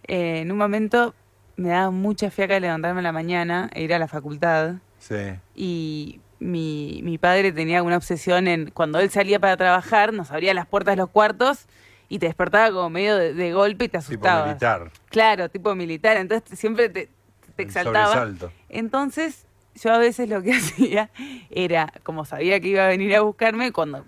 eh, 0.07 0.41
en 0.41 0.53
un 0.53 0.59
momento 0.59 1.15
me 1.57 1.71
daba 1.71 1.91
mucha 1.91 2.31
fiaca 2.31 2.59
levantarme 2.61 3.01
a 3.01 3.03
la 3.03 3.13
mañana 3.13 3.69
e 3.75 3.83
ir 3.83 3.93
a 3.95 3.99
la 3.99 4.09
facultad. 4.09 4.75
Sí. 4.99 5.17
Y 5.55 6.21
mi, 6.39 7.01
mi 7.03 7.19
padre 7.19 7.53
tenía 7.53 7.83
una 7.83 7.97
obsesión 7.97 8.47
en 8.49 8.71
cuando 8.71 8.99
él 9.01 9.11
salía 9.11 9.39
para 9.41 9.57
trabajar, 9.57 10.13
nos 10.13 10.31
abría 10.31 10.53
las 10.55 10.67
puertas 10.67 10.93
de 10.93 10.97
los 10.99 11.11
cuartos 11.11 11.67
y 12.09 12.19
te 12.19 12.27
despertaba 12.27 12.71
como 12.71 12.91
medio 12.91 13.17
de, 13.17 13.35
de 13.35 13.53
golpe 13.53 13.87
y 13.87 13.89
te 13.89 13.99
Tipo 13.99 14.09
asustabas. 14.11 14.47
militar. 14.49 14.91
Claro, 15.11 15.49
tipo 15.49 15.75
militar. 15.75 16.17
Entonces 16.19 16.59
siempre 16.59 16.89
te, 16.89 17.09
te 17.57 17.63
exaltaba. 17.63 18.07
sobresalto. 18.15 18.53
Entonces 18.69 19.47
yo 19.75 19.93
a 19.93 19.99
veces 19.99 20.29
lo 20.29 20.43
que 20.43 20.53
hacía 20.57 21.11
era, 21.51 21.93
como 22.03 22.25
sabía 22.25 22.61
que 22.61 22.69
iba 22.69 22.85
a 22.85 22.89
venir 22.89 23.15
a 23.17 23.23
buscarme, 23.23 23.73
cuando 23.73 24.05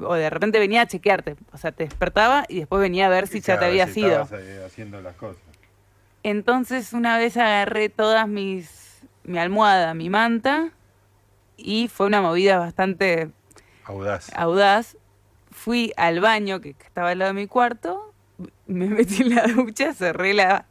o 0.00 0.14
de 0.14 0.30
repente 0.30 0.58
venía 0.58 0.82
a 0.82 0.86
chequearte. 0.86 1.36
O 1.52 1.58
sea, 1.58 1.70
te 1.72 1.84
despertaba 1.84 2.44
y 2.48 2.58
después 2.58 2.80
venía 2.80 3.06
a 3.06 3.08
ver 3.08 3.28
si 3.28 3.40
ya 3.40 3.58
te 3.58 3.66
había 3.66 3.86
si 3.86 4.04
eh, 4.04 4.64
haciendo 4.66 5.00
las 5.00 5.14
cosas. 5.14 5.42
Entonces 6.22 6.92
una 6.92 7.18
vez 7.18 7.36
agarré 7.36 7.88
todas 7.88 8.26
mis, 8.26 9.00
mi 9.24 9.38
almohada, 9.38 9.94
mi 9.94 10.10
manta, 10.10 10.70
y 11.56 11.88
fue 11.88 12.06
una 12.06 12.20
movida 12.22 12.58
bastante 12.58 13.30
Audaz. 13.84 14.30
audaz. 14.36 14.96
Fui 15.50 15.92
al 15.96 16.20
baño 16.20 16.60
que 16.60 16.70
estaba 16.70 17.10
al 17.10 17.18
lado 17.20 17.32
de 17.32 17.40
mi 17.40 17.46
cuarto, 17.46 18.12
me 18.66 18.86
metí 18.88 19.22
en 19.22 19.34
la 19.34 19.46
ducha, 19.46 19.94
cerré 19.94 20.34
la, 20.34 20.66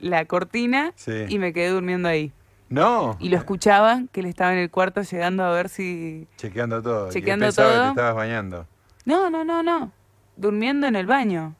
la 0.00 0.24
cortina 0.26 0.92
Sí. 0.96 1.24
y 1.28 1.38
me 1.38 1.52
quedé 1.52 1.70
durmiendo 1.70 2.08
ahí. 2.08 2.32
No. 2.68 3.16
Y 3.18 3.30
lo 3.30 3.36
escuchaba, 3.36 4.02
que 4.12 4.20
él 4.20 4.26
estaba 4.26 4.52
en 4.52 4.58
el 4.58 4.70
cuarto 4.70 5.02
llegando 5.02 5.42
a 5.44 5.50
ver 5.50 5.68
si... 5.68 6.28
Chequeando 6.36 6.80
todo. 6.82 7.04
y 7.04 7.08
él 7.08 7.12
Chequeando 7.14 7.46
pensaba 7.46 7.68
que 7.68 7.74
todo. 7.74 7.84
te 7.84 7.88
estabas 7.90 8.14
bañando. 8.14 8.66
No, 9.06 9.28
no, 9.30 9.44
no, 9.44 9.62
no. 9.64 9.90
Durmiendo 10.36 10.86
en 10.86 10.94
el 10.94 11.06
baño. 11.06 11.56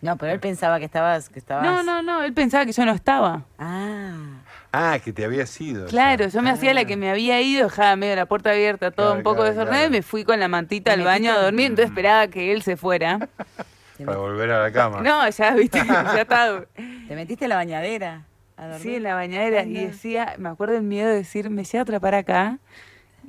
No, 0.00 0.16
pero 0.16 0.32
él 0.32 0.40
pensaba 0.40 0.78
que 0.78 0.86
estabas... 0.86 1.28
Que 1.28 1.38
estabas... 1.38 1.64
No, 1.66 1.82
no, 1.82 2.00
no. 2.02 2.22
Él 2.22 2.32
pensaba 2.32 2.64
que 2.64 2.72
yo 2.72 2.86
no 2.86 2.92
estaba. 2.92 3.44
Ah. 3.58 4.40
Ah, 4.72 4.98
que 5.04 5.12
te 5.12 5.24
había 5.24 5.46
sido. 5.46 5.86
Claro, 5.86 6.28
yo 6.28 6.42
me 6.42 6.50
hacía 6.50 6.72
la 6.74 6.84
que 6.84 6.96
me 6.96 7.10
había 7.10 7.40
ido, 7.40 7.64
dejaba 7.64 7.96
medio 7.96 8.14
la 8.16 8.26
puerta 8.26 8.50
abierta, 8.50 8.90
todo 8.92 9.06
Claro, 9.06 9.18
un 9.18 9.22
poco 9.24 9.36
claro, 9.36 9.50
desordenado 9.50 9.80
claro. 9.82 9.94
y 9.94 9.98
me 9.98 10.02
fui 10.02 10.24
con 10.24 10.38
la 10.38 10.46
mantita 10.48 10.94
¿Te 10.94 11.00
al 11.00 11.04
baño 11.04 11.32
a 11.32 11.38
dormir, 11.42 11.66
entonces 11.66 11.90
esperaba 11.90 12.28
que 12.28 12.52
él 12.52 12.62
se 12.62 12.76
fuera. 12.76 13.28
Para 14.04 14.16
volver 14.16 14.50
a 14.50 14.62
la 14.62 14.72
cama. 14.72 15.02
No, 15.02 15.28
ya, 15.28 15.54
viste, 15.54 15.82
ya 15.86 16.20
estaba. 16.22 16.64
¿Te 16.74 17.14
metiste 17.14 17.44
en 17.44 17.48
la 17.50 17.56
bañadera? 17.56 18.24
a 18.56 18.62
dormir? 18.66 18.82
Sí, 18.82 18.94
en 18.94 19.02
la 19.02 19.14
bañadera. 19.14 19.60
Ay, 19.60 19.76
Y 19.76 19.86
decía, 19.86 20.34
me 20.38 20.48
acuerdo 20.48 20.76
el 20.76 20.82
miedo 20.82 21.08
de 21.08 21.16
decir, 21.16 21.50
me 21.50 21.64
llega 21.64 21.80
a 21.80 21.82
atrapar 21.82 22.14
acá. 22.14 22.58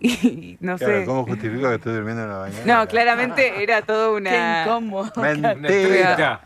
Y 0.23 0.57
no 0.59 0.77
Claro, 0.77 0.99
sé. 0.99 1.05
¿Cómo 1.05 1.25
justifico 1.25 1.69
que 1.69 1.75
estoy 1.75 1.93
durmiendo 1.93 2.23
en 2.23 2.29
la 2.29 2.37
bañera? 2.37 2.65
No, 2.65 2.87
claramente 2.87 3.61
era 3.61 3.83
todo 3.83 4.15
una. 4.15 4.31
Qué 4.31 4.61
incómodo. 4.69 5.11
Mentira. 5.21 6.41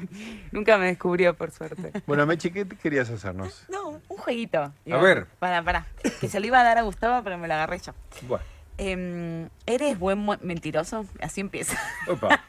Nunca 0.52 0.78
me 0.78 0.86
descubrió, 0.86 1.34
por 1.34 1.50
suerte. 1.50 1.90
Bueno, 2.06 2.24
Mechi, 2.24 2.50
¿qué 2.52 2.66
querías 2.68 3.10
hacernos? 3.10 3.64
No, 3.68 4.00
un 4.08 4.16
jueguito. 4.16 4.72
A 4.90 4.96
ver. 4.98 5.26
Para, 5.40 5.60
para. 5.62 5.86
Que 6.20 6.28
se 6.28 6.38
lo 6.38 6.46
iba 6.46 6.60
a 6.60 6.64
dar 6.64 6.78
a 6.78 6.82
Gustavo, 6.82 7.22
pero 7.24 7.36
me 7.36 7.48
lo 7.48 7.54
agarré 7.54 7.78
yo. 7.78 7.92
Bueno, 8.28 8.44
Em, 8.78 9.50
¿Eres 9.66 9.98
buen 9.98 10.24
mentiroso? 10.40 11.04
Así 11.20 11.42
empieza. 11.42 11.78
opa. 12.08 12.40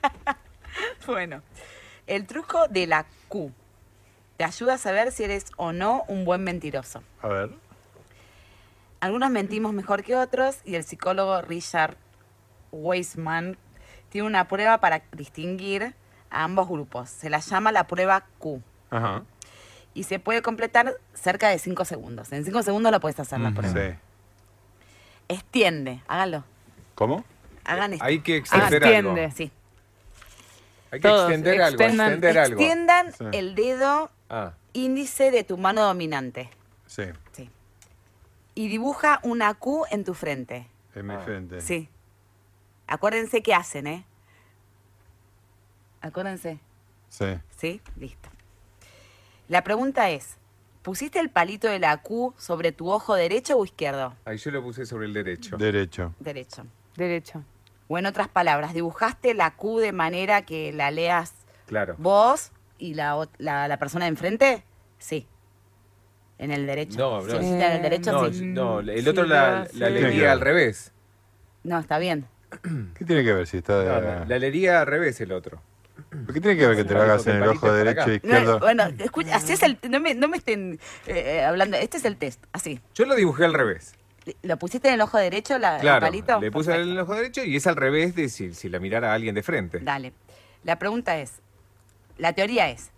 bueno, 1.05 1.41
el 2.07 2.25
truco 2.25 2.67
de 2.69 2.87
la 2.87 3.05
Q 3.27 3.51
te 4.37 4.45
ayuda 4.45 4.75
a 4.75 4.77
saber 4.77 5.11
si 5.11 5.25
eres 5.25 5.47
o 5.57 5.73
no 5.73 6.03
un 6.07 6.23
buen 6.23 6.41
mentiroso. 6.43 7.03
A 7.21 7.27
ver. 7.27 7.49
Algunos 9.01 9.29
mentimos 9.31 9.73
mejor 9.73 10.03
que 10.03 10.15
otros 10.15 10.59
y 10.63 10.75
el 10.75 10.83
psicólogo 10.83 11.41
Richard 11.41 11.97
Weissman 12.71 13.57
tiene 14.09 14.27
una 14.27 14.47
prueba 14.47 14.79
para 14.79 15.01
distinguir 15.11 15.93
a 16.29 16.43
ambos 16.43 16.69
grupos. 16.69 17.09
Se 17.09 17.29
la 17.29 17.39
llama 17.39 17.71
la 17.71 17.87
prueba 17.87 18.25
Q 18.37 18.61
Ajá. 18.91 19.23
y 19.93 20.03
se 20.03 20.19
puede 20.19 20.41
completar 20.41 20.95
cerca 21.13 21.49
de 21.49 21.59
5 21.59 21.83
segundos. 21.83 22.31
En 22.31 22.45
5 22.45 22.63
segundos 22.63 22.91
la 22.91 22.99
puedes 22.99 23.19
hacer 23.19 23.39
la 23.39 23.51
prueba. 23.51 23.73
Sí. 23.73 23.97
Extiende, 25.27 26.01
háganlo. 26.07 26.43
¿Cómo? 26.95 27.23
Hagan 27.63 27.93
esto. 27.93 28.05
Hay 28.05 28.19
que 28.19 28.37
extender 28.37 28.83
algo. 28.83 29.11
Extiende. 29.17 29.31
Sí. 29.31 29.51
Hay 30.91 30.99
que 30.99 31.07
Todos, 31.07 31.21
extender 31.31 31.61
algo, 31.61 31.77
extendan- 31.83 32.07
extender 32.07 32.37
algo. 32.39 32.59
Extiendan 32.61 33.13
Sí. 33.13 33.25
el 33.33 33.55
dedo 33.55 34.11
Ah, 34.29 34.53
índice 34.73 35.31
de 35.31 35.43
tu 35.43 35.57
mano 35.57 35.81
dominante 35.83 36.49
Sí, 36.85 37.03
y 38.55 38.67
dibuja 38.67 39.19
una 39.23 39.53
Q 39.53 39.85
en 39.91 40.03
tu 40.03 40.13
frente. 40.13 40.67
en 40.95 41.07
mi 41.07 41.17
frente. 41.17 41.61
Sí. 41.61 41.89
Acuérdense 42.87 43.41
qué 43.41 43.53
hacen, 43.53 43.87
¿eh? 43.87 44.05
Acuérdense. 46.01 46.59
Sí. 47.09 47.25
¿Sí? 47.57 47.81
Listo. 47.95 48.29
La 49.47 49.63
pregunta 49.63 50.09
es, 50.09 50.37
¿pusiste 50.81 51.19
el 51.19 51.29
palito 51.29 51.67
de 51.67 51.79
la 51.79 51.97
Q 52.01 52.33
sobre 52.37 52.71
tu 52.71 52.89
ojo 52.91 53.15
derecho 53.15 53.57
o 53.57 53.65
izquierdo? 53.65 54.15
ahí 54.25 54.37
yo 54.37 54.51
lo 54.51 54.63
puse 54.63 54.85
sobre 54.85 55.05
el 55.05 55.13
derecho. 55.13 55.57
Derecho. 55.57 56.13
Derecho. 56.19 56.65
Derecho. 56.95 57.43
O 57.87 57.97
en 57.97 58.05
otras 58.05 58.29
palabras, 58.29 58.73
¿dibujaste 58.73 59.33
la 59.33 59.51
Q 59.55 59.79
de 59.79 59.91
manera 59.91 60.43
que 60.43 60.71
la 60.71 60.91
leas 60.91 61.33
Claro. 61.67 61.95
vos 61.97 62.51
y 62.77 62.93
la, 62.95 63.15
ot- 63.15 63.29
la, 63.37 63.67
la 63.67 63.77
persona 63.77 64.05
de 64.05 64.09
enfrente? 64.09 64.63
Sí. 64.97 65.27
En 66.41 66.51
el 66.51 66.65
derecho. 66.65 66.97
No, 66.97 67.21
no. 67.21 67.39
en 67.39 67.61
el 67.61 67.81
derecho, 67.83 68.11
No, 68.11 68.33
sí. 68.33 68.43
no, 68.45 68.79
el 68.79 69.07
otro 69.07 69.25
la, 69.25 69.67
la 69.75 69.89
leería 69.89 70.31
al 70.31 70.41
revés. 70.41 70.91
No, 71.63 71.77
está 71.79 71.99
bien. 71.99 72.25
¿Qué 72.97 73.05
tiene 73.05 73.23
que 73.23 73.31
ver 73.33 73.45
si 73.47 73.57
está 73.57 73.79
de... 73.79 73.85
No, 73.87 74.19
no, 74.19 74.25
la 74.25 74.39
leería 74.39 74.81
al 74.81 74.87
revés 74.87 75.21
el 75.21 75.31
otro. 75.31 75.61
¿Por 76.25 76.33
¿Qué 76.33 76.41
tiene 76.41 76.57
que 76.57 76.65
ver 76.65 76.75
que 76.75 76.83
te 76.83 76.95
lo 76.95 77.01
hagas 77.03 77.25
en 77.27 77.37
el 77.37 77.47
ojo 77.47 77.71
derecho 77.71 78.01
e 78.07 78.07
No, 78.07 78.15
izquierdo? 78.15 78.59
bueno, 78.59 78.83
escucha, 78.97 79.35
así 79.35 79.53
es 79.53 79.61
el, 79.61 79.77
no, 79.87 79.99
me, 79.99 80.15
no 80.15 80.27
me 80.27 80.37
estén 80.37 80.79
eh, 81.05 81.37
eh, 81.37 81.43
hablando. 81.43 81.77
Este 81.77 81.97
es 81.97 82.05
el 82.05 82.17
test, 82.17 82.43
así. 82.51 82.81
Yo 82.95 83.05
lo 83.05 83.15
dibujé 83.15 83.45
al 83.45 83.53
revés. 83.53 83.93
¿Lo 84.41 84.57
pusiste 84.57 84.87
en 84.87 84.95
el 84.95 85.01
ojo 85.01 85.19
derecho, 85.19 85.59
la, 85.59 85.75
el 85.75 85.81
Claro, 85.81 86.05
palito? 86.07 86.39
le 86.41 86.51
puse 86.51 86.73
en 86.73 86.81
el 86.81 86.99
ojo 86.99 87.13
derecho 87.15 87.43
y 87.43 87.55
es 87.55 87.67
al 87.67 87.75
revés 87.75 88.15
de 88.15 88.29
si, 88.29 88.53
si 88.55 88.67
la 88.67 88.79
mirara 88.79 89.11
a 89.11 89.13
alguien 89.13 89.35
de 89.35 89.43
frente. 89.43 89.79
Dale. 89.79 90.11
La 90.63 90.79
pregunta 90.79 91.17
es, 91.19 91.33
la 92.17 92.33
teoría 92.33 92.69
es, 92.71 92.89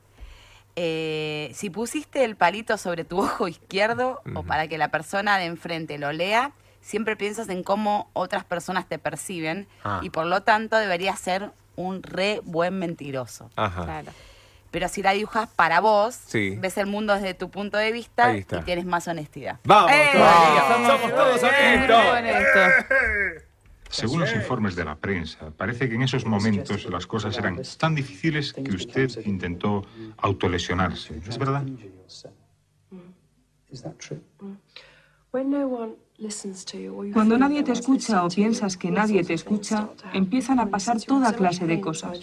eh, 0.76 1.52
si 1.54 1.70
pusiste 1.70 2.24
el 2.24 2.36
palito 2.36 2.78
sobre 2.78 3.04
tu 3.04 3.20
ojo 3.22 3.48
izquierdo 3.48 4.22
o 4.36 4.44
para 4.44 4.68
que 4.68 4.78
la 4.78 4.90
persona 4.90 5.38
de 5.38 5.46
enfrente 5.46 5.98
lo 5.98 6.12
lea, 6.12 6.52
siempre 6.82 7.16
piensas 7.16 7.50
en 7.50 7.64
cómo 7.64 8.10
otras 8.14 8.44
personas 8.44 8.88
te 8.88 9.00
perciben 9.00 9.68
Ah. 9.84 10.00
y 10.04 10.10
por 10.10 10.26
lo 10.26 10.42
tanto 10.44 10.78
deberías 10.78 11.20
ser 11.20 11.52
un 11.76 12.04
re 12.04 12.42
buen 12.44 12.78
mentiroso. 12.78 13.50
Ajá. 13.56 13.84
Claro. 13.86 14.12
Pero 14.72 14.88
si 14.88 15.04
la 15.04 15.12
dibujas 15.12 15.48
para 15.56 15.80
vos, 15.82 16.16
Sí. 16.16 16.56
ves 16.60 16.78
el 16.78 16.88
mundo 16.88 17.14
desde 17.14 17.36
tu 17.36 17.52
punto 17.52 17.78
de 17.78 17.92
vista 17.92 18.36
y 18.36 18.44
tienes 18.44 18.86
más 18.86 19.08
honestidad. 19.08 19.60
¡Vamos 19.66 19.92
¡Eh! 19.92 20.10
todavía! 20.14 20.64
Somos 20.68 20.92
¡Somos 20.92 21.16
todos 21.16 21.44
honestos! 21.44 23.46
Según 23.94 24.22
los 24.22 24.34
informes 24.34 24.76
de 24.76 24.86
la 24.86 24.96
prensa, 24.96 25.52
parece 25.56 25.88
que 25.88 25.94
en 25.94 26.02
esos 26.02 26.26
momentos 26.26 26.86
las 26.90 27.06
cosas 27.06 27.38
eran 27.38 27.62
tan 27.78 27.94
difíciles 27.94 28.52
que 28.52 28.74
usted 28.74 29.08
intentó 29.26 29.86
autolesionarse. 30.18 31.22
¿Es 31.28 31.38
verdad? 31.38 31.64
Cuando 37.14 37.38
nadie 37.38 37.62
te 37.64 37.72
escucha 37.72 38.26
o 38.26 38.30
piensas 38.30 38.78
que 38.78 38.90
nadie 38.90 39.24
te 39.24 39.36
escucha, 39.36 39.90
empiezan 40.12 40.60
a 40.60 40.70
pasar 40.70 41.00
toda 41.00 41.34
clase 41.34 41.68
de 41.68 41.80
cosas. 41.80 42.20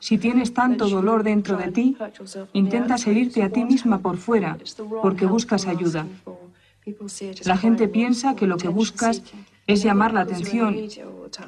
Si 0.00 0.18
tienes 0.18 0.52
tanto 0.52 0.88
dolor 0.88 1.22
dentro 1.22 1.56
de 1.56 1.70
ti, 1.70 1.96
intentas 2.52 3.06
herirte 3.06 3.44
a 3.44 3.50
ti 3.50 3.64
misma 3.64 3.98
por 3.98 4.16
fuera, 4.16 4.58
porque 5.00 5.26
buscas 5.26 5.66
ayuda. 5.66 6.04
La 7.44 7.56
gente 7.56 7.86
piensa 7.86 8.34
que 8.34 8.48
lo 8.48 8.56
que 8.56 8.68
buscas 8.68 9.22
es 9.66 9.82
llamar 9.82 10.12
la 10.12 10.22
atención 10.22 10.76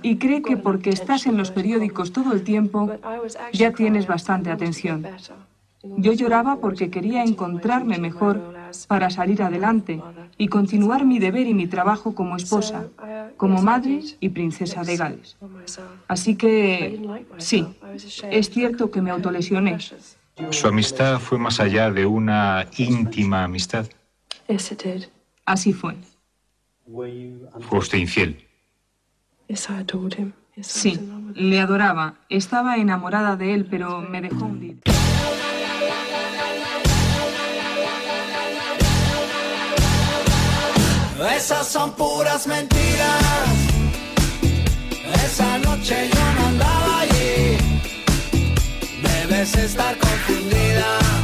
y 0.03 0.17
cree 0.17 0.43
que 0.43 0.57
porque 0.57 0.91
estás 0.91 1.27
en 1.27 1.37
los 1.37 1.51
periódicos 1.51 2.13
todo 2.13 2.33
el 2.33 2.43
tiempo, 2.43 2.91
ya 3.53 3.73
tienes 3.73 4.07
bastante 4.07 4.51
atención. 4.51 5.07
Yo 5.97 6.13
lloraba 6.13 6.57
porque 6.61 6.91
quería 6.91 7.25
encontrarme 7.25 7.99
mejor 7.99 8.55
para 8.89 9.11
salir 9.11 9.43
adelante 9.43 10.01
y 10.39 10.49
continuar 10.49 11.05
mi 11.05 11.19
deber 11.19 11.47
y 11.47 11.55
mi 11.55 11.67
trabajo 11.67 12.15
como 12.15 12.37
esposa, 12.37 12.87
como 13.37 13.63
madre 13.63 14.01
y 14.21 14.31
princesa 14.31 14.83
de 14.83 14.97
Gales. 14.97 15.37
Así 16.09 16.37
que 16.37 17.01
sí, 17.37 17.67
es 18.31 18.51
cierto 18.51 18.91
que 18.91 19.03
me 19.03 19.11
autolesioné. 19.11 19.79
Su 20.51 20.67
amistad 20.67 21.21
fue 21.21 21.39
más 21.39 21.61
allá 21.61 21.91
de 21.91 22.07
una 22.07 22.67
íntima 22.79 23.45
amistad. 23.45 23.87
Así 25.45 25.73
fue. 25.73 25.95
Fue 26.87 27.79
usted 27.79 27.99
infiel. 27.99 28.47
Sí, 30.61 31.01
le 31.35 31.61
adoraba. 31.61 32.15
Estaba 32.29 32.77
enamorada 32.77 33.37
de 33.37 33.55
él, 33.55 33.67
pero 33.67 34.01
me 34.01 34.21
dejó 34.21 34.45
hundir. 34.45 34.81
Esas 41.37 41.67
son 41.67 41.93
puras 41.93 42.47
mentiras. 42.47 43.25
Esa 45.25 45.59
noche 45.59 46.11
yo 46.13 46.41
no 46.41 46.47
andaba 46.47 47.01
allí. 47.01 47.57
Debes 49.03 49.55
estar 49.57 49.97
confundida. 49.99 51.24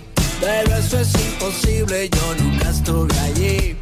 Pero 0.41 0.75
eso 0.75 0.99
es 0.99 1.13
imposible, 1.13 2.09
yo 2.09 2.35
nunca 2.43 2.71
estuve 2.71 3.19
allí. 3.19 3.75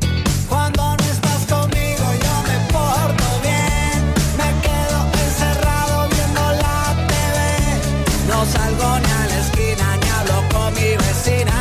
Cuando 0.50 0.82
no 0.98 1.04
estás 1.06 1.46
conmigo, 1.48 2.06
yo 2.26 2.34
me 2.50 2.58
porto 2.74 3.28
bien. 3.42 3.98
Me 4.38 4.50
quedo 4.66 5.00
encerrado 5.26 6.10
viendo 6.10 6.42
la 6.64 7.08
TV. 7.08 7.38
No 8.28 8.46
salgo 8.46 9.00
ni 9.00 9.10
a 9.10 9.26
la 9.32 9.38
esquina 9.40 9.86
ni 10.02 10.10
hablo 10.10 10.38
con 10.52 10.74
mi 10.74 10.98
vecina. 10.98 11.58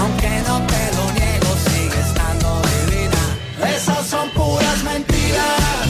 Aunque 0.00 0.30
no 0.48 0.56
te 0.66 0.82
lo 0.96 1.04
niego, 1.12 1.50
sigue 1.66 2.00
estando 2.08 2.60
divina. 2.72 3.22
Esas 3.76 4.04
son 4.04 4.28
puras 4.30 4.82
mentiras. 4.82 5.86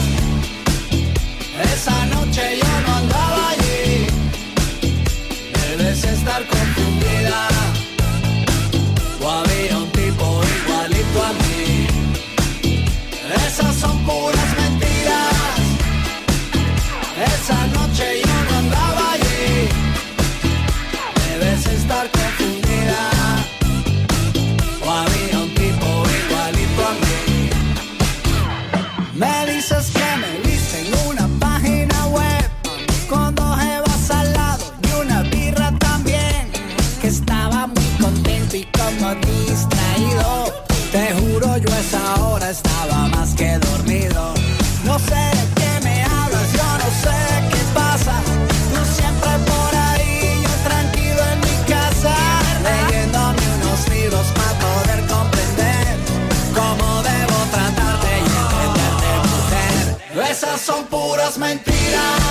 Esa 1.73 2.05
noche 2.13 2.59
yo 2.61 2.81
no 2.85 2.95
andaba 2.95 3.49
allí. 3.49 4.05
Debes 5.77 6.03
estar 6.03 6.45
confundida. 6.45 6.64
Estaba 42.49 43.07
más 43.07 43.33
que 43.33 43.57
dormido. 43.57 44.33
No 44.83 44.99
sé 44.99 45.15
de 45.15 45.45
qué 45.55 45.79
me 45.83 46.03
hablas, 46.03 46.51
yo 46.53 46.67
no 46.83 46.89
sé 47.03 47.17
qué 47.49 47.61
pasa. 47.73 48.21
Tú 48.73 48.81
siempre 48.93 49.29
por 49.51 49.75
ahí, 49.75 50.43
yo 50.43 50.69
tranquilo 50.69 51.21
en 51.33 51.39
mi 51.39 51.57
casa, 51.73 52.13
leyéndome 52.63 53.41
unos 53.57 53.89
libros 53.89 54.27
para 54.37 54.53
poder 54.65 54.99
comprender 55.07 55.97
cómo 56.53 57.03
debo 57.03 57.37
tratarte 57.51 58.11
y 58.19 58.31
entenderte, 58.43 59.09
mujer. 59.33 60.31
Esas 60.31 60.61
son 60.61 60.85
puras 60.85 61.37
mentiras. 61.37 62.24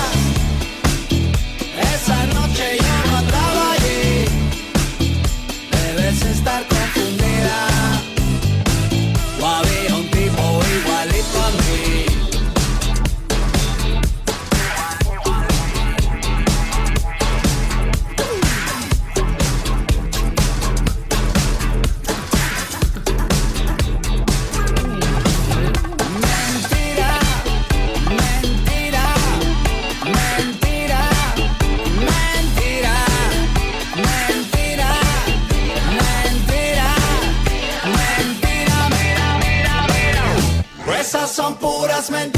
Son 42.07 42.34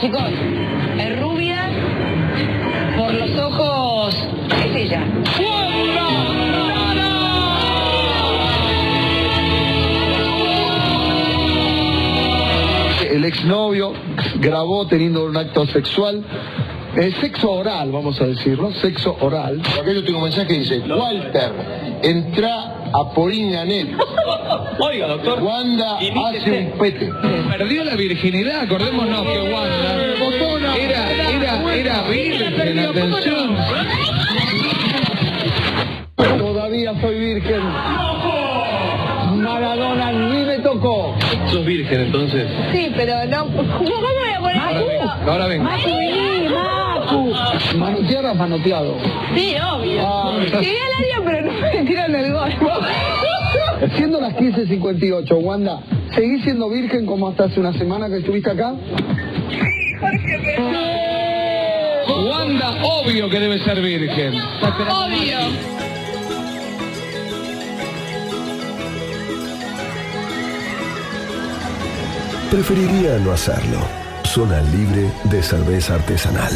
chicos. 0.00 0.30
Es 0.98 1.20
rubia. 1.20 1.68
Por 2.96 3.14
los 3.14 3.38
ojos. 3.38 4.28
Es 4.64 4.76
ella. 4.76 5.04
El 13.10 13.24
exnovio 13.24 13.92
grabó 14.36 14.86
teniendo 14.86 15.26
un 15.26 15.36
acto 15.36 15.66
sexual, 15.66 16.24
eh, 16.96 17.12
sexo 17.20 17.50
oral, 17.50 17.90
vamos 17.92 18.20
a 18.20 18.26
decirlo, 18.26 18.72
sexo 18.72 19.16
oral. 19.20 19.60
Acá 19.60 19.92
yo 19.92 20.02
tengo 20.04 20.18
un 20.18 20.24
mensaje 20.24 20.46
que 20.46 20.58
dice, 20.60 20.78
Walter, 20.78 21.52
entra 22.02 22.90
a 22.92 23.12
Poliñanet. 23.14 23.88
Oiga, 24.78 25.06
doctor. 25.08 25.42
Wanda 25.42 25.98
hace 25.98 26.50
un 26.50 26.78
pete. 26.78 27.10
Perdió 27.58 27.84
la 27.84 27.94
virginidad, 27.94 28.62
acordémonos 28.62 29.22
que 29.26 29.40
Wanda 29.52 30.76
era, 30.76 31.10
era, 31.30 31.74
era 31.74 32.02
virgen, 32.08 32.78
atención. 32.78 33.56
Todavía 36.38 37.00
soy 37.00 37.18
virgen. 37.18 37.60
Maradona 39.36 40.12
ni 40.12 40.44
me 40.44 40.58
tocó. 40.58 41.14
Sos 41.48 41.64
virgen 41.64 42.00
entonces. 42.02 42.48
Sí, 42.72 42.92
pero 42.96 43.24
no. 43.26 43.46
¿Cómo 43.46 44.00
voy 44.00 44.30
a 44.34 44.40
poner 44.40 44.58
Ahora 44.58 44.82
vengo, 44.82 45.30
ahora 45.30 45.46
vengo. 45.46 46.29
Macu, 47.10 47.24
vení, 47.24 47.32
Macu. 47.32 47.78
¿Manotear 47.78 48.26
o 48.26 48.34
manoteado? 48.34 48.96
Sí, 49.34 49.54
obvio. 49.56 50.00
Ah. 50.06 50.38
Llegué 50.44 50.78
al 50.80 50.94
área, 50.98 51.20
pero 51.24 51.42
no 51.46 51.52
me 51.52 51.74
metieron 51.74 52.14
el 52.14 52.32
gol. 52.32 52.50
Siendo 53.96 54.20
las 54.20 54.34
15.58, 54.34 55.42
Wanda, 55.42 55.80
¿seguís 56.14 56.42
siendo 56.44 56.68
virgen 56.68 57.06
como 57.06 57.28
hasta 57.28 57.44
hace 57.44 57.60
una 57.60 57.72
semana 57.72 58.08
que 58.08 58.18
estuviste 58.18 58.50
acá? 58.50 58.74
Wanda, 62.08 62.74
obvio 62.82 63.30
que 63.30 63.40
debe 63.40 63.58
ser 63.60 63.80
virgen. 63.80 64.34
Obvio. 64.34 65.38
Preferiría 72.50 73.18
no 73.20 73.32
hacerlo. 73.32 74.09
Zona 74.34 74.60
libre 74.60 75.10
de 75.24 75.42
cerveza 75.42 75.94
artesanal. 75.94 76.52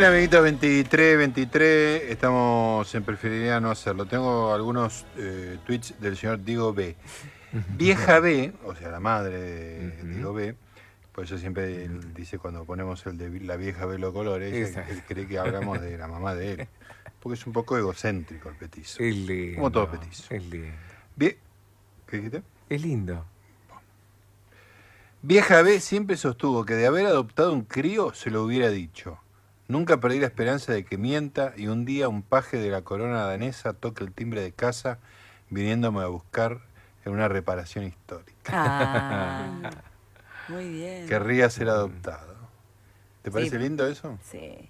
Bueno, 0.00 0.14
amiguitos, 0.14 0.42
23, 0.42 1.18
23, 1.18 2.02
estamos 2.08 2.94
en 2.94 3.02
preferiría 3.02 3.60
no 3.60 3.70
hacerlo. 3.70 4.06
Tengo 4.06 4.54
algunos 4.54 5.04
eh, 5.18 5.58
tweets 5.66 6.00
del 6.00 6.16
señor 6.16 6.42
Diego 6.42 6.72
B. 6.72 6.96
Vieja 7.76 8.18
B, 8.18 8.54
o 8.64 8.74
sea, 8.74 8.88
la 8.88 8.98
madre 8.98 9.38
de 9.38 10.02
Diego 10.04 10.32
B, 10.32 10.54
por 11.12 11.24
eso 11.24 11.36
siempre 11.36 11.84
él 11.84 12.14
dice 12.14 12.38
cuando 12.38 12.64
ponemos 12.64 13.04
el 13.04 13.18
de 13.18 13.40
la 13.40 13.56
vieja 13.56 13.84
B 13.84 13.98
los 13.98 14.14
colores, 14.14 14.74
él, 14.74 15.02
cree 15.06 15.28
que 15.28 15.38
hablamos 15.38 15.78
de 15.82 15.98
la 15.98 16.08
mamá 16.08 16.34
de 16.34 16.52
él. 16.52 16.68
Porque 17.20 17.38
es 17.38 17.46
un 17.46 17.52
poco 17.52 17.76
egocéntrico 17.76 18.48
el 18.48 18.56
petizo. 18.56 19.02
Es 19.02 19.14
lindo. 19.14 19.56
Como 19.56 19.70
todo 19.70 19.90
petizo. 19.90 20.34
Es 20.34 20.42
lindo. 20.46 20.72
¿Qué 21.18 21.36
dijiste? 22.16 22.42
Es 22.70 22.80
lindo. 22.80 23.26
Vieja 25.20 25.60
B 25.60 25.78
siempre 25.78 26.16
sostuvo 26.16 26.64
que 26.64 26.72
de 26.72 26.86
haber 26.86 27.04
adoptado 27.04 27.52
un 27.52 27.64
crío 27.64 28.14
se 28.14 28.30
lo 28.30 28.44
hubiera 28.44 28.70
dicho. 28.70 29.18
Nunca 29.70 30.00
perdí 30.00 30.18
la 30.18 30.26
esperanza 30.26 30.72
de 30.72 30.84
que 30.84 30.98
mienta 30.98 31.52
y 31.56 31.68
un 31.68 31.84
día 31.84 32.08
un 32.08 32.22
paje 32.22 32.56
de 32.56 32.70
la 32.70 32.82
corona 32.82 33.22
danesa 33.24 33.72
toque 33.72 34.02
el 34.02 34.10
timbre 34.12 34.40
de 34.42 34.50
casa 34.50 34.98
viniéndome 35.48 36.02
a 36.02 36.06
buscar 36.06 36.58
en 37.04 37.12
una 37.12 37.28
reparación 37.28 37.84
histórica. 37.84 38.50
Ah, 38.52 39.70
muy 40.48 40.68
bien. 40.68 41.06
Querría 41.06 41.48
ser 41.50 41.68
adoptado. 41.68 42.34
¿Te 43.22 43.30
Sí. 43.30 43.34
parece 43.34 43.58
lindo 43.60 43.86
eso? 43.86 44.18
Sí. 44.24 44.68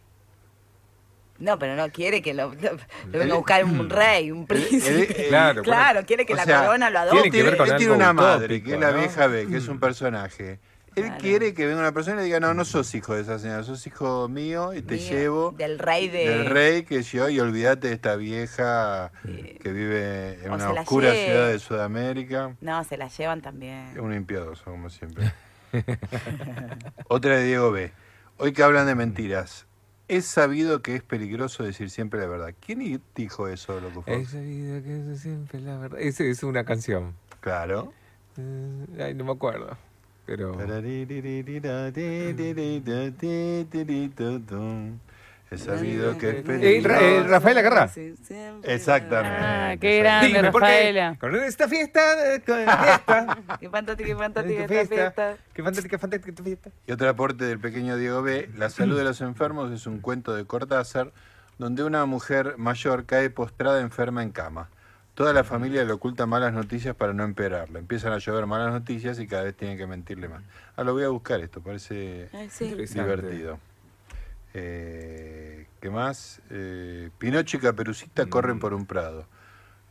No, 1.39 1.59
pero 1.59 1.77
no 1.77 1.91
quiere 1.91 2.21
que 2.21 2.35
lo, 2.35 2.53
lo- 2.53 2.73
lo 3.11 3.19
venga 3.19 3.33
a 3.33 3.37
buscar 3.39 3.65
un 3.65 3.89
rey, 3.89 4.31
un 4.31 4.47
príncipe. 4.47 4.89
él- 5.23 5.29
Claro, 5.31 5.63
claro, 5.63 6.05
quiere 6.05 6.27
que 6.27 6.35
la 6.35 6.45
sea, 6.45 6.67
corona 6.67 6.91
lo 6.91 6.99
adopte. 6.99 7.23
Tiene 7.23 7.37
que 7.39 7.43
ver 7.43 7.57
con 7.57 7.71
él 7.71 7.77
tiene 7.79 7.93
una 7.95 8.13
madre, 8.13 8.63
que 8.63 8.75
es 8.75 8.79
la 8.81 8.91
¿no? 8.91 8.99
vieja 8.99 9.27
B, 9.29 9.47
que 9.47 9.57
es 9.57 9.67
un 9.69 9.81
personaje. 9.81 10.61
Él 10.97 11.05
Claro. 11.05 11.21
quiere 11.21 11.55
que 11.55 11.67
venga 11.67 11.81
una 11.81 11.93
persona 11.93 12.17
y 12.17 12.19
le 12.19 12.25
diga, 12.25 12.41
no, 12.41 12.53
no 12.53 12.65
sos 12.65 12.93
hijo 12.95 13.15
de 13.15 13.23
esa 13.23 13.39
señora, 13.39 13.63
sos 13.63 13.87
hijo 13.87 14.29
mío 14.29 14.75
y 14.75 14.83
te 14.83 14.97
Mío, 14.97 15.09
llevo 15.11 15.51
Del 15.53 15.79
rey 15.79 16.09
de. 16.09 16.29
del 16.29 16.47
rey 16.47 16.83
que 16.83 17.03
yo 17.03 17.29
y 17.29 17.39
olvídate 17.39 17.89
de 17.89 17.95
esta 17.95 18.17
vieja 18.17 19.13
que 19.23 19.73
vive 19.73 20.45
en 20.45 20.51
O 20.51 20.55
una 20.57 20.71
oscura 20.73 21.13
lleve. 21.13 21.27
ciudad 21.27 21.49
de 21.49 21.59
Sudamérica. 21.61 22.57
No, 22.61 22.83
se 22.85 22.97
la 22.97 23.07
llevan 23.09 23.41
también. 23.41 23.99
Un 24.01 24.13
impiedoso, 24.15 24.65
como 24.65 24.91
siempre. 24.91 25.33
Otra 27.09 27.37
de 27.37 27.45
Diego 27.45 27.71
B. 27.71 27.93
Hoy 28.39 28.53
que 28.53 28.63
hablan 28.63 28.87
de 28.87 28.95
mentiras. 28.95 29.67
Es 30.09 30.27
sabido 30.27 30.83
que 30.83 30.97
es 30.97 31.03
peligroso 31.05 31.63
decir 31.63 31.89
siempre 31.91 32.19
la 32.21 32.27
verdad. 32.27 32.53
¿Quién 32.65 33.01
dijo 33.15 33.47
eso, 33.47 33.81
loco? 33.81 34.03
He 34.07 34.25
sabido 34.25 34.83
que 34.83 35.13
es 35.13 35.21
siempre 35.21 35.61
la 35.61 35.77
verdad. 35.79 36.01
Esa 36.01 36.25
es 36.25 36.43
una 36.43 36.65
canción. 36.65 37.15
Claro. 37.41 37.93
Eh, 38.37 38.87
Ay, 39.05 39.15
no 39.15 39.25
me 39.25 39.33
acuerdo. 39.33 39.77
Pero. 40.27 40.57
Es 45.51 45.63
sabido 45.63 46.17
que 46.17 46.31
es 46.31 46.49
Eh, 46.49 46.79
eh, 46.79 47.25
Rafael 47.27 47.59
Agarrá. 47.59 47.91
Exactamente. 48.63 49.39
Ah, 49.41 49.77
qué 49.81 49.99
grande, 49.99 50.29
Dime. 50.29 50.43
Rafaela. 50.43 51.17
Con 51.19 51.35
esta 51.35 51.67
fiesta, 51.67 52.35
eh, 52.35 52.41
con 52.47 52.57
fiesta. 52.65 53.39
Qué 53.59 53.69
fantástica, 53.69 54.09
qué 54.09 54.17
fantástica 54.17 54.63
esta 54.63 54.87
fiesta. 54.87 55.37
Qué 55.53 55.63
fantástica, 55.65 55.99
fantástica 55.99 56.43
fiesta. 56.45 56.71
Y 56.87 56.93
otro 56.93 57.09
aporte 57.09 57.45
del 57.47 57.59
pequeño 57.59 57.97
Diego 57.97 58.23
B. 58.23 58.49
La 58.57 58.71
salud 58.71 58.97
de 58.97 59.03
los 59.03 59.21
enfermos 59.23 59.73
es 59.73 59.89
un 59.89 59.99
cuento 59.99 60.37
de 60.37 60.45
Cortázar 60.45 61.13
donde 61.59 61.83
una 61.83 62.07
mujer 62.07 62.55
mayor 62.57 63.05
cae 63.05 63.29
postrada 63.29 63.81
enferma 63.81 64.23
en 64.23 64.31
cama. 64.31 64.71
Toda 65.21 65.35
la 65.35 65.45
familia 65.45 65.85
le 65.85 65.93
oculta 65.93 66.25
malas 66.25 66.55
noticias 66.55 66.97
para 66.97 67.13
no 67.13 67.25
empeorarla. 67.25 67.79
Empiezan 67.79 68.15
a 68.15 68.17
llover 68.17 68.47
malas 68.47 68.73
noticias 68.73 69.19
y 69.21 69.27
cada 69.27 69.43
vez 69.43 69.55
tienen 69.55 69.77
que 69.77 69.87
mentirle 69.87 70.31
más. 70.31 70.43
Ah, 70.77 70.83
lo 70.83 70.95
voy 70.95 71.05
a 71.05 71.11
buscar 71.11 71.41
esto, 71.41 71.61
parece 71.61 72.31
Ay, 72.33 72.49
sí. 72.51 72.65
Interesante. 72.65 73.03
divertido. 73.03 73.59
Eh, 74.55 75.67
¿Qué 75.79 75.91
más? 75.91 76.41
Eh, 76.49 77.11
Pinocho 77.19 77.59
y 77.59 77.61
Caperucita 77.61 78.25
corren 78.31 78.61
por 78.61 78.73
un 78.73 78.87
prado. 78.87 79.27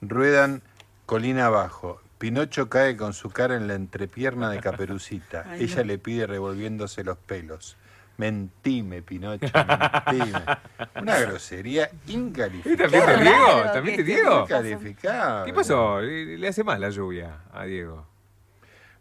Ruedan 0.01 0.64
colina 1.06 1.45
abajo. 1.45 2.01
Pinocho 2.18 2.68
cae 2.68 2.97
con 2.97 3.14
su 3.14 3.30
cara 3.30 3.56
en 3.56 3.68
la 3.68 3.76
entrepierna 3.76 4.49
de 4.49 4.60
Caperucita. 4.61 5.45
Ay, 5.47 5.65
Ella 5.65 5.84
no. 5.84 5.89
le 5.89 5.99
pide 5.99 6.26
revolviéndose 6.26 7.03
los 7.03 7.19
pelos. 7.19 7.77
Mentime, 8.20 9.02
Pinocho, 9.02 9.48
mentime. 9.54 10.44
Una 11.02 11.20
grosería 11.22 11.90
¿Y 12.06 12.16
incalificable. 12.16 12.76
también 12.76 13.06
te 13.06 13.24
Diego? 13.24 13.62
¿También 13.72 13.96
te 13.96 14.04
Diego? 14.04 14.41
Incalificable. 14.41 15.46
¿Qué 15.46 15.56
pasó? 15.56 16.02
Le 16.02 16.38
le 16.38 16.48
hace 16.50 16.66
mal 16.66 16.82
la 16.82 16.90
lluvia 16.90 17.38
a 17.54 17.64
Diego. 17.64 18.06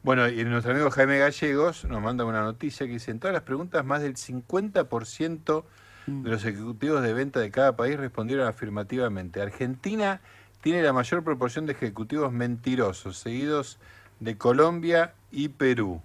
Bueno, 0.04 0.28
y 0.28 0.44
nuestro 0.44 0.72
amigo 0.72 0.88
Jaime 0.92 1.18
Gallegos 1.18 1.84
nos 1.84 2.00
manda 2.00 2.24
una 2.24 2.42
noticia 2.42 2.86
que 2.86 2.92
dice, 2.92 3.10
en 3.10 3.18
todas 3.18 3.34
las 3.34 3.42
preguntas, 3.42 3.84
más 3.84 4.02
del 4.02 4.14
50% 4.14 5.64
de 6.06 6.30
los 6.30 6.44
ejecutivos 6.44 7.02
de 7.02 7.12
venta 7.12 7.40
de 7.40 7.50
cada 7.50 7.74
país 7.76 7.98
respondieron 7.98 8.46
afirmativamente. 8.46 9.42
Argentina 9.42 10.20
tiene 10.60 10.80
la 10.80 10.92
mayor 10.92 11.24
proporción 11.24 11.66
de 11.66 11.72
ejecutivos 11.72 12.32
mentirosos, 12.32 13.18
seguidos 13.18 13.78
de 14.20 14.38
Colombia 14.38 15.14
y 15.32 15.48
Perú. 15.48 16.00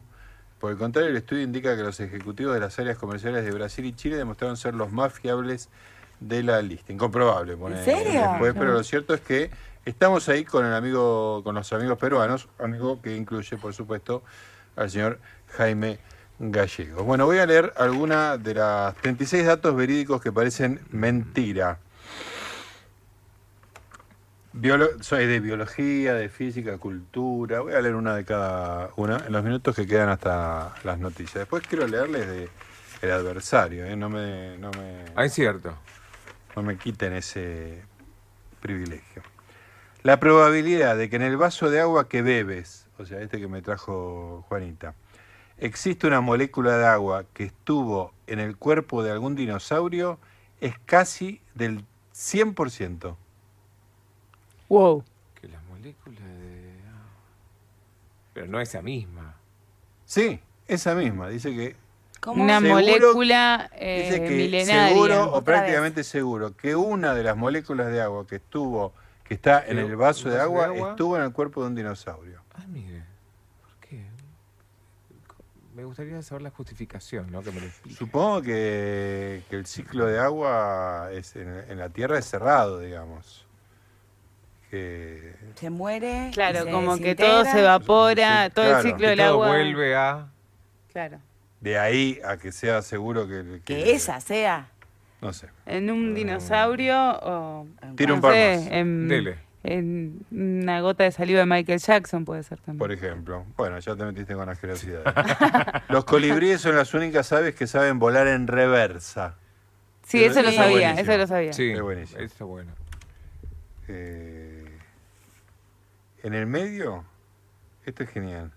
Por 0.64 0.72
el 0.72 0.77
contrario, 0.77 1.10
el 1.10 1.18
estudio 1.18 1.44
indica 1.44 1.76
que 1.76 1.84
los 1.84 1.99
ejecutivos 1.99 2.53
de 2.53 2.61
las 2.61 2.80
áreas 2.80 2.98
comerciales 2.98 3.44
de 3.44 3.52
Brasil 3.52 3.84
y 3.84 3.91
Chile 3.91 4.15
demostraron 4.15 4.56
ser 4.56 4.73
los 4.76 4.94
más 4.94 5.11
fiables 5.11 5.68
de 6.22 6.41
la 6.41 6.61
lista. 6.61 6.94
Incomprobable, 6.94 7.57
pone 7.57 7.80
¿En 7.80 7.84
serio? 7.84 8.22
después, 8.22 8.53
pero 8.57 8.72
lo 8.72 8.81
cierto 8.81 9.14
es 9.14 9.19
que 9.19 9.49
estamos 9.84 10.30
ahí 10.30 10.45
con 10.45 10.65
el 10.65 10.73
amigo, 10.73 11.44
con 11.44 11.56
los 11.56 11.73
amigos 11.73 11.98
peruanos, 11.98 12.48
amigo 12.60 13.02
que 13.02 13.14
incluye, 13.14 13.57
por 13.57 13.73
supuesto, 13.73 14.23
al 14.77 14.90
señor 14.90 15.19
Jaime 15.48 15.99
Gallegos. 16.40 17.03
Bueno, 17.03 17.26
voy 17.26 17.40
a 17.40 17.45
leer 17.45 17.73
alguna 17.76 18.38
de 18.38 18.53
las 18.53 18.95
36 18.95 19.45
datos 19.45 19.76
verídicos 19.76 20.22
que 20.22 20.31
parecen 20.31 20.80
mentira. 20.91 21.80
Biolo- 24.53 25.01
soy 25.01 25.25
de 25.25 25.39
biología, 25.39 26.13
de 26.13 26.30
física, 26.30 26.77
cultura. 26.77 27.61
Voy 27.61 27.73
a 27.73 27.81
leer 27.81 27.95
una 27.95 28.15
de 28.15 28.23
cada 28.23 28.89
una 28.97 29.17
en 29.25 29.34
los 29.34 29.43
minutos 29.43 29.75
que 29.75 29.88
quedan 29.88 30.09
hasta 30.09 30.75
las 30.84 30.99
noticias. 30.99 31.35
Después 31.35 31.63
quiero 31.67 31.88
leerles 31.88 32.27
de 32.27 32.49
el 33.01 33.11
adversario, 33.11 33.85
¿eh? 33.85 33.95
no 33.97 34.09
me, 34.09 34.57
no 34.59 34.69
me, 34.71 35.05
Ah, 35.15 35.25
es 35.25 35.34
cierto. 35.34 35.75
no 36.55 36.61
me 36.61 36.77
quiten 36.77 37.13
ese 37.13 37.84
privilegio. 38.61 39.23
La 40.03 40.19
probabilidad 40.19 40.95
de 40.97 41.09
que 41.09 41.15
en 41.17 41.23
el 41.23 41.35
vaso 41.35 41.69
de 41.69 41.80
agua 41.81 42.07
que 42.07 42.21
bebes, 42.21 42.85
o 42.99 43.05
sea, 43.05 43.19
este 43.21 43.39
que 43.39 43.47
me 43.47 43.61
trajo 43.61 44.45
Juanita, 44.47 44.93
existe 45.57 46.07
una 46.07 46.21
molécula 46.21 46.77
de 46.77 46.85
agua 46.85 47.25
que 47.34 47.43
estuvo 47.45 48.13
en 48.27 48.39
el 48.39 48.55
cuerpo 48.55 49.03
de 49.03 49.11
algún 49.11 49.35
dinosaurio 49.35 50.19
es 50.61 50.75
casi 50.85 51.41
del 51.55 51.84
100%. 52.13 53.17
Wow. 54.69 55.03
Que 55.40 55.48
la 55.48 55.60
molécula 55.69 56.19
de. 56.22 56.73
Pero 58.34 58.48
no 58.48 58.60
esa 58.60 58.81
misma. 58.81 59.35
Sí, 60.06 60.40
esa 60.68 60.95
misma. 60.95 61.30
Dice 61.30 61.53
que 61.53 61.76
¿Cómo? 62.19 62.44
Una 62.44 62.60
Seguro- 62.60 62.76
molécula 62.76 63.69
eh, 63.73 64.03
Dice 64.10 64.23
que 64.23 64.30
milenaria. 64.30 64.88
seguro 64.90 65.34
o 65.34 65.44
prácticamente 65.44 66.03
seguro 66.06 66.56
que 66.56 66.73
una 66.76 67.14
de 67.14 67.22
las 67.23 67.35
moléculas 67.35 67.91
de 67.91 68.02
agua 68.02 68.26
que 68.26 68.38
estuvo, 68.38 68.94
que 69.26 69.34
está 69.34 69.65
en 69.68 69.77
el 69.77 69.95
vaso 69.98 70.30
de 70.30 70.35
¿un 70.35 70.38
vaso 70.40 70.44
agua, 70.49 70.68
de 70.69 70.76
agua? 70.77 70.90
estuvo 70.91 71.18
en 71.18 71.23
el 71.23 71.34
cuerpo 71.34 71.61
de 71.61 71.68
un 71.68 71.76
dinosaurio. 71.76 72.41
Ah, 72.56 72.64
mire. 72.69 73.03
¿Por 73.61 73.76
qué? 73.90 74.06
Me 75.76 75.84
gustaría 75.84 76.22
saber 76.22 76.44
la 76.44 76.49
justificación, 76.52 77.30
¿no? 77.30 77.41
Que 77.41 77.52
me 77.52 77.60
lo. 77.60 77.68
Supongo 77.94 78.41
que, 78.41 79.44
que 79.49 79.56
el 79.57 79.65
ciclo 79.65 80.06
de 80.06 80.18
agua 80.19 81.10
es 81.11 81.35
en, 81.35 81.49
en 81.69 81.77
la 81.77 81.90
Tierra 81.90 82.18
es 82.18 82.26
cerrado, 82.26 82.80
digamos. 82.80 83.42
Que 84.73 85.35
Se 85.53 85.69
muere. 85.69 86.31
Claro, 86.33 86.63
se 86.63 86.71
como 86.71 86.97
que 86.97 87.13
todo 87.13 87.45
se 87.45 87.59
evapora, 87.59 88.45
Sí, 88.47 88.51
todo 88.55 88.65
claro. 88.65 88.79
el 88.79 88.83
ciclo 88.91 89.07
del 89.09 89.19
agua. 89.19 89.47
vuelve 89.49 89.95
a. 89.95 90.25
Claro. 90.91 91.19
De 91.61 91.77
ahí 91.77 92.19
a 92.25 92.37
que 92.37 92.51
sea 92.51 92.81
seguro 92.81 93.27
que... 93.27 93.61
Que 93.63 93.91
esa 93.91 94.19
sea. 94.19 94.69
No 95.21 95.31
sé. 95.31 95.47
¿En 95.67 95.91
un 95.91 96.15
dinosaurio 96.15 96.95
o...? 97.21 97.67
Tira 97.95 98.15
un 98.15 98.21
par 98.21 98.33
sé, 98.33 98.57
más. 98.63 98.67
En, 98.71 99.07
Dele. 99.07 99.37
en 99.63 100.25
una 100.31 100.81
gota 100.81 101.03
de 101.03 101.11
saliva 101.11 101.41
de 101.41 101.45
Michael 101.45 101.79
Jackson 101.79 102.25
puede 102.25 102.41
ser 102.41 102.57
también. 102.57 102.79
Por 102.79 102.91
ejemplo. 102.91 103.45
Bueno, 103.55 103.77
ya 103.77 103.95
te 103.95 104.03
metiste 104.05 104.33
con 104.33 104.49
asquerosidades. 104.49 105.05
Los 105.87 106.03
colibríes 106.05 106.61
son 106.61 106.75
las 106.75 106.95
únicas 106.95 107.31
aves 107.31 107.53
que 107.53 107.67
saben 107.67 107.99
volar 107.99 108.25
en 108.27 108.47
reversa. 108.47 109.35
Sí, 110.07 110.23
eso 110.23 110.41
lo 110.41 110.51
sabía, 110.51 110.93
buenísimo. 110.93 110.99
eso 111.11 111.17
lo 111.19 111.27
sabía. 111.27 111.53
Sí, 111.53 111.69
Es 111.71 111.81
buenísimo. 111.81 112.21
está 112.21 112.43
bueno. 112.43 112.71
Eh, 113.87 114.52
en 116.23 116.33
el 116.33 116.47
medio, 116.47 117.05
esto 117.85 118.03
es 118.03 118.09
genial. 118.09 118.51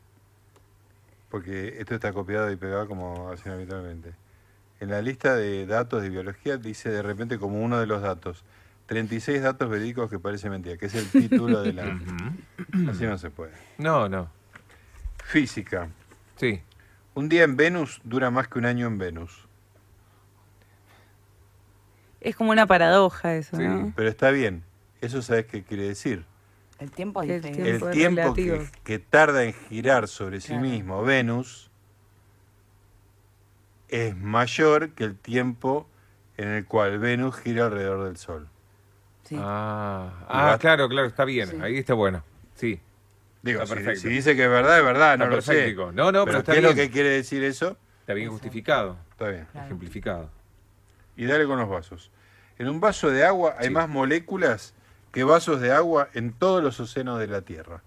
Porque 1.30 1.76
esto 1.80 1.94
está 1.94 2.12
copiado 2.12 2.50
y 2.50 2.56
pegado 2.56 2.86
como 2.86 3.30
hacen 3.30 3.52
habitualmente. 3.52 4.12
En 4.80 4.90
la 4.90 5.02
lista 5.02 5.34
de 5.34 5.66
datos 5.66 6.02
de 6.02 6.08
biología 6.10 6.56
dice 6.56 6.90
de 6.90 7.02
repente 7.02 7.38
como 7.38 7.60
uno 7.62 7.78
de 7.78 7.86
los 7.86 8.02
datos. 8.02 8.44
36 8.86 9.42
datos 9.42 9.68
verídicos 9.68 10.08
que 10.08 10.18
parece 10.20 10.48
mentira, 10.48 10.76
que 10.76 10.86
es 10.86 10.94
el 10.94 11.08
título 11.10 11.62
de 11.62 11.72
la... 11.72 11.98
Así 12.88 13.04
no 13.04 13.18
se 13.18 13.30
puede. 13.30 13.52
No, 13.78 14.08
no. 14.08 14.30
Física. 15.24 15.88
Sí. 16.36 16.62
Un 17.14 17.28
día 17.28 17.42
en 17.42 17.56
Venus 17.56 18.00
dura 18.04 18.30
más 18.30 18.46
que 18.46 18.58
un 18.60 18.64
año 18.66 18.86
en 18.86 18.98
Venus. 18.98 19.46
Es 22.20 22.36
como 22.36 22.50
una 22.52 22.66
paradoja 22.66 23.34
eso, 23.34 23.56
Sí, 23.56 23.62
¿no? 23.64 23.92
pero 23.96 24.08
está 24.08 24.30
bien. 24.30 24.62
Eso 25.00 25.20
sabes 25.22 25.46
qué 25.46 25.62
quiere 25.64 25.88
decir. 25.88 26.24
El 26.78 26.90
tiempo 26.90 27.22
es 27.22 27.28
diferente. 27.42 27.70
el 27.70 27.90
Tiempo 27.92 28.34
que, 28.84 28.98
tarda 28.98 29.44
en 29.44 29.54
girar 29.54 30.08
sobre 30.08 30.40
sí 30.40 30.48
Claro. 30.48 30.62
mismo 30.62 31.02
Venus 31.02 31.70
es 33.88 34.16
mayor 34.16 34.90
que 34.90 35.04
el 35.04 35.16
tiempo 35.16 35.88
en 36.36 36.48
el 36.48 36.66
cual 36.66 36.98
Venus 36.98 37.36
gira 37.38 37.66
alrededor 37.66 38.04
del 38.04 38.16
Sol. 38.16 38.48
Sí. 39.24 39.36
Ah, 39.38 40.12
ah, 40.28 40.56
claro, 40.60 40.88
claro, 40.88 41.06
está 41.08 41.24
bien. 41.24 41.48
Sí. 41.48 41.56
Ahí 41.62 41.78
está 41.78 41.94
bueno. 41.94 42.22
Sí. 42.54 42.80
Digo, 43.42 43.62
Está 43.62 43.74
si, 43.74 43.82
perfecto. 43.82 44.00
si 44.02 44.08
dice 44.08 44.36
que 44.36 44.44
es 44.44 44.50
verdad, 44.50 44.78
es 44.78 44.84
verdad, 44.84 45.14
Está 45.14 45.24
no 45.24 45.30
lo 45.36 45.40
sé. 45.40 45.74
No, 45.74 46.12
no, 46.12 46.24
pero 46.24 46.38
está 46.38 46.52
¿qué 46.52 46.58
es 46.58 46.64
lo 46.64 46.74
que 46.74 46.90
quiere 46.90 47.08
decir 47.10 47.42
eso? 47.44 47.76
Está 48.00 48.14
bien 48.14 48.28
justificado, 48.30 48.98
Está 49.12 49.28
bien. 49.30 49.46
ejemplificado. 49.54 50.30
Y 51.16 51.26
dale 51.26 51.46
con 51.46 51.58
los 51.58 51.68
vasos. 51.68 52.10
En 52.58 52.68
un 52.68 52.80
vaso 52.80 53.10
de 53.10 53.24
agua 53.24 53.54
hay 53.58 53.68
Sí. 53.68 53.72
más 53.72 53.88
moléculas 53.88 54.74
que 55.16 55.24
vasos 55.24 55.62
de 55.62 55.72
agua 55.72 56.10
en 56.12 56.30
todos 56.34 56.62
los 56.62 56.78
océanos 56.78 57.18
de 57.18 57.26
la 57.26 57.40
Tierra. 57.40 57.80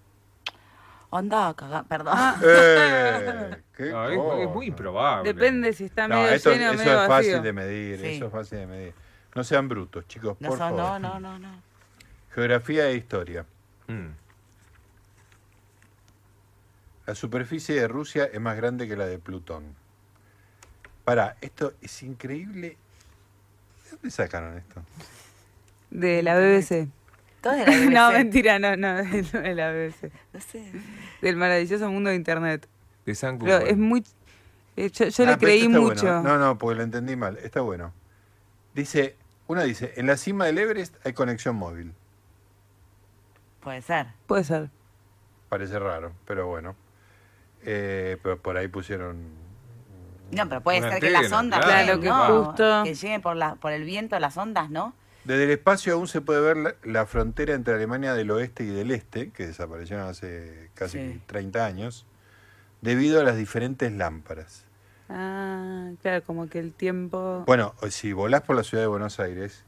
Onda, 1.10 1.54
caga, 1.54 1.84
perdón. 1.84 2.18
¡Eh! 2.42 3.56
¡Qué 3.76 3.84
No, 3.92 4.36
es, 4.36 4.48
muy 4.50 4.66
improbable. 4.66 5.32
Depende 5.32 5.72
si 5.72 5.84
está 5.84 6.08
No, 6.08 6.16
medio 6.22 6.30
eso, 6.34 6.50
lleno 6.50 6.70
o 6.70 6.74
eso 6.74 6.82
es 6.82 6.88
vacío. 6.88 7.08
fácil 7.08 7.42
de 7.44 7.52
medir, 7.52 8.00
Sí. 8.00 8.06
eso 8.16 8.26
es 8.26 8.32
fácil 8.32 8.58
de 8.58 8.66
medir. 8.66 8.94
No 9.36 9.44
sean 9.44 9.68
brutos, 9.68 10.08
chicos, 10.08 10.36
No, 10.40 10.48
por 10.48 10.58
son- 10.58 10.76
favor. 10.76 11.00
no, 11.00 11.20
no, 11.20 11.20
no, 11.20 11.38
no. 11.38 11.62
Geografía 12.34 12.88
e 12.88 12.96
historia. 12.96 13.46
Mm. 13.86 14.08
La 17.06 17.14
superficie 17.14 17.76
de 17.80 17.86
Rusia 17.86 18.24
es 18.24 18.40
más 18.40 18.56
grande 18.56 18.88
que 18.88 18.96
la 18.96 19.06
de 19.06 19.18
Plutón. 19.20 19.76
Pará, 21.04 21.36
esto 21.40 21.74
es 21.80 22.02
increíble. 22.02 22.76
¿De 23.84 23.90
dónde 23.92 24.10
sacaron 24.10 24.58
esto? 24.58 24.82
De 25.90 26.24
la 26.24 26.36
BBC. 26.36 26.88
Todo 27.40 27.52
de 27.54 27.64
la 27.66 27.70
BBC. 27.72 27.90
no, 27.92 28.12
mentira, 28.12 28.58
no, 28.58 28.76
no, 28.76 28.94
de 29.02 29.54
la 29.54 29.70
BBC. 29.72 30.12
No 30.32 30.40
sé. 30.40 30.72
Del 31.22 31.36
maravilloso 31.36 31.90
mundo 31.90 32.10
de 32.10 32.16
Internet. 32.16 32.68
De 33.06 33.14
San 33.14 33.38
Pero 33.38 33.58
es 33.58 33.76
muy... 33.78 34.04
eh, 34.76 34.90
Yo, 34.90 35.06
yo 35.06 35.24
Ah, 35.24 35.30
le 35.32 35.38
creí 35.38 35.68
mucho. 35.68 36.04
bueno. 36.06 36.22
No, 36.22 36.38
no, 36.38 36.58
porque 36.58 36.76
lo 36.76 36.82
entendí 36.82 37.16
mal. 37.16 37.38
Está 37.38 37.60
bueno. 37.62 37.92
Dice, 38.74 39.16
una 39.46 39.62
dice, 39.64 39.94
en 39.96 40.06
la 40.06 40.16
cima 40.16 40.44
del 40.46 40.58
Everest 40.58 40.94
hay 41.04 41.12
conexión 41.12 41.56
móvil. 41.56 41.92
Puede 43.60 43.82
ser. 43.82 44.06
Puede 44.26 44.44
ser. 44.44 44.70
Parece 45.48 45.78
raro, 45.78 46.12
pero 46.26 46.46
bueno. 46.46 46.76
Eh, 47.64 48.16
pero 48.22 48.38
por 48.40 48.56
ahí 48.56 48.68
pusieron... 48.68 49.18
No, 50.30 50.48
pero 50.48 50.60
puede 50.60 50.80
ser 50.80 51.00
que 51.00 51.10
las 51.10 51.30
ondas 51.32 51.64
claro. 51.64 51.98
que 52.00 52.06
¿no? 52.08 52.44
justo- 52.44 52.82
que 52.84 52.94
lleguen 52.94 53.20
por, 53.20 53.34
la, 53.36 53.56
por 53.56 53.72
el 53.72 53.82
viento 53.84 54.18
las 54.20 54.36
ondas, 54.36 54.70
¿no? 54.70 54.94
Desde 55.24 55.44
el 55.44 55.50
espacio 55.50 55.94
aún 55.94 56.08
se 56.08 56.20
puede 56.20 56.40
ver 56.40 56.56
la, 56.56 56.74
la 56.84 57.06
frontera 57.06 57.54
entre 57.54 57.74
Alemania 57.74 58.14
del 58.14 58.30
oeste 58.30 58.64
y 58.64 58.68
del 58.68 58.90
este, 58.90 59.30
que 59.30 59.46
desaparecieron 59.46 60.06
hace 60.08 60.70
casi 60.74 60.98
Sí. 60.98 61.20
30 61.26 61.64
años, 61.66 62.06
debido 62.80 63.20
a 63.20 63.24
las 63.24 63.36
diferentes 63.36 63.92
lámparas. 63.92 64.64
Ah, 65.08 65.90
claro, 66.02 66.22
como 66.24 66.48
que 66.48 66.58
el 66.58 66.72
tiempo... 66.72 67.42
Bueno, 67.46 67.74
si 67.90 68.12
volás 68.12 68.42
por 68.42 68.56
la 68.56 68.62
ciudad 68.62 68.84
de 68.84 68.88
Buenos 68.88 69.18
Aires, 69.20 69.64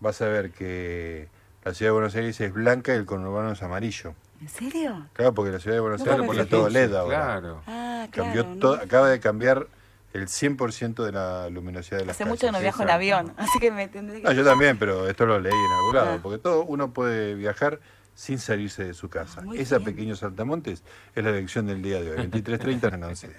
vas 0.00 0.20
a 0.20 0.26
ver 0.26 0.50
que 0.50 1.28
la 1.64 1.72
ciudad 1.72 1.90
de 1.90 1.94
Buenos 1.94 2.14
Aires 2.16 2.40
es 2.40 2.52
blanca 2.52 2.92
y 2.92 2.96
el 2.96 3.06
conurbano 3.06 3.52
es 3.52 3.62
amarillo. 3.62 4.14
¿En 4.40 4.48
serio? 4.48 5.06
Claro, 5.12 5.32
porque 5.34 5.52
la 5.52 5.60
ciudad 5.60 5.76
de 5.76 5.80
Buenos 5.80 6.00
Aires 6.02 6.20
es 6.28 6.30
fijé. 6.32 6.44
todo 6.46 6.68
LED 6.68 6.94
ahora. 6.94 7.16
Claro. 7.40 7.62
Ah, 7.68 8.08
Cambió 8.10 8.42
claro. 8.44 8.58
todo, 8.58 8.76
¿no? 8.76 8.82
acaba 8.82 9.08
de 9.08 9.20
cambiar 9.20 9.68
el 10.12 10.26
100% 10.28 11.04
de 11.04 11.12
la 11.12 11.48
luminosidad 11.50 11.98
de 12.00 12.06
las 12.06 12.16
Hace 12.16 12.24
mucho 12.24 12.46
que 12.46 12.52
no 12.52 12.60
viajo 12.60 12.82
en 12.82 12.90
avión, 12.90 13.34
así 13.38 13.58
que 13.58 13.70
me 13.70 13.88
tendré 13.88 14.18
que... 14.20 14.24
No, 14.24 14.32
yo 14.32 14.44
también, 14.44 14.78
pero 14.78 15.08
esto 15.08 15.24
lo 15.26 15.38
leí 15.40 15.52
en 15.52 15.72
algún 15.72 15.94
lado, 15.94 16.06
Claro. 16.06 16.22
porque 16.22 16.38
todo 16.38 16.64
uno 16.64 16.92
puede 16.92 17.34
viajar 17.34 17.80
sin 18.14 18.38
salirse 18.38 18.84
de 18.84 18.92
su 18.94 19.08
casa. 19.08 19.40
Muy 19.40 19.58
Esa 19.58 19.78
bien. 19.78 19.86
pequeños 19.94 20.18
saltamontes 20.18 20.82
es 21.14 21.24
la 21.24 21.30
lección 21.32 21.66
del 21.66 21.80
día 21.82 22.00
de 22.02 22.10
hoy, 22.10 22.26
23.30 22.28 22.94
en 22.94 23.04
11 23.04 23.30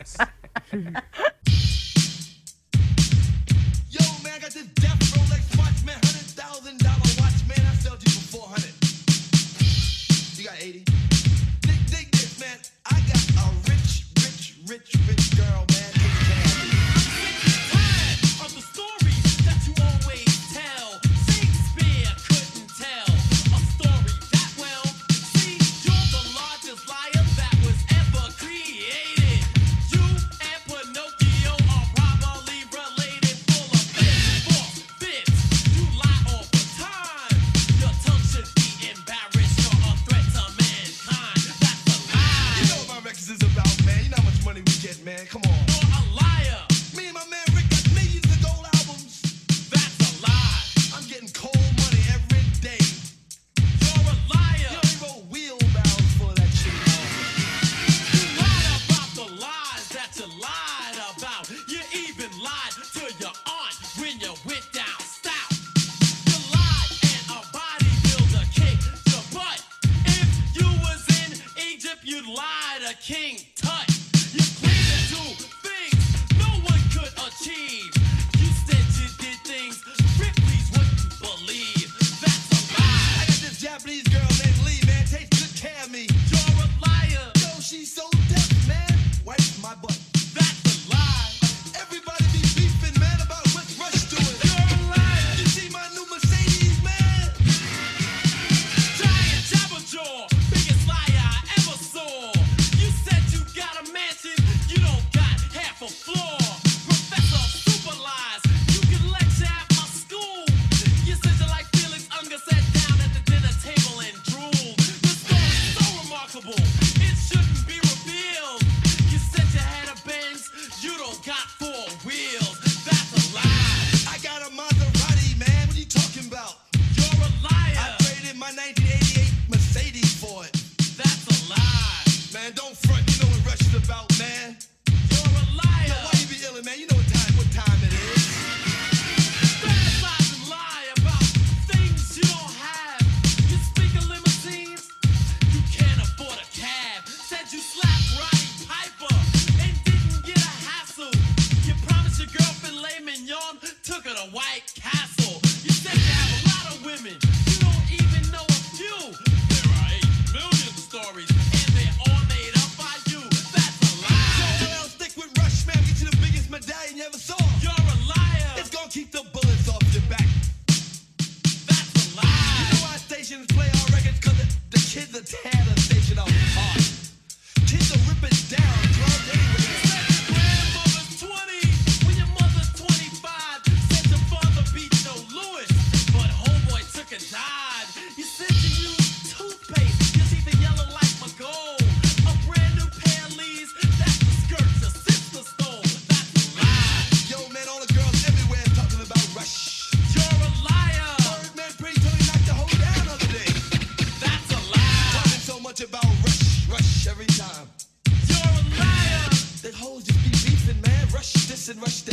and 211.74 211.82
rush 211.82 212.02
that. 212.02 212.13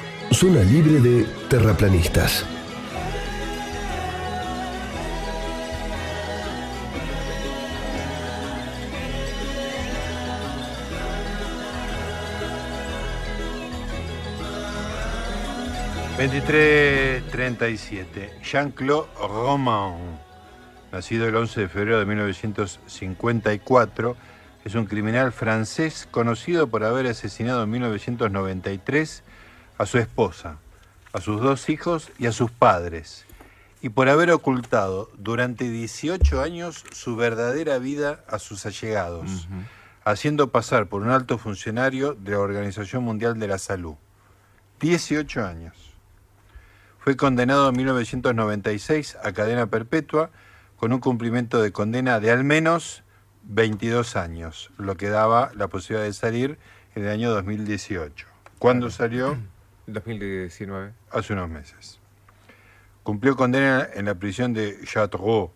Zona 0.33 0.63
libre 0.63 1.01
de 1.01 1.25
terraplanistas. 1.49 2.45
...2337... 16.17 18.41
Jean-Claude 18.41 19.09
Roman... 19.19 19.97
...nacido 20.91 21.27
el 21.27 21.35
11 21.35 21.61
de 21.61 21.67
febrero 21.67 21.99
de 21.99 22.05
1954... 22.05 24.15
...es 24.63 24.75
un 24.75 24.85
criminal 24.85 25.33
francés... 25.33 26.07
...conocido 26.09 26.67
por 26.67 26.85
haber 26.85 27.07
asesinado 27.07 27.63
en 27.63 27.71
1993... 27.71 29.23
...a 29.81 29.87
su 29.87 29.97
esposa... 29.97 30.57
...a 31.11 31.21
sus 31.21 31.41
dos 31.41 31.67
hijos 31.67 32.11
y 32.19 32.27
a 32.27 32.31
sus 32.31 32.51
padres... 32.51 33.25
...y 33.81 33.89
por 33.89 34.09
haber 34.09 34.29
ocultado... 34.29 35.09
...durante 35.17 35.71
18 35.71 36.39
años... 36.39 36.85
...su 36.91 37.15
verdadera 37.15 37.79
vida 37.79 38.23
a 38.27 38.37
sus 38.37 38.67
allegados... 38.67 39.47
...haciendo 40.05 40.51
pasar 40.51 40.85
por 40.85 41.01
un 41.01 41.09
alto 41.09 41.39
funcionario... 41.39 42.13
...de 42.13 42.33
la 42.33 42.37
Organización 42.37 43.03
Mundial 43.03 43.39
de 43.39 43.47
la 43.47 43.57
Salud... 43.57 43.95
18 44.81 45.43
años. 45.43 45.75
Fue 46.99 47.17
condenado 47.17 47.67
en 47.69 47.77
1996 47.77 49.17
a 49.23 49.31
cadena 49.31 49.65
perpetua 49.65 50.29
con 50.75 50.93
un 50.93 50.99
cumplimiento 50.99 51.59
de 51.59 51.71
condena 51.71 52.19
de 52.19 52.29
al 52.29 52.43
menos 52.43 53.01
22 53.45 54.15
años, 54.15 54.69
lo 54.77 54.95
que 54.95 55.09
daba 55.09 55.49
la 55.55 55.69
posibilidad 55.69 56.05
de 56.05 56.13
salir 56.13 56.59
en 56.93 57.05
el 57.05 57.09
año 57.09 57.31
2018. 57.31 58.27
¿Cuándo 58.59 58.91
salió? 58.91 59.39
2019. 59.87 60.93
Hace 61.11 61.33
unos 61.33 61.49
meses. 61.49 61.99
Cumplió 63.03 63.35
condena 63.35 63.87
en 63.93 64.05
la 64.05 64.15
prisión 64.15 64.53
de 64.53 64.79
Chartres. 64.85 65.49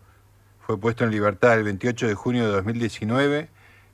Fue 0.59 0.79
puesto 0.79 1.03
en 1.03 1.11
libertad 1.11 1.57
el 1.57 1.63
28 1.63 2.07
de 2.07 2.15
junio 2.15 2.45
de 2.45 2.51
2019 2.51 3.49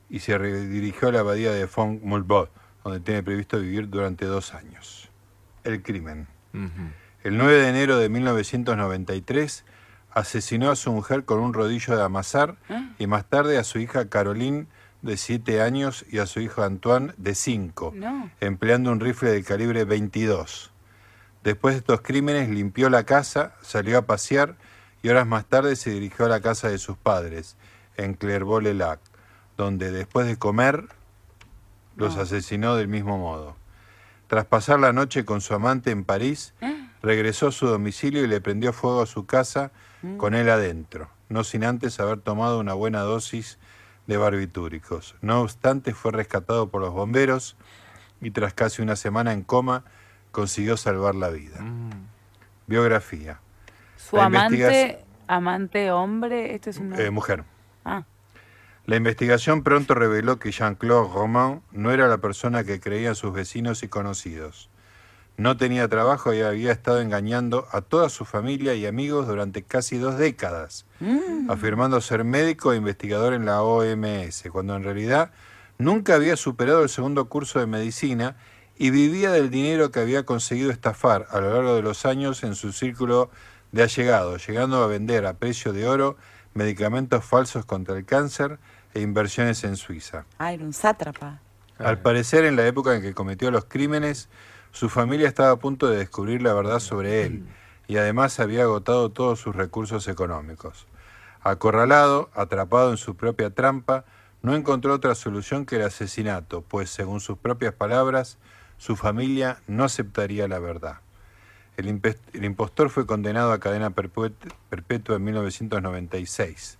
y 0.08 0.20
se 0.20 0.38
redirigió 0.38 1.08
a 1.08 1.12
la 1.12 1.20
abadía 1.20 1.52
de 1.52 1.66
Font-Mulbot, 1.66 2.50
donde 2.84 3.00
tiene 3.00 3.22
previsto 3.22 3.58
vivir 3.58 3.88
durante 3.88 4.24
dos 4.24 4.54
años. 4.54 5.10
El 5.64 5.82
crimen. 5.82 6.26
El 7.22 7.38
9 7.38 7.52
de 7.52 7.68
enero 7.68 7.98
de 7.98 8.08
1993 8.08 9.64
asesinó 10.10 10.70
a 10.70 10.76
su 10.76 10.92
mujer 10.92 11.24
con 11.24 11.40
un 11.40 11.54
rodillo 11.54 11.96
de 11.96 12.02
amasar 12.02 12.56
y 12.98 13.06
más 13.06 13.26
tarde 13.26 13.58
a 13.58 13.64
su 13.64 13.78
hija 13.78 14.08
Caroline 14.08 14.66
de 15.02 15.16
7 15.16 15.60
años 15.60 16.04
y 16.10 16.18
a 16.18 16.26
su 16.26 16.40
hijo 16.40 16.62
Antoine 16.62 17.12
de 17.16 17.34
5, 17.34 17.92
No. 17.96 18.30
empleando 18.40 18.90
un 18.92 19.00
rifle 19.00 19.30
de 19.32 19.42
calibre 19.44 19.84
22. 19.84 20.70
Después 21.42 21.74
de 21.74 21.78
estos 21.80 22.00
crímenes 22.02 22.48
limpió 22.48 22.88
la 22.88 23.04
casa, 23.04 23.54
salió 23.62 23.98
a 23.98 24.02
pasear 24.02 24.54
y 25.02 25.08
horas 25.08 25.26
más 25.26 25.44
tarde 25.46 25.74
se 25.74 25.90
dirigió 25.90 26.26
a 26.26 26.28
la 26.28 26.40
casa 26.40 26.68
de 26.68 26.78
sus 26.78 26.96
padres, 26.96 27.56
en 27.96 28.14
Clairvaux-le-Lac, 28.14 29.00
donde 29.56 29.90
después 29.90 30.26
de 30.28 30.36
comer 30.38 30.84
los 31.96 32.16
No. 32.16 32.22
asesinó 32.22 32.76
del 32.76 32.88
mismo 32.88 33.18
modo. 33.18 33.56
Tras 34.28 34.46
pasar 34.46 34.78
la 34.80 34.92
noche 34.92 35.24
con 35.24 35.40
su 35.40 35.52
amante 35.54 35.90
en 35.90 36.04
París, 36.04 36.54
regresó 37.02 37.48
a 37.48 37.52
su 37.52 37.66
domicilio 37.66 38.22
y 38.24 38.28
le 38.28 38.40
prendió 38.40 38.72
fuego 38.72 39.02
a 39.02 39.06
su 39.06 39.26
casa 39.26 39.72
Mm. 40.02 40.16
con 40.16 40.34
él 40.34 40.48
adentro, 40.48 41.10
no 41.28 41.42
sin 41.44 41.64
antes 41.64 41.98
haber 42.00 42.20
tomado 42.20 42.58
una 42.60 42.72
buena 42.74 43.00
dosis 43.00 43.58
de 44.06 44.16
barbitúricos. 44.16 45.14
No 45.20 45.40
obstante, 45.42 45.94
fue 45.94 46.12
rescatado 46.12 46.68
por 46.70 46.80
los 46.80 46.92
bomberos 46.92 47.56
y 48.20 48.30
tras 48.30 48.52
casi 48.54 48.82
una 48.82 48.96
semana 48.96 49.32
en 49.32 49.42
coma 49.42 49.84
consiguió 50.30 50.76
salvar 50.76 51.14
la 51.14 51.28
vida. 51.28 51.58
Biografía. 52.66 53.40
Su 53.96 54.16
La 54.16 54.26
amante, 54.26 54.56
investigación- 54.56 55.04
amante 55.28 55.90
hombre, 55.92 56.54
este 56.54 56.70
es 56.70 56.78
un 56.78 56.98
eh, 56.98 57.10
mujer. 57.10 57.44
Ah. 57.84 58.04
La 58.84 58.96
investigación 58.96 59.62
pronto 59.62 59.94
reveló 59.94 60.38
que 60.38 60.50
Jean-Claude 60.50 61.12
Roman 61.14 61.62
no 61.70 61.92
era 61.92 62.08
la 62.08 62.18
persona 62.18 62.64
que 62.64 62.80
creían 62.80 63.14
sus 63.14 63.32
vecinos 63.32 63.82
y 63.82 63.88
conocidos. 63.88 64.70
No 65.42 65.56
tenía 65.56 65.88
trabajo 65.88 66.32
y 66.32 66.40
había 66.40 66.70
estado 66.70 67.00
engañando 67.00 67.66
a 67.72 67.80
toda 67.80 68.08
su 68.10 68.24
familia 68.24 68.74
y 68.74 68.86
amigos 68.86 69.26
durante 69.26 69.64
casi 69.64 69.98
dos 69.98 70.16
décadas, 70.16 70.86
afirmando 71.48 72.00
ser 72.00 72.22
médico 72.22 72.72
e 72.72 72.76
investigador 72.76 73.32
en 73.32 73.44
la 73.44 73.60
OMS, 73.60 74.44
cuando 74.52 74.76
en 74.76 74.84
realidad 74.84 75.32
nunca 75.78 76.14
había 76.14 76.36
superado 76.36 76.84
el 76.84 76.88
segundo 76.88 77.28
curso 77.28 77.58
de 77.58 77.66
medicina 77.66 78.36
y 78.78 78.90
vivía 78.90 79.32
del 79.32 79.50
dinero 79.50 79.90
que 79.90 79.98
había 79.98 80.24
conseguido 80.24 80.70
estafar 80.70 81.26
a 81.32 81.40
lo 81.40 81.52
largo 81.52 81.74
de 81.74 81.82
los 81.82 82.06
años 82.06 82.44
en 82.44 82.54
su 82.54 82.70
círculo 82.70 83.28
de 83.72 83.82
allegados, 83.82 84.46
llegando 84.46 84.80
a 84.80 84.86
vender 84.86 85.26
a 85.26 85.38
precio 85.38 85.72
de 85.72 85.88
oro 85.88 86.16
medicamentos 86.54 87.24
falsos 87.24 87.64
contra 87.64 87.96
el 87.96 88.04
cáncer 88.04 88.60
e 88.94 89.00
inversiones 89.00 89.64
en 89.64 89.74
Suiza. 89.74 90.24
Ah, 90.38 90.52
era 90.52 90.62
un 90.62 90.72
sátrapa. 90.72 91.40
Al 91.78 91.98
parecer, 91.98 92.44
en 92.44 92.54
la 92.54 92.64
época 92.64 92.94
en 92.94 93.02
que 93.02 93.12
cometió 93.12 93.50
los 93.50 93.64
crímenes, 93.64 94.28
su 94.72 94.88
familia 94.88 95.28
estaba 95.28 95.50
a 95.50 95.56
punto 95.56 95.88
de 95.88 95.98
descubrir 95.98 96.42
la 96.42 96.54
verdad 96.54 96.80
sobre 96.80 97.24
él 97.24 97.44
y 97.86 97.98
además 97.98 98.40
había 98.40 98.62
agotado 98.62 99.10
todos 99.10 99.38
sus 99.38 99.54
recursos 99.54 100.08
económicos. 100.08 100.86
Acorralado, 101.42 102.30
atrapado 102.34 102.90
en 102.90 102.96
su 102.96 103.16
propia 103.16 103.50
trampa, 103.50 104.04
no 104.40 104.54
encontró 104.54 104.94
otra 104.94 105.14
solución 105.14 105.66
que 105.66 105.76
el 105.76 105.82
asesinato, 105.82 106.62
pues 106.62 106.90
según 106.90 107.20
sus 107.20 107.38
propias 107.38 107.74
palabras, 107.74 108.38
su 108.78 108.96
familia 108.96 109.58
no 109.66 109.84
aceptaría 109.84 110.48
la 110.48 110.58
verdad. 110.58 111.00
El, 111.76 111.88
impostor 112.44 112.90
fue 112.90 113.06
condenado 113.06 113.52
a 113.52 113.60
cadena 113.60 113.90
perpetua 113.90 115.16
en 115.16 115.24
1996. 115.24 116.78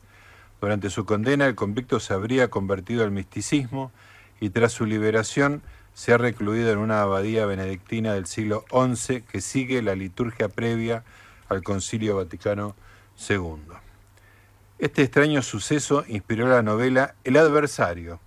Durante 0.61 0.91
su 0.91 1.05
condena, 1.05 1.47
el 1.47 1.55
convicto 1.55 2.01
se 2.01 2.15
habría 2.15 2.51
convertido 2.51 3.05
al 3.05 3.11
misticismo 3.11 3.91
y 4.41 4.51
tras 4.51 4.73
su 4.73 4.87
liberación 4.87 5.63
se 5.95 6.13
ha 6.13 6.19
recluido 6.19 6.73
en 6.73 6.79
una 6.79 7.03
abadía 7.03 7.47
benedictina 7.47 8.15
del 8.15 8.27
siglo 8.27 8.65
XI 8.71 9.23
que 9.23 9.41
sigue 9.41 9.83
la 9.83 9.95
liturgia 9.95 10.49
previa 10.49 11.05
al 11.49 11.63
Concilio 11.63 12.17
Vaticano 12.17 12.75
II. 13.29 13.75
Este 14.79 15.03
extraño 15.03 15.43
suceso 15.43 16.05
inspiró 16.09 16.49
la 16.49 16.63
novela 16.63 17.15
El 17.25 17.37
adversario, 17.37 18.21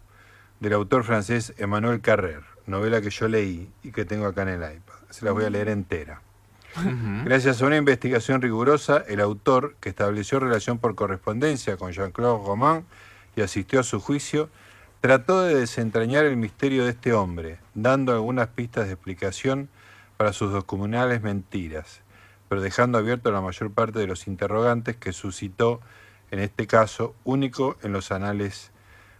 del 0.59 0.73
autor 0.73 1.03
francés 1.03 1.53
Emmanuel 1.57 2.01
Carrer, 2.01 2.43
novela 2.65 3.01
que 3.01 3.09
yo 3.09 3.27
leí 3.27 3.69
y 3.83 3.91
que 3.91 4.05
tengo 4.05 4.25
acá 4.25 4.43
en 4.43 4.49
el 4.49 4.61
iPad. 4.61 4.95
Se 5.09 5.25
la 5.25 5.31
voy 5.31 5.43
a 5.43 5.49
leer 5.49 5.69
entera. 5.69 6.21
Gracias 7.23 7.61
a 7.61 7.65
una 7.65 7.77
investigación 7.77 8.41
rigurosa, 8.41 9.03
el 9.07 9.21
autor, 9.21 9.75
que 9.79 9.87
estableció 9.87 10.39
relación 10.41 10.77
por 10.77 10.93
correspondencia 10.95 11.77
con 11.77 11.93
Jean-Claude 11.93 12.45
Roman 12.45 12.85
y 13.35 13.41
asistió 13.41 13.79
a 13.79 13.83
su 13.83 14.01
juicio, 14.01 14.49
trató 15.06 15.44
de 15.44 15.53
desentrañar 15.53 16.26
el 16.26 16.36
misterio 16.36 16.84
de 16.84 16.90
este 16.90 17.14
hombre, 17.14 17.60
dando 17.76 18.11
algunas 18.11 18.48
pistas 18.48 18.88
de 18.88 18.94
explicación 18.94 19.69
para 20.18 20.34
sus 20.34 20.52
descomunales 20.52 21.22
mentiras, 21.22 22.02
pero 22.49 22.60
dejando 22.60 22.98
abierto 22.98 23.32
la 23.32 23.40
mayor 23.40 23.72
parte 23.72 23.99
de 23.99 24.07
los 24.07 24.26
interrogantes 24.26 24.95
que 24.95 25.14
suscitó, 25.14 25.80
en 26.32 26.40
este 26.40 26.65
caso, 26.65 27.14
único 27.23 27.77
en 27.84 27.94
los 27.94 28.11
anales 28.11 28.72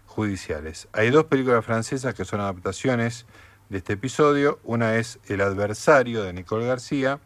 judiciales. 0.08 0.88
Hay 0.92 1.12
dos 1.12 1.26
películas 1.26 1.64
francesas 1.64 2.16
que 2.16 2.26
son 2.26 2.40
adaptaciones 2.40 3.28
de 3.70 3.78
este 3.78 3.94
episodio. 3.94 4.58
Una 4.64 4.96
es 4.96 5.20
El 5.28 5.42
adversario 5.42 6.24
de 6.24 6.34
Nicole 6.34 6.66
García, 6.66 7.20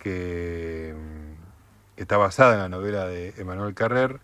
que 0.00 0.92
mm, 0.92 2.00
está 2.00 2.16
basada 2.16 2.54
en 2.54 2.58
la 2.62 2.68
novela 2.68 3.06
de 3.06 3.32
Emmanuel 3.38 3.74
Carrer, 3.74 4.18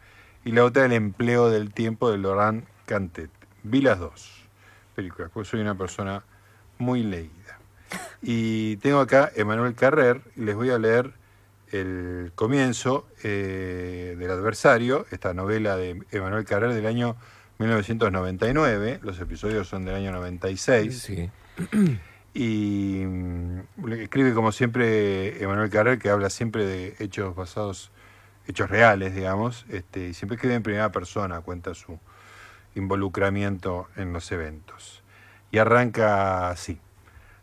y 0.45 0.51
la 0.51 0.65
otra 0.65 0.85
El 0.85 0.93
empleo 0.95 1.49
del 1.49 1.73
tiempo 1.73 2.11
de 2.11 2.19
Laurent 2.19 2.65
Cantet. 2.87 3.42
Vi 3.63 3.81
las 3.81 3.99
dos 3.99 4.31
películas, 4.95 5.31
porque 5.33 5.49
soy 5.49 5.61
una 5.61 5.77
persona 5.77 6.23
muy 6.79 7.03
leída. 7.03 7.59
Y 8.23 8.77
tengo 8.77 9.01
acá 9.01 9.31
Emmanuel 9.35 9.75
Carrer, 9.75 10.21
y 10.37 10.43
les 10.43 10.55
voy 10.55 10.71
a 10.71 10.79
leer 10.79 11.13
el 11.71 12.33
comienzo 12.35 13.07
eh, 13.23 14.17
del 14.19 14.31
adversario, 14.31 15.07
esta 15.11 15.33
novela 15.33 15.77
de 15.77 16.03
Emmanuel 16.11 16.45
Carrer 16.45 16.75
del 16.75 16.87
año 16.87 17.17
1999, 17.59 19.01
los 19.03 19.19
episodios 19.21 19.69
son 19.69 19.85
del 19.85 19.95
año 19.95 20.13
96. 20.13 21.13
Y 22.35 23.03
mm, 23.05 23.93
escribe 23.93 24.33
como 24.33 24.53
siempre 24.53 25.43
Emanuel 25.43 25.71
Carrer, 25.71 25.99
que 25.99 26.09
habla 26.09 26.31
siempre 26.31 26.65
de 26.65 26.97
hechos 26.99 27.35
basados, 27.35 27.91
hechos 28.47 28.71
reales, 28.71 29.15
digamos, 29.15 29.67
este, 29.69 30.09
y 30.09 30.15
siempre 30.15 30.37
escribe 30.37 30.55
en 30.55 30.63
primera 30.63 30.91
persona, 30.93 31.41
cuenta 31.43 31.75
su 31.75 31.99
involucramiento 32.75 33.89
en 33.97 34.13
los 34.13 34.31
eventos. 34.33 35.03
Y 35.51 35.59
arranca 35.59 36.49
así. 36.49 36.81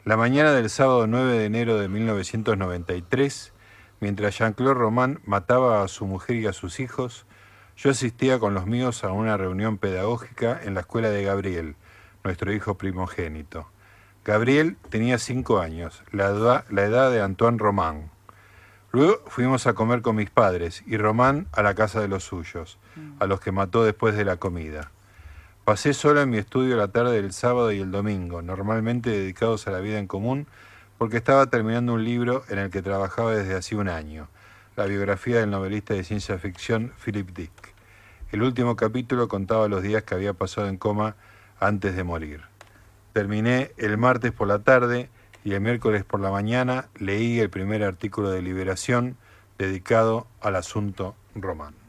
La 0.05 0.17
mañana 0.17 0.53
del 0.53 0.69
sábado 0.69 1.07
9 1.07 1.37
de 1.37 1.45
enero 1.45 1.77
de 1.77 1.87
1993, 1.87 3.53
mientras 3.99 4.37
Jean-Claude 4.37 4.73
Roman 4.73 5.19
mataba 5.25 5.83
a 5.83 5.87
su 5.87 6.05
mujer 6.05 6.37
y 6.37 6.47
a 6.47 6.53
sus 6.53 6.79
hijos, 6.79 7.25
yo 7.77 7.91
asistía 7.91 8.39
con 8.39 8.53
los 8.53 8.65
míos 8.65 9.03
a 9.03 9.11
una 9.11 9.37
reunión 9.37 9.77
pedagógica 9.77 10.59
en 10.63 10.73
la 10.73 10.81
escuela 10.81 11.09
de 11.09 11.23
Gabriel, 11.23 11.75
nuestro 12.23 12.51
hijo 12.51 12.75
primogénito. 12.75 13.67
Gabriel 14.25 14.77
tenía 14.89 15.17
cinco 15.17 15.59
años, 15.59 16.03
la 16.11 16.27
edad, 16.27 16.65
la 16.69 16.83
edad 16.83 17.11
de 17.11 17.21
Antoine 17.21 17.57
Román. 17.57 18.09
Luego 18.91 19.21
fuimos 19.27 19.67
a 19.67 19.73
comer 19.73 20.01
con 20.01 20.15
mis 20.15 20.29
padres 20.29 20.83
y 20.87 20.97
Román 20.97 21.47
a 21.51 21.61
la 21.61 21.75
casa 21.75 22.01
de 22.01 22.07
los 22.07 22.23
suyos, 22.23 22.79
a 23.19 23.27
los 23.27 23.39
que 23.39 23.51
mató 23.51 23.83
después 23.83 24.15
de 24.15 24.25
la 24.25 24.37
comida. 24.37 24.91
Pasé 25.69 25.93
solo 25.93 26.19
en 26.19 26.31
mi 26.31 26.39
estudio 26.39 26.75
la 26.77 26.87
tarde 26.87 27.21
del 27.21 27.31
sábado 27.31 27.71
y 27.71 27.79
el 27.79 27.91
domingo, 27.91 28.41
normalmente 28.41 29.11
dedicados 29.11 29.67
a 29.67 29.71
la 29.71 29.79
vida 29.79 29.99
en 29.99 30.07
común, 30.07 30.47
porque 30.97 31.17
estaba 31.17 31.45
terminando 31.51 31.93
un 31.93 32.03
libro 32.03 32.43
en 32.49 32.57
el 32.57 32.71
que 32.71 32.81
trabajaba 32.81 33.35
desde 33.35 33.55
hacía 33.55 33.77
un 33.77 33.87
año, 33.87 34.29
la 34.75 34.85
biografía 34.85 35.39
del 35.39 35.51
novelista 35.51 35.93
de 35.93 36.03
ciencia 36.03 36.39
ficción 36.39 36.91
Philip 37.05 37.29
Dick. 37.35 37.51
El 38.31 38.41
último 38.41 38.75
capítulo 38.75 39.27
contaba 39.27 39.67
los 39.67 39.83
días 39.83 40.01
que 40.01 40.15
había 40.15 40.33
pasado 40.33 40.67
en 40.69 40.77
coma 40.77 41.15
antes 41.59 41.95
de 41.95 42.03
morir. 42.03 42.41
Terminé 43.13 43.69
el 43.77 43.95
martes 43.99 44.31
por 44.31 44.47
la 44.47 44.63
tarde 44.63 45.11
y 45.43 45.53
el 45.53 45.61
miércoles 45.61 46.03
por 46.03 46.19
la 46.19 46.31
mañana 46.31 46.87
leí 46.97 47.39
el 47.39 47.51
primer 47.51 47.83
artículo 47.83 48.31
de 48.31 48.41
Liberación 48.41 49.17
dedicado 49.59 50.25
al 50.41 50.55
asunto 50.55 51.15
romano. 51.35 51.88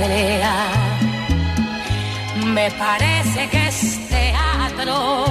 Me 0.00 0.40
parece 2.70 3.50
que 3.50 3.68
es 3.68 4.08
teatro. 4.08 5.26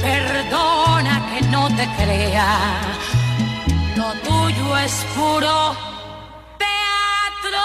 Perdona 0.00 1.20
que 1.30 1.40
no 1.48 1.66
te 1.68 1.84
crea. 1.96 2.80
Lo 3.96 4.12
tuyo 4.22 4.78
es 4.78 5.04
puro 5.16 5.76
teatro. 6.58 7.58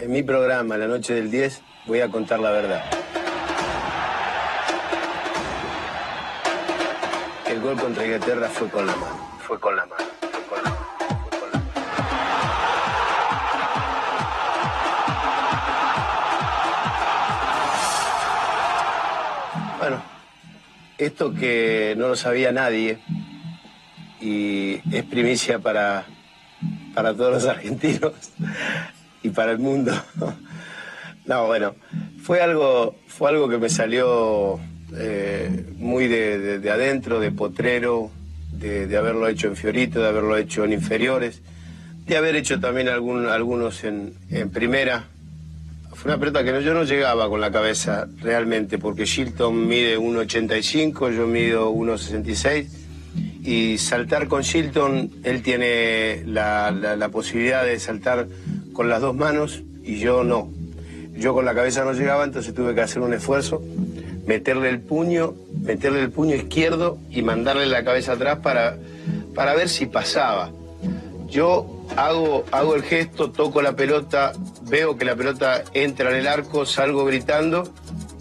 En 0.00 0.10
mi 0.10 0.24
programa, 0.24 0.76
La 0.76 0.88
Noche 0.88 1.14
del 1.14 1.30
10, 1.30 1.62
voy 1.86 2.00
a 2.00 2.08
contar 2.08 2.40
la 2.40 2.50
verdad. 2.50 3.01
Gol 7.62 7.76
contra 7.76 8.04
Inglaterra 8.04 8.48
fue 8.48 8.68
con 8.68 8.86
la 8.86 8.96
mano. 8.96 9.38
Fue 9.46 9.60
con 9.60 9.76
la 9.76 9.86
mano. 9.86 10.04
Bueno, 19.78 20.02
esto 20.98 21.34
que 21.34 21.94
no 21.96 22.08
lo 22.08 22.16
sabía 22.16 22.52
nadie 22.52 22.98
y 24.20 24.80
es 24.94 25.04
primicia 25.04 25.58
para, 25.58 26.06
para 26.94 27.14
todos 27.14 27.32
los 27.32 27.46
argentinos 27.46 28.12
y 29.22 29.30
para 29.30 29.52
el 29.52 29.58
mundo. 29.58 29.92
No, 31.24 31.46
bueno, 31.46 31.76
fue 32.20 32.42
algo, 32.42 32.96
fue 33.06 33.30
algo 33.30 33.48
que 33.48 33.56
me 33.56 33.68
salió 33.68 34.58
eh, 34.96 35.64
muy 35.78 36.06
de, 36.08 36.38
de- 36.38 36.58
de 36.58 36.70
adentro, 36.70 37.20
de 37.20 37.30
potrero, 37.30 38.10
de, 38.52 38.86
de 38.86 38.96
haberlo 38.96 39.26
hecho 39.28 39.48
en 39.48 39.56
Fiorito, 39.56 40.00
de 40.00 40.08
haberlo 40.08 40.36
hecho 40.36 40.64
en 40.64 40.72
inferiores, 40.72 41.40
de 42.06 42.16
haber 42.16 42.36
hecho 42.36 42.60
también 42.60 42.88
algunos 42.88 43.84
en, 43.84 44.12
primera. 44.52 45.04
Fue 45.94 46.10
una 46.10 46.18
pelota 46.18 46.42
que 46.44 46.62
yo 46.64 46.74
no 46.74 46.84
llegaba 46.84 47.28
con 47.28 47.40
la 47.40 47.50
cabeza 47.52 48.08
realmente, 48.20 48.78
porque 48.78 49.04
Shilton 49.04 49.68
mide 49.68 49.98
1,85, 49.98 51.14
yo 51.14 51.26
mido 51.26 51.72
1,66 51.72 52.66
y 53.44 53.78
saltar 53.78 54.26
con 54.28 54.42
Shilton, 54.42 55.10
él 55.24 55.42
tiene 55.42 56.22
la, 56.26 56.70
la- 56.70 56.96
la 56.96 57.08
posibilidad 57.08 57.64
de 57.64 57.78
saltar 57.78 58.26
con 58.72 58.88
las 58.88 59.00
dos 59.00 59.14
manos 59.14 59.62
y 59.84 59.98
yo 59.98 60.24
no. 60.24 60.50
Yo 61.16 61.34
con 61.34 61.44
la 61.44 61.54
cabeza 61.54 61.84
no 61.84 61.92
llegaba, 61.92 62.24
entonces 62.24 62.54
tuve 62.54 62.74
que 62.74 62.80
hacer 62.80 63.02
un 63.02 63.12
esfuerzo, 63.12 63.62
meterle 64.26 64.68
el 64.68 64.80
puño, 64.80 65.34
meterle 65.62 66.00
el 66.00 66.10
puño 66.10 66.34
izquierdo 66.34 66.98
y 67.10 67.22
mandarle 67.22 67.66
la 67.66 67.84
cabeza 67.84 68.12
atrás 68.12 68.38
para, 68.42 68.76
para 69.34 69.54
ver 69.54 69.68
si 69.68 69.86
pasaba. 69.86 70.50
Yo 71.28 71.86
hago, 71.96 72.44
hago 72.52 72.74
el 72.74 72.82
gesto, 72.82 73.30
toco 73.30 73.62
la 73.62 73.74
pelota, 73.74 74.32
veo 74.62 74.96
que 74.96 75.04
la 75.04 75.16
pelota 75.16 75.64
entra 75.72 76.10
en 76.10 76.16
el 76.16 76.28
arco, 76.28 76.66
salgo 76.66 77.04
gritando 77.04 77.72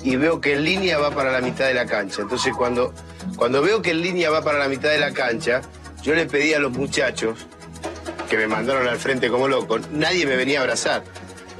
y 0.03 0.15
veo 0.15 0.41
que 0.41 0.53
en 0.53 0.63
línea 0.63 0.97
va 0.97 1.11
para 1.11 1.31
la 1.31 1.41
mitad 1.41 1.67
de 1.67 1.73
la 1.73 1.85
cancha. 1.85 2.21
Entonces 2.21 2.53
cuando, 2.55 2.93
cuando 3.35 3.61
veo 3.61 3.81
que 3.81 3.91
en 3.91 4.01
línea 4.01 4.29
va 4.29 4.43
para 4.43 4.59
la 4.59 4.67
mitad 4.67 4.89
de 4.89 4.99
la 4.99 5.11
cancha, 5.11 5.61
yo 6.01 6.15
le 6.15 6.25
pedí 6.25 6.53
a 6.53 6.59
los 6.59 6.71
muchachos 6.71 7.45
que 8.29 8.37
me 8.37 8.47
mandaron 8.47 8.87
al 8.87 8.97
frente 8.97 9.29
como 9.29 9.47
loco, 9.47 9.77
nadie 9.91 10.25
me 10.25 10.37
venía 10.37 10.59
a 10.59 10.61
abrazar. 10.61 11.03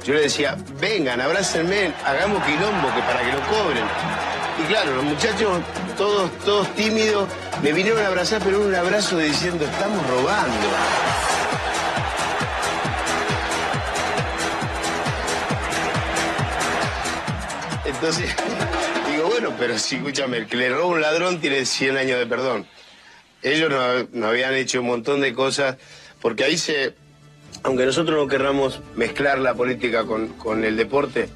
Yo 0.04 0.14
le 0.14 0.22
decía, 0.22 0.56
vengan, 0.80 1.20
abrácenme, 1.20 1.92
hagamos 2.04 2.42
quilombo 2.42 2.92
que 2.92 3.00
para 3.02 3.20
que 3.20 3.32
lo 3.32 3.40
cobren. 3.42 3.84
Y 4.60 4.64
claro, 4.64 4.96
los 4.96 5.04
muchachos, 5.04 5.62
todos, 5.96 6.30
todos 6.44 6.74
tímidos, 6.74 7.28
me 7.62 7.72
vinieron 7.72 8.02
a 8.02 8.08
abrazar, 8.08 8.42
pero 8.42 8.60
un 8.60 8.74
abrazo 8.74 9.16
diciendo, 9.18 9.64
estamos 9.64 10.04
robando. 10.08 10.66
Entonces, 17.84 18.34
digo, 19.08 19.28
bueno, 19.28 19.54
pero 19.56 19.78
sí, 19.78 19.96
escúchame, 19.96 20.38
el 20.38 20.46
que 20.48 20.56
le 20.56 20.70
roba 20.70 20.86
un 20.86 21.00
ladrón 21.00 21.40
tiene 21.40 21.64
100 21.64 21.96
años 21.96 22.18
de 22.18 22.26
perdón. 22.26 22.66
Ellos 23.40 23.70
no, 23.70 24.08
no 24.12 24.26
habían 24.26 24.54
hecho 24.54 24.80
un 24.80 24.88
montón 24.88 25.20
de 25.20 25.32
cosas, 25.32 25.76
porque 26.20 26.42
ahí 26.42 26.58
se, 26.58 26.94
aunque 27.62 27.86
nosotros 27.86 28.16
no 28.16 28.26
querramos 28.26 28.80
mezclar 28.96 29.38
la 29.38 29.54
política 29.54 30.04
con, 30.04 30.28
con 30.28 30.64
el 30.64 30.76
deporte, 30.76 31.28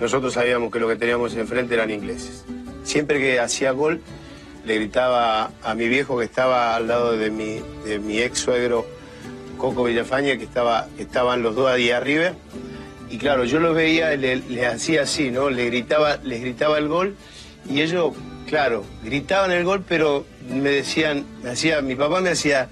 nosotros 0.00 0.32
sabíamos 0.32 0.72
que 0.72 0.80
lo 0.80 0.88
que 0.88 0.96
teníamos 0.96 1.34
enfrente 1.34 1.74
eran 1.74 1.90
ingleses. 1.90 2.44
Siempre 2.84 3.18
que 3.18 3.38
hacía 3.38 3.72
gol, 3.72 4.00
le 4.64 4.76
gritaba 4.76 5.50
a 5.62 5.74
mi 5.74 5.88
viejo 5.88 6.18
que 6.18 6.24
estaba 6.24 6.74
al 6.76 6.88
lado 6.88 7.16
de 7.16 7.30
mi, 7.30 7.60
de 7.84 7.98
mi 7.98 8.20
ex 8.20 8.38
suegro, 8.38 8.86
Coco 9.58 9.84
Villafaña, 9.84 10.38
que, 10.38 10.44
estaba, 10.44 10.88
que 10.96 11.02
estaban 11.02 11.42
los 11.42 11.54
dos 11.54 11.70
ahí 11.70 11.90
arriba. 11.90 12.32
Y 13.10 13.18
claro, 13.18 13.44
yo 13.44 13.60
los 13.60 13.74
veía, 13.74 14.16
le, 14.16 14.36
le 14.36 14.66
hacía 14.66 15.02
así, 15.02 15.30
¿no? 15.30 15.50
Le 15.50 15.66
gritaba, 15.66 16.18
les 16.22 16.40
gritaba 16.40 16.78
el 16.78 16.88
gol 16.88 17.16
y 17.68 17.82
ellos, 17.82 18.14
claro, 18.48 18.84
gritaban 19.04 19.50
el 19.50 19.64
gol, 19.64 19.84
pero 19.86 20.24
me 20.48 20.70
decían, 20.70 21.26
me 21.42 21.50
hacía, 21.50 21.82
mi 21.82 21.94
papá 21.94 22.20
me 22.20 22.30
hacía 22.30 22.68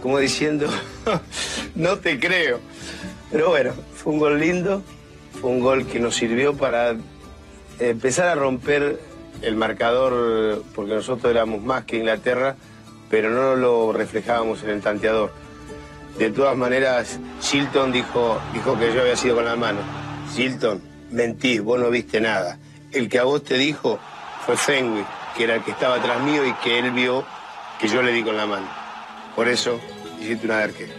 como 0.00 0.18
diciendo, 0.18 0.66
no 1.74 1.98
te 1.98 2.18
creo. 2.18 2.60
Pero 3.30 3.50
bueno, 3.50 3.72
fue 3.94 4.12
un 4.12 4.18
gol 4.18 4.40
lindo, 4.40 4.82
fue 5.40 5.50
un 5.50 5.60
gol 5.60 5.86
que 5.86 6.00
nos 6.00 6.16
sirvió 6.16 6.56
para 6.56 6.96
empezar 7.78 8.28
a 8.28 8.34
romper 8.34 9.00
el 9.42 9.56
marcador, 9.56 10.64
porque 10.74 10.94
nosotros 10.94 11.30
éramos 11.30 11.62
más 11.62 11.84
que 11.84 11.96
Inglaterra, 11.96 12.56
pero 13.08 13.30
no 13.30 13.56
lo 13.56 13.92
reflejábamos 13.92 14.62
en 14.62 14.70
el 14.70 14.80
tanteador. 14.80 15.32
De 16.18 16.30
todas 16.30 16.56
maneras, 16.56 17.18
Shilton 17.40 17.92
dijo, 17.92 18.38
dijo 18.52 18.78
que 18.78 18.92
yo 18.92 19.00
había 19.00 19.16
sido 19.16 19.36
con 19.36 19.44
la 19.44 19.56
mano. 19.56 19.80
Shilton, 20.34 20.82
mentís, 21.10 21.62
vos 21.62 21.78
no 21.80 21.90
viste 21.90 22.20
nada. 22.20 22.58
El 22.92 23.08
que 23.08 23.18
a 23.18 23.24
vos 23.24 23.42
te 23.42 23.54
dijo 23.54 23.98
fue 24.44 24.56
Fenwick, 24.56 25.06
que 25.36 25.44
era 25.44 25.54
el 25.56 25.62
que 25.62 25.70
estaba 25.70 25.96
atrás 25.96 26.20
mío 26.22 26.44
y 26.46 26.52
que 26.54 26.78
él 26.78 26.90
vio 26.90 27.24
que 27.80 27.88
yo 27.88 28.02
le 28.02 28.12
di 28.12 28.22
con 28.22 28.36
la 28.36 28.46
mano. 28.46 28.79
Por 29.34 29.48
eso 29.48 29.80
hiciste 30.20 30.46
una 30.46 30.58
arquero. 30.62 30.92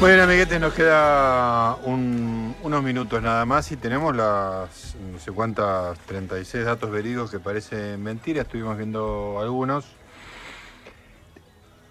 Muy 0.00 0.10
bien, 0.10 0.20
amiguetes, 0.20 0.60
nos 0.60 0.74
queda 0.74 1.76
un- 1.84 2.43
unos 2.64 2.82
minutos 2.82 3.22
nada 3.22 3.44
más 3.44 3.70
y 3.72 3.76
tenemos 3.76 4.16
las 4.16 4.96
no 5.12 5.18
sé 5.18 5.30
cuántas 5.32 5.98
36 6.00 6.64
datos 6.64 6.90
verídicos 6.90 7.30
que 7.30 7.38
parecen 7.38 8.02
mentira. 8.02 8.42
Estuvimos 8.42 8.78
viendo 8.78 9.38
algunos. 9.38 9.84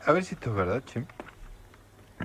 A 0.03 0.11
ver 0.11 0.25
si 0.25 0.33
esto 0.33 0.49
es 0.49 0.55
verdad, 0.55 0.83
che. 0.83 1.05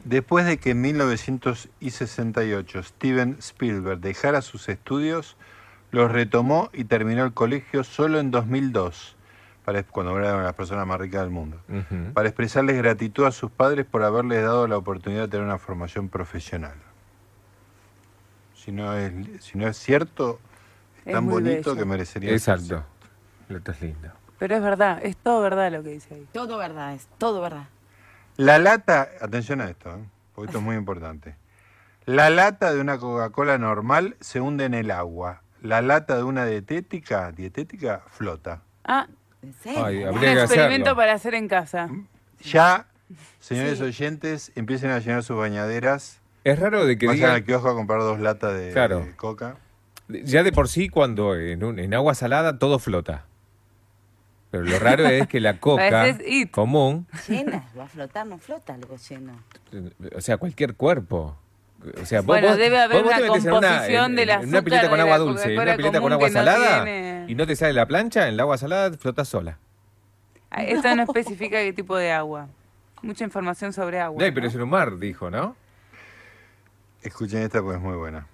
Después 0.02 0.46
de 0.46 0.56
que 0.56 0.70
en 0.70 0.80
1968 0.80 2.82
Steven 2.84 3.36
Spielberg 3.38 4.00
dejara 4.00 4.40
sus 4.40 4.70
estudios, 4.70 5.36
los 5.90 6.10
retomó 6.10 6.70
y 6.72 6.84
terminó 6.84 7.26
el 7.26 7.34
colegio 7.34 7.84
solo 7.84 8.18
en 8.18 8.30
2002, 8.30 9.14
para, 9.66 9.82
cuando 9.82 10.18
era 10.18 10.30
una 10.30 10.38
de 10.38 10.44
las 10.44 10.54
personas 10.54 10.86
más 10.86 10.98
ricas 10.98 11.20
del 11.20 11.30
mundo 11.30 11.60
para 12.14 12.28
expresarles 12.28 12.78
gratitud 12.78 13.26
a 13.26 13.30
sus 13.30 13.50
padres 13.50 13.84
por 13.84 14.02
haberles 14.04 14.42
dado 14.42 14.66
la 14.68 14.78
oportunidad 14.78 15.22
de 15.22 15.28
tener 15.28 15.44
una 15.44 15.58
formación 15.58 16.08
profesional. 16.08 16.87
Si 18.68 18.72
no 18.72 18.92
es, 18.94 19.12
si 19.40 19.56
no 19.56 19.66
es 19.66 19.78
cierto, 19.78 20.40
es 21.06 21.14
tan 21.14 21.26
bonito 21.26 21.70
bello. 21.70 21.74
que 21.76 21.84
merecería. 21.86 22.32
Exacto. 22.32 22.84
Esto 23.48 23.70
es 23.72 23.80
lindo. 23.80 24.10
Pero 24.38 24.56
es 24.56 24.62
verdad, 24.62 25.00
es 25.02 25.16
todo 25.16 25.40
verdad 25.40 25.72
lo 25.72 25.82
que 25.82 25.88
dice 25.88 26.12
ahí. 26.14 26.28
Todo 26.32 26.58
verdad, 26.58 26.92
es 26.92 27.08
todo 27.16 27.40
verdad. 27.40 27.64
La 28.36 28.58
lata, 28.58 29.08
atención 29.22 29.62
a 29.62 29.70
esto, 29.70 29.88
¿eh? 29.88 30.04
porque 30.34 30.48
esto 30.50 30.58
es 30.58 30.64
muy 30.64 30.76
importante. 30.76 31.34
La 32.04 32.28
lata 32.28 32.74
de 32.74 32.78
una 32.82 32.98
Coca-Cola 32.98 33.56
normal 33.56 34.16
se 34.20 34.38
hunde 34.42 34.66
en 34.66 34.74
el 34.74 34.90
agua. 34.90 35.40
La 35.62 35.80
lata 35.80 36.18
de 36.18 36.24
una 36.24 36.44
dietética, 36.44 37.32
dietética 37.32 38.02
flota. 38.10 38.60
Ah, 38.84 39.06
¿En 39.40 39.54
Ay, 39.82 40.04
un 40.04 40.22
experimento 40.22 40.44
hacerlo. 40.90 40.94
para 40.96 41.14
hacer 41.14 41.32
en 41.34 41.48
casa. 41.48 41.88
Ya, 42.42 42.84
señores 43.40 43.78
Sí. 43.78 43.84
oyentes, 43.84 44.52
empiecen 44.56 44.90
a 44.90 44.98
llenar 44.98 45.22
sus 45.22 45.38
bañaderas. 45.38 46.20
Es 46.52 46.58
raro 46.58 46.86
de 46.86 46.96
que 46.98 47.06
Vayan 47.06 47.18
digan- 47.30 47.34
al 47.36 47.44
kiosco 47.44 47.68
a 47.70 47.74
comprar 47.74 48.00
dos 48.00 48.18
latas 48.20 48.54
de, 48.58 48.72
Claro. 48.72 49.00
de 49.00 49.16
coca. 49.16 49.56
Ya 50.08 50.42
de 50.42 50.52
por 50.52 50.68
sí, 50.68 50.88
cuando 50.88 51.36
en, 51.36 51.62
un- 51.64 51.78
en 51.78 51.92
agua 51.94 52.14
salada 52.14 52.58
todo 52.58 52.78
flota. 52.78 53.24
Pero 54.50 54.64
lo 54.64 54.78
raro 54.78 55.06
es 55.06 55.26
que 55.28 55.40
la 55.40 55.54
coca 55.60 56.16
común, 56.50 57.06
Llena, 57.28 57.64
va 57.78 57.84
a 57.84 57.88
flotar, 57.88 58.26
no 58.26 58.38
flota 58.38 58.74
algo 58.74 58.96
lleno. 58.96 59.32
o 60.16 60.20
sea, 60.22 60.38
cualquier 60.38 60.74
cuerpo. 60.74 61.36
O 62.02 62.06
sea, 62.06 62.20
vos- 62.20 62.26
Bueno, 62.28 62.48
vos- 62.48 62.56
debe 62.56 62.78
haber 62.80 63.02
vos- 63.02 63.12
una 63.12 63.20
metés 63.20 63.44
en 63.44 63.52
una- 63.52 63.68
composición 63.68 64.10
en- 64.10 64.16
del 64.16 64.30
en 64.30 64.48
una 64.48 64.62
pileta 64.62 64.88
con 64.88 64.96
de 64.96 65.02
agua 65.02 65.18
dulce 65.18 65.54
una 65.58 65.76
pileta 65.76 66.00
con 66.00 66.12
agua 66.12 66.28
no 66.28 66.32
salada 66.32 66.84
tiene- 66.84 67.24
y 67.28 67.34
no 67.34 67.46
te 67.46 67.54
sale 67.56 67.72
la 67.74 67.86
plancha, 67.86 68.22
en 68.26 68.34
el 68.34 68.40
agua 68.40 68.56
salada 68.58 68.96
flota 68.96 69.24
sola. 69.24 69.58
Ah, 70.50 70.62
Esto 70.64 70.96
no 70.96 71.02
especifica 71.08 71.58
qué 71.58 71.72
tipo 71.74 71.94
de 71.96 72.10
agua. 72.10 72.48
Mucha 73.02 73.22
información 73.24 73.72
sobre 73.74 74.00
agua. 74.00 74.24
No, 74.26 74.34
pero 74.34 74.46
es 74.48 74.54
en 74.54 74.62
un 74.62 74.70
mar, 74.70 74.98
dijo, 74.98 75.30
¿no? 75.30 75.54
Escuchen 77.08 77.40
esta 77.42 77.62
porque 77.62 77.78
es 77.78 77.82
muy 77.82 77.96
buena. 77.96 78.26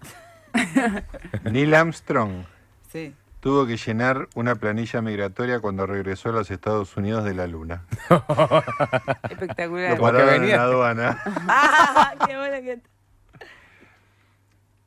Neil 1.45 1.73
Armstrong 1.75 2.45
Sí. 2.91 3.15
tuvo 3.39 3.67
que 3.67 3.77
llenar 3.77 4.29
una 4.35 4.57
planilla 4.57 5.01
migratoria 5.01 5.61
cuando 5.61 5.87
regresó 5.87 6.31
a 6.31 6.33
los 6.33 6.51
Estados 6.51 6.97
Unidos 6.97 7.23
de 7.25 7.35
la 7.35 7.47
Luna. 7.47 7.85
Espectacular. 9.31 9.97
Lo 9.97 10.03
pararon 10.03 10.43
en 10.43 10.51
la 10.51 10.63
aduana. 10.65 11.23
Ah, 11.49 12.15
qué 12.27 12.37
bueno 12.37 12.57
que... 12.63 12.81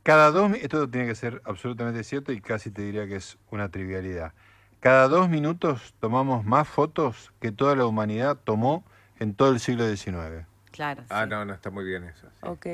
Cada 0.03 0.31
dos, 0.31 0.51
esto 0.61 0.89
tiene 0.89 1.07
que 1.07 1.15
ser 1.15 1.41
absolutamente 1.45 2.03
cierto 2.03 2.34
y 2.34 2.41
casi 2.41 2.69
te 2.72 2.81
diría 2.81 3.07
que 3.07 3.15
es 3.15 3.38
una 3.51 3.69
trivialidad. 3.69 4.34
Cada 4.81 5.07
dos 5.07 5.30
minutos 5.30 5.93
tomamos 6.01 6.43
más 6.43 6.68
fotos 6.68 7.31
que 7.39 7.53
toda 7.53 7.76
la 7.77 7.85
humanidad 7.85 8.35
tomó 8.43 8.84
en 9.19 9.34
todo 9.34 9.51
el 9.51 9.61
siglo 9.61 9.88
XIX. 9.88 10.45
Claro. 10.72 11.03
Ah, 11.09 11.26
no, 11.26 11.45
no, 11.45 11.53
está 11.53 11.69
muy 11.69 11.85
bien 11.85 12.03
eso. 12.03 12.27
Ok. 12.41 12.68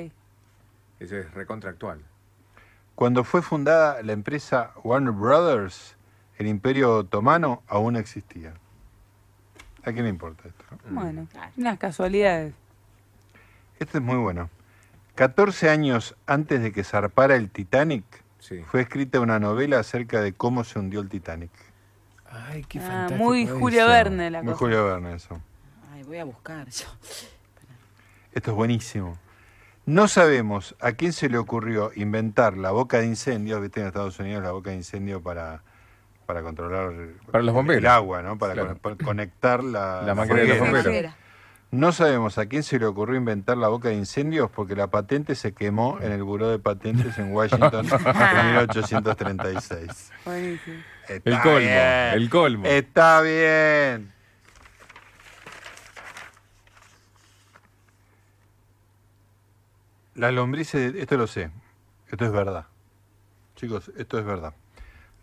Eso 1.04 1.18
es 1.18 1.30
recontractual. 1.34 2.00
Cuando 2.96 3.26
fue 3.26 3.42
fundada 3.42 4.02
la 4.04 4.14
empresa 4.14 4.72
Warner 4.86 5.12
Brothers, 5.12 5.98
el 6.38 6.48
imperio 6.48 6.96
otomano 7.00 7.62
aún 7.68 7.98
existía. 7.98 8.54
¿A 9.84 9.92
quién 9.92 10.04
le 10.06 10.10
importa 10.10 10.48
esto? 10.48 10.64
no? 10.90 11.02
Bueno, 11.02 11.28
unas 11.58 11.78
casualidades. 11.78 12.54
Este 13.80 13.98
es 13.98 14.04
muy 14.04 14.16
bueno. 14.16 14.50
14 15.16 15.70
años 15.70 16.16
antes 16.26 16.62
de 16.62 16.72
que 16.72 16.86
zarpara 16.86 17.36
el 17.36 17.50
Titanic, 17.50 18.06
fue 18.68 18.80
escrita 18.82 19.20
una 19.20 19.40
novela 19.40 19.80
acerca 19.80 20.22
de 20.22 20.32
cómo 20.32 20.64
se 20.64 20.80
hundió 20.80 21.02
el 21.02 21.10
Titanic. 21.10 21.52
Ay, 22.30 22.64
qué 22.64 22.80
Ah, 22.80 23.10
muy 23.18 23.46
Julio 23.46 23.88
Verne 23.88 24.32
la 24.32 24.42
Muy 24.42 24.54
cosa. 24.54 24.60
Julio 24.60 24.86
Verne 24.86 25.16
eso. 25.16 25.42
Ay, 25.92 26.04
voy 26.04 26.20
a 26.20 26.24
buscar 26.24 26.66
yo. 26.70 26.88
Esto 28.32 28.52
es 28.52 28.56
buenísimo. 28.56 29.18
No 29.86 30.08
sabemos 30.08 30.76
a 30.80 30.94
quién 30.94 31.12
se 31.12 31.28
le 31.30 31.38
ocurrió 31.38 31.92
inventar 31.96 32.58
la 32.58 32.72
boca 32.72 33.00
de 33.00 33.06
incendio, 33.06 33.60
viste 33.60 33.82
en 33.82 33.88
Estados 33.88 34.18
Unidos 34.20 34.42
la 34.44 34.52
boca 34.52 34.70
de 34.70 34.78
incendio 34.78 35.22
para, 35.22 35.62
para 36.26 36.42
controlar 36.42 36.94
Para 37.32 37.44
los 37.44 37.50
el- 37.50 37.54
bomberos. 37.54 37.82
el 37.84 37.88
agua, 37.88 38.22
¿no? 38.22 38.38
Para 38.38 38.54
Claro. 38.54 38.78
con- 38.82 38.96
conectar 38.98 39.62
la, 39.64 40.02
La 40.04 40.16
de 40.16 40.46
los 40.48 40.60
bomberos. 40.60 41.14
No 41.72 41.92
sabemos 41.92 42.38
a 42.38 42.46
quién 42.46 42.62
se 42.62 42.78
le 42.78 42.86
ocurrió 42.86 43.18
inventar 43.18 43.58
la 43.58 43.68
boca 43.68 43.90
de 43.90 43.96
incendios 43.96 44.50
porque 44.52 44.76
la 44.76 44.88
patente 44.88 45.34
se 45.34 45.54
quemó 45.54 45.98
en 46.02 46.12
el 46.12 46.22
Buró 46.24 46.50
de 46.50 46.60
Patentes 46.60 47.18
en 47.18 47.34
Washington 47.34 47.88
en 47.92 48.46
1836. 48.52 50.12
Buenísimo. 50.24 50.78
Está 51.10 51.30
El 51.30 51.40
colmo, 51.42 51.58
bien. 51.58 52.14
el 52.14 52.30
colmo. 52.30 52.66
Está 52.68 53.22
bien. 53.22 54.14
Las 60.16 60.34
lombrices, 60.34 60.94
de- 60.94 61.02
esto 61.02 61.18
lo 61.18 61.28
sé, 61.28 61.50
esto 62.10 62.26
es 62.26 62.32
verdad. 62.32 62.66
Chicos, 63.56 63.92
esto 63.98 64.20
es 64.20 64.26
verdad. 64.26 64.54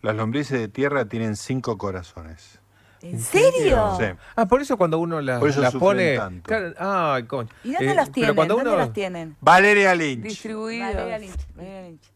Las 0.01 0.15
lombrices 0.15 0.59
de 0.59 0.67
tierra 0.67 1.05
tienen 1.05 1.35
cinco 1.35 1.77
corazones. 1.77 2.59
¿En 3.01 3.19
serio? 3.19 3.95
Sí. 3.97 4.05
Ah, 4.35 4.45
por 4.47 4.61
eso 4.61 4.77
cuando 4.77 4.99
uno 4.99 5.21
las 5.21 5.39
Por 5.39 5.49
eso 5.49 5.59
las 5.61 5.71
sufren 5.71 5.89
pone. 5.89 6.15
tanto. 6.17 6.47
Claro, 6.47 6.73
ay, 6.77 7.23
coño. 7.23 7.49
¿Y 7.63 7.71
dónde 7.73 7.91
Eh, 7.91 7.95
pero 7.95 8.11
tienen? 8.11 8.35
cuando 8.35 8.55
¿Dónde 8.55 8.69
uno- 8.69 8.79
los 8.79 8.93
tienen? 8.93 9.35
Valeria 9.41 9.95
Lynch. 9.95 10.23
Distribuidos. 10.23 10.93
Valeria 10.93 11.17
Lynch. 11.17 11.47
Valeria 11.55 11.81
Lynch. 11.81 12.11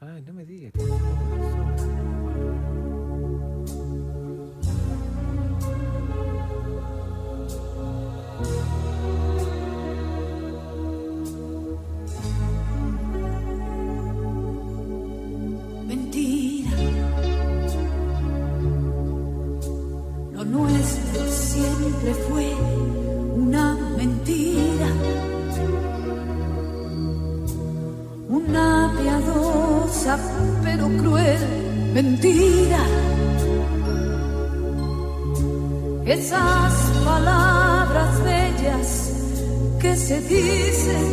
Ay, 0.00 0.22
no 0.22 0.32
me 0.34 0.44
digas. 0.44 0.72
Mentira. 31.96 32.84
Esas 36.04 36.74
palabras 37.04 38.12
bellas 38.22 38.88
que 39.80 39.96
se 39.96 40.20
dicen 40.20 41.06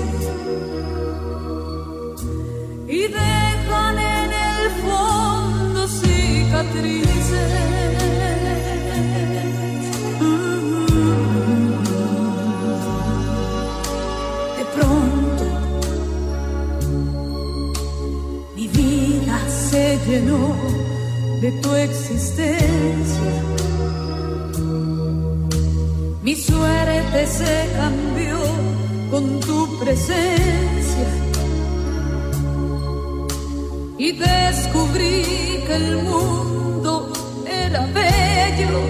y 2.88 3.02
dejan 3.20 3.98
en 3.98 4.30
el 4.50 4.64
fondo 4.84 5.88
cicatrices. 5.88 7.73
Llenó 20.14 20.56
de 21.42 21.52
tu 21.54 21.74
existencia. 21.74 23.32
Mi 26.22 26.36
suerte 26.36 27.26
se 27.26 27.56
cambió 27.80 28.38
con 29.10 29.40
tu 29.40 29.80
presencia 29.80 31.08
y 33.98 34.12
descubrí 34.12 35.64
que 35.66 35.76
el 35.82 36.04
mundo 36.04 37.12
era 37.48 37.82
bello. 37.98 38.82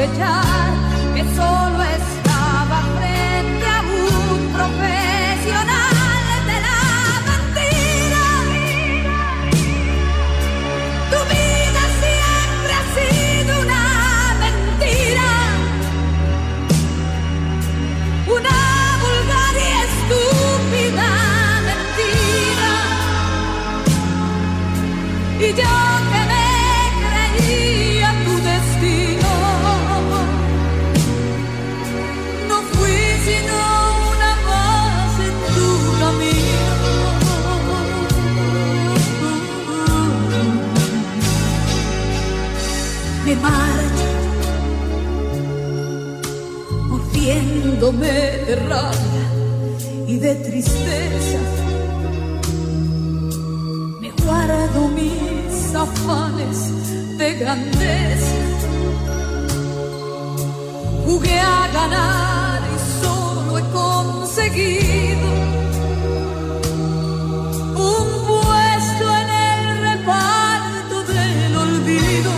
Sin 0.00 0.79
de 47.92 48.56
rabia 48.68 49.26
y 50.06 50.18
de 50.18 50.34
tristeza. 50.36 51.38
Me 54.00 54.10
guardo 54.24 54.88
mis 54.88 55.74
afanes 55.74 57.18
de 57.18 57.34
grandeza. 57.34 58.36
Jugué 61.04 61.40
a 61.40 61.68
ganar 61.72 62.62
y 62.62 63.02
solo 63.02 63.58
he 63.58 63.62
conseguido 63.72 65.28
un 67.74 68.08
puesto 68.28 69.04
en 69.22 69.30
el 69.30 69.80
reparto 69.88 71.02
del 71.12 71.56
olvido. 71.56 72.30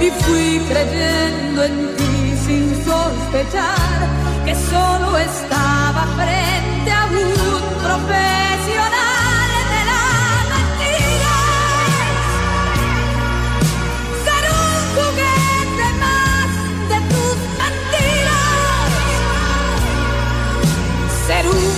Y 0.00 0.10
fui 0.22 0.60
creyendo 0.68 1.64
en 1.64 1.93
sospechar 3.34 3.74
que 4.44 4.54
solo 4.54 5.18
estaba 5.18 6.06
frente 6.14 6.92
a 6.92 7.06
un 7.06 7.32
profesional 7.82 9.50
de 9.72 9.80
la 9.90 10.06
mentira. 10.52 11.36
Ser 14.24 14.44
un 14.62 14.74
juguete 14.94 15.86
más 15.98 16.48
de 16.90 16.98
tus 17.10 17.36
mentiras. 17.58 18.92
Ser 21.26 21.44
un 21.48 21.73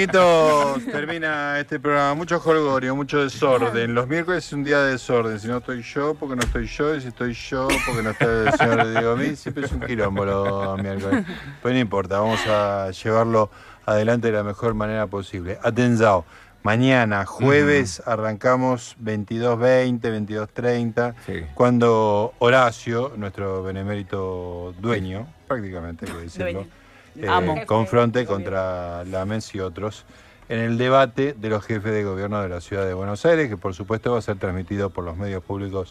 amiguitos, 0.00 0.84
termina 0.86 1.58
este 1.58 1.78
programa. 1.78 2.14
Mucho 2.14 2.40
jolgorio, 2.40 2.96
mucho 2.96 3.22
desorden. 3.22 3.94
Los 3.94 4.08
miércoles 4.08 4.46
es 4.46 4.52
un 4.54 4.64
día 4.64 4.80
de 4.80 4.92
desorden. 4.92 5.38
Si 5.38 5.46
no 5.46 5.58
estoy 5.58 5.82
yo, 5.82 6.14
porque 6.14 6.36
no 6.36 6.42
estoy 6.42 6.66
yo. 6.66 6.94
Y 6.94 7.02
si 7.02 7.08
estoy 7.08 7.34
yo, 7.34 7.68
porque 7.84 8.02
no 8.02 8.10
está 8.10 8.24
el 8.24 8.52
señor 8.54 8.90
Diego 8.90 9.16
Mí. 9.16 9.36
Siempre 9.36 9.66
es 9.66 9.72
un 9.72 9.80
quilombo 9.80 10.24
los 10.24 10.82
miércoles. 10.82 11.26
Pues 11.60 11.74
no 11.74 11.80
importa, 11.80 12.18
vamos 12.18 12.40
a 12.46 12.90
llevarlo 12.90 13.50
adelante 13.84 14.28
de 14.28 14.32
la 14.32 14.42
mejor 14.42 14.72
manera 14.72 15.06
posible. 15.06 15.58
Atención, 15.62 16.24
mañana, 16.62 17.26
jueves, 17.26 18.02
arrancamos 18.06 18.96
22.20, 19.02 20.00
22.30, 20.00 21.52
cuando 21.52 22.32
Horacio, 22.38 23.12
nuestro 23.16 23.62
benemérito 23.62 24.74
dueño, 24.80 25.26
prácticamente, 25.46 26.06
hay 26.06 26.12
que 26.12 26.18
decirlo, 26.20 26.52
Dueño. 26.52 26.79
Eh, 27.16 27.64
confronte 27.66 28.26
contra 28.26 29.04
Lamens 29.04 29.54
y 29.54 29.60
otros 29.60 30.04
en 30.48 30.58
el 30.58 30.78
debate 30.78 31.34
de 31.38 31.48
los 31.48 31.64
jefes 31.64 31.92
de 31.92 32.02
gobierno 32.02 32.42
de 32.42 32.48
la 32.48 32.60
ciudad 32.60 32.84
de 32.84 32.92
Buenos 32.92 33.24
Aires, 33.24 33.48
que 33.48 33.56
por 33.56 33.72
supuesto 33.72 34.12
va 34.12 34.18
a 34.18 34.22
ser 34.22 34.36
transmitido 34.36 34.90
por 34.90 35.04
los 35.04 35.16
medios 35.16 35.44
públicos 35.44 35.90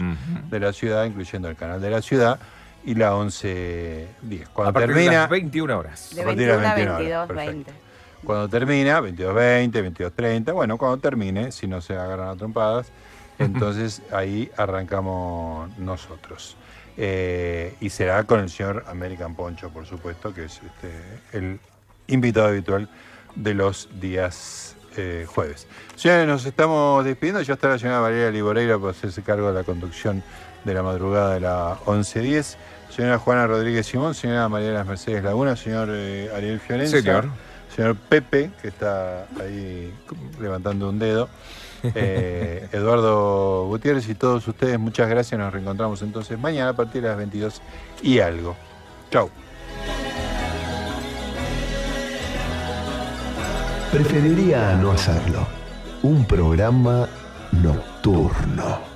de 0.50 0.60
la 0.60 0.74
ciudad, 0.74 1.06
incluyendo 1.06 1.48
el 1.50 1.56
canal 1.56 1.82
de 1.82 1.90
la 1.90 2.02
ciudad 2.02 2.40
y 2.84 2.94
la 2.96 3.14
11.10. 3.14 4.48
Cuando 4.54 4.70
A 4.70 4.74
partir 4.74 4.90
de 4.90 4.94
termina, 4.96 5.22
las 5.22 5.30
21 5.30 5.80
horas. 5.80 6.10
De 6.14 6.22
a 6.22 6.26
partir 6.26 6.48
de 6.48 6.58
21 6.58 6.62
las 6.62 6.72
a 6.72 6.76
21 6.76 6.96
horas, 6.96 7.00
22, 7.00 7.28
perfecto. 7.28 7.72
20. 7.72 7.90
Cuando 8.26 8.50
termina, 8.50 9.00
22.20, 9.00 9.96
22.30, 9.96 10.54
bueno, 10.54 10.78
cuando 10.78 10.98
termine, 10.98 11.54
si 11.54 11.66
no 11.66 11.80
se 11.80 11.94
agarran 11.94 12.28
a 12.28 12.36
trompadas, 12.36 12.92
entonces 13.40 14.02
ahí 14.12 14.52
arrancamos 14.58 15.70
nosotros. 15.78 16.58
Eh, 17.02 17.76
y 17.80 17.90
será 17.92 18.26
con 18.26 18.42
el 18.42 18.50
señor 18.50 18.84
American 18.88 19.34
Poncho, 19.34 19.70
por 19.70 19.86
supuesto, 19.86 20.34
que 20.34 20.44
es 20.44 20.60
este, 20.62 21.38
el 21.38 21.58
invitado 22.08 22.48
habitual 22.48 22.90
de 23.36 23.54
los 23.54 23.88
días 24.02 24.76
eh, 24.98 25.26
jueves. 25.26 25.66
Señores, 25.96 26.28
nos 26.28 26.46
estamos 26.46 27.06
despidiendo. 27.06 27.42
Ya 27.42 27.54
está 27.54 27.70
la 27.70 27.80
señora 27.80 28.02
Valeria 28.02 28.32
Liboreira 28.32 28.78
para 28.78 28.92
hacerse 28.92 29.22
cargo 29.22 29.48
de 29.48 29.54
la 29.54 29.64
conducción 29.64 30.22
de 30.66 30.74
la 30.74 30.84
madrugada 30.84 31.36
de 31.36 31.40
la 31.40 31.78
11.10. 31.86 32.58
Señora 32.90 33.18
Juana 33.18 33.48
Rodríguez 33.48 33.86
Simón, 33.86 34.14
señora 34.14 34.50
María 34.50 34.68
de 34.68 34.74
las 34.74 34.86
Mercedes 34.86 35.24
Laguna, 35.24 35.56
señor 35.56 35.88
eh, 35.94 36.30
Ariel 36.36 36.60
Fiorenza. 36.60 37.00
Señor. 37.00 37.30
Señor 37.74 37.96
Pepe, 37.96 38.52
que 38.62 38.68
está 38.68 39.26
ahí 39.40 39.94
levantando 40.42 40.90
un 40.90 41.00
dedo. 41.00 41.30
Eh, 41.84 42.68
Eduardo 42.72 43.68
Gutiérrez 43.68 44.08
y 44.10 44.16
todos 44.16 44.48
ustedes, 44.48 44.80
muchas 44.80 45.10
gracias. 45.10 45.40
Nos 45.40 45.54
reencontramos 45.54 46.02
entonces 46.02 46.40
mañana 46.40 46.72
a 46.72 46.76
partir 46.76 47.02
de 47.02 47.10
las 47.10 47.18
22 47.18 47.62
y 48.02 48.20
algo. 48.20 48.56
Chau. 49.12 49.30
Preferiría 53.92 54.76
no 54.76 54.92
hacerlo. 54.92 55.48
Un 56.04 56.26
programa 56.26 57.08
nocturno. 57.52 58.89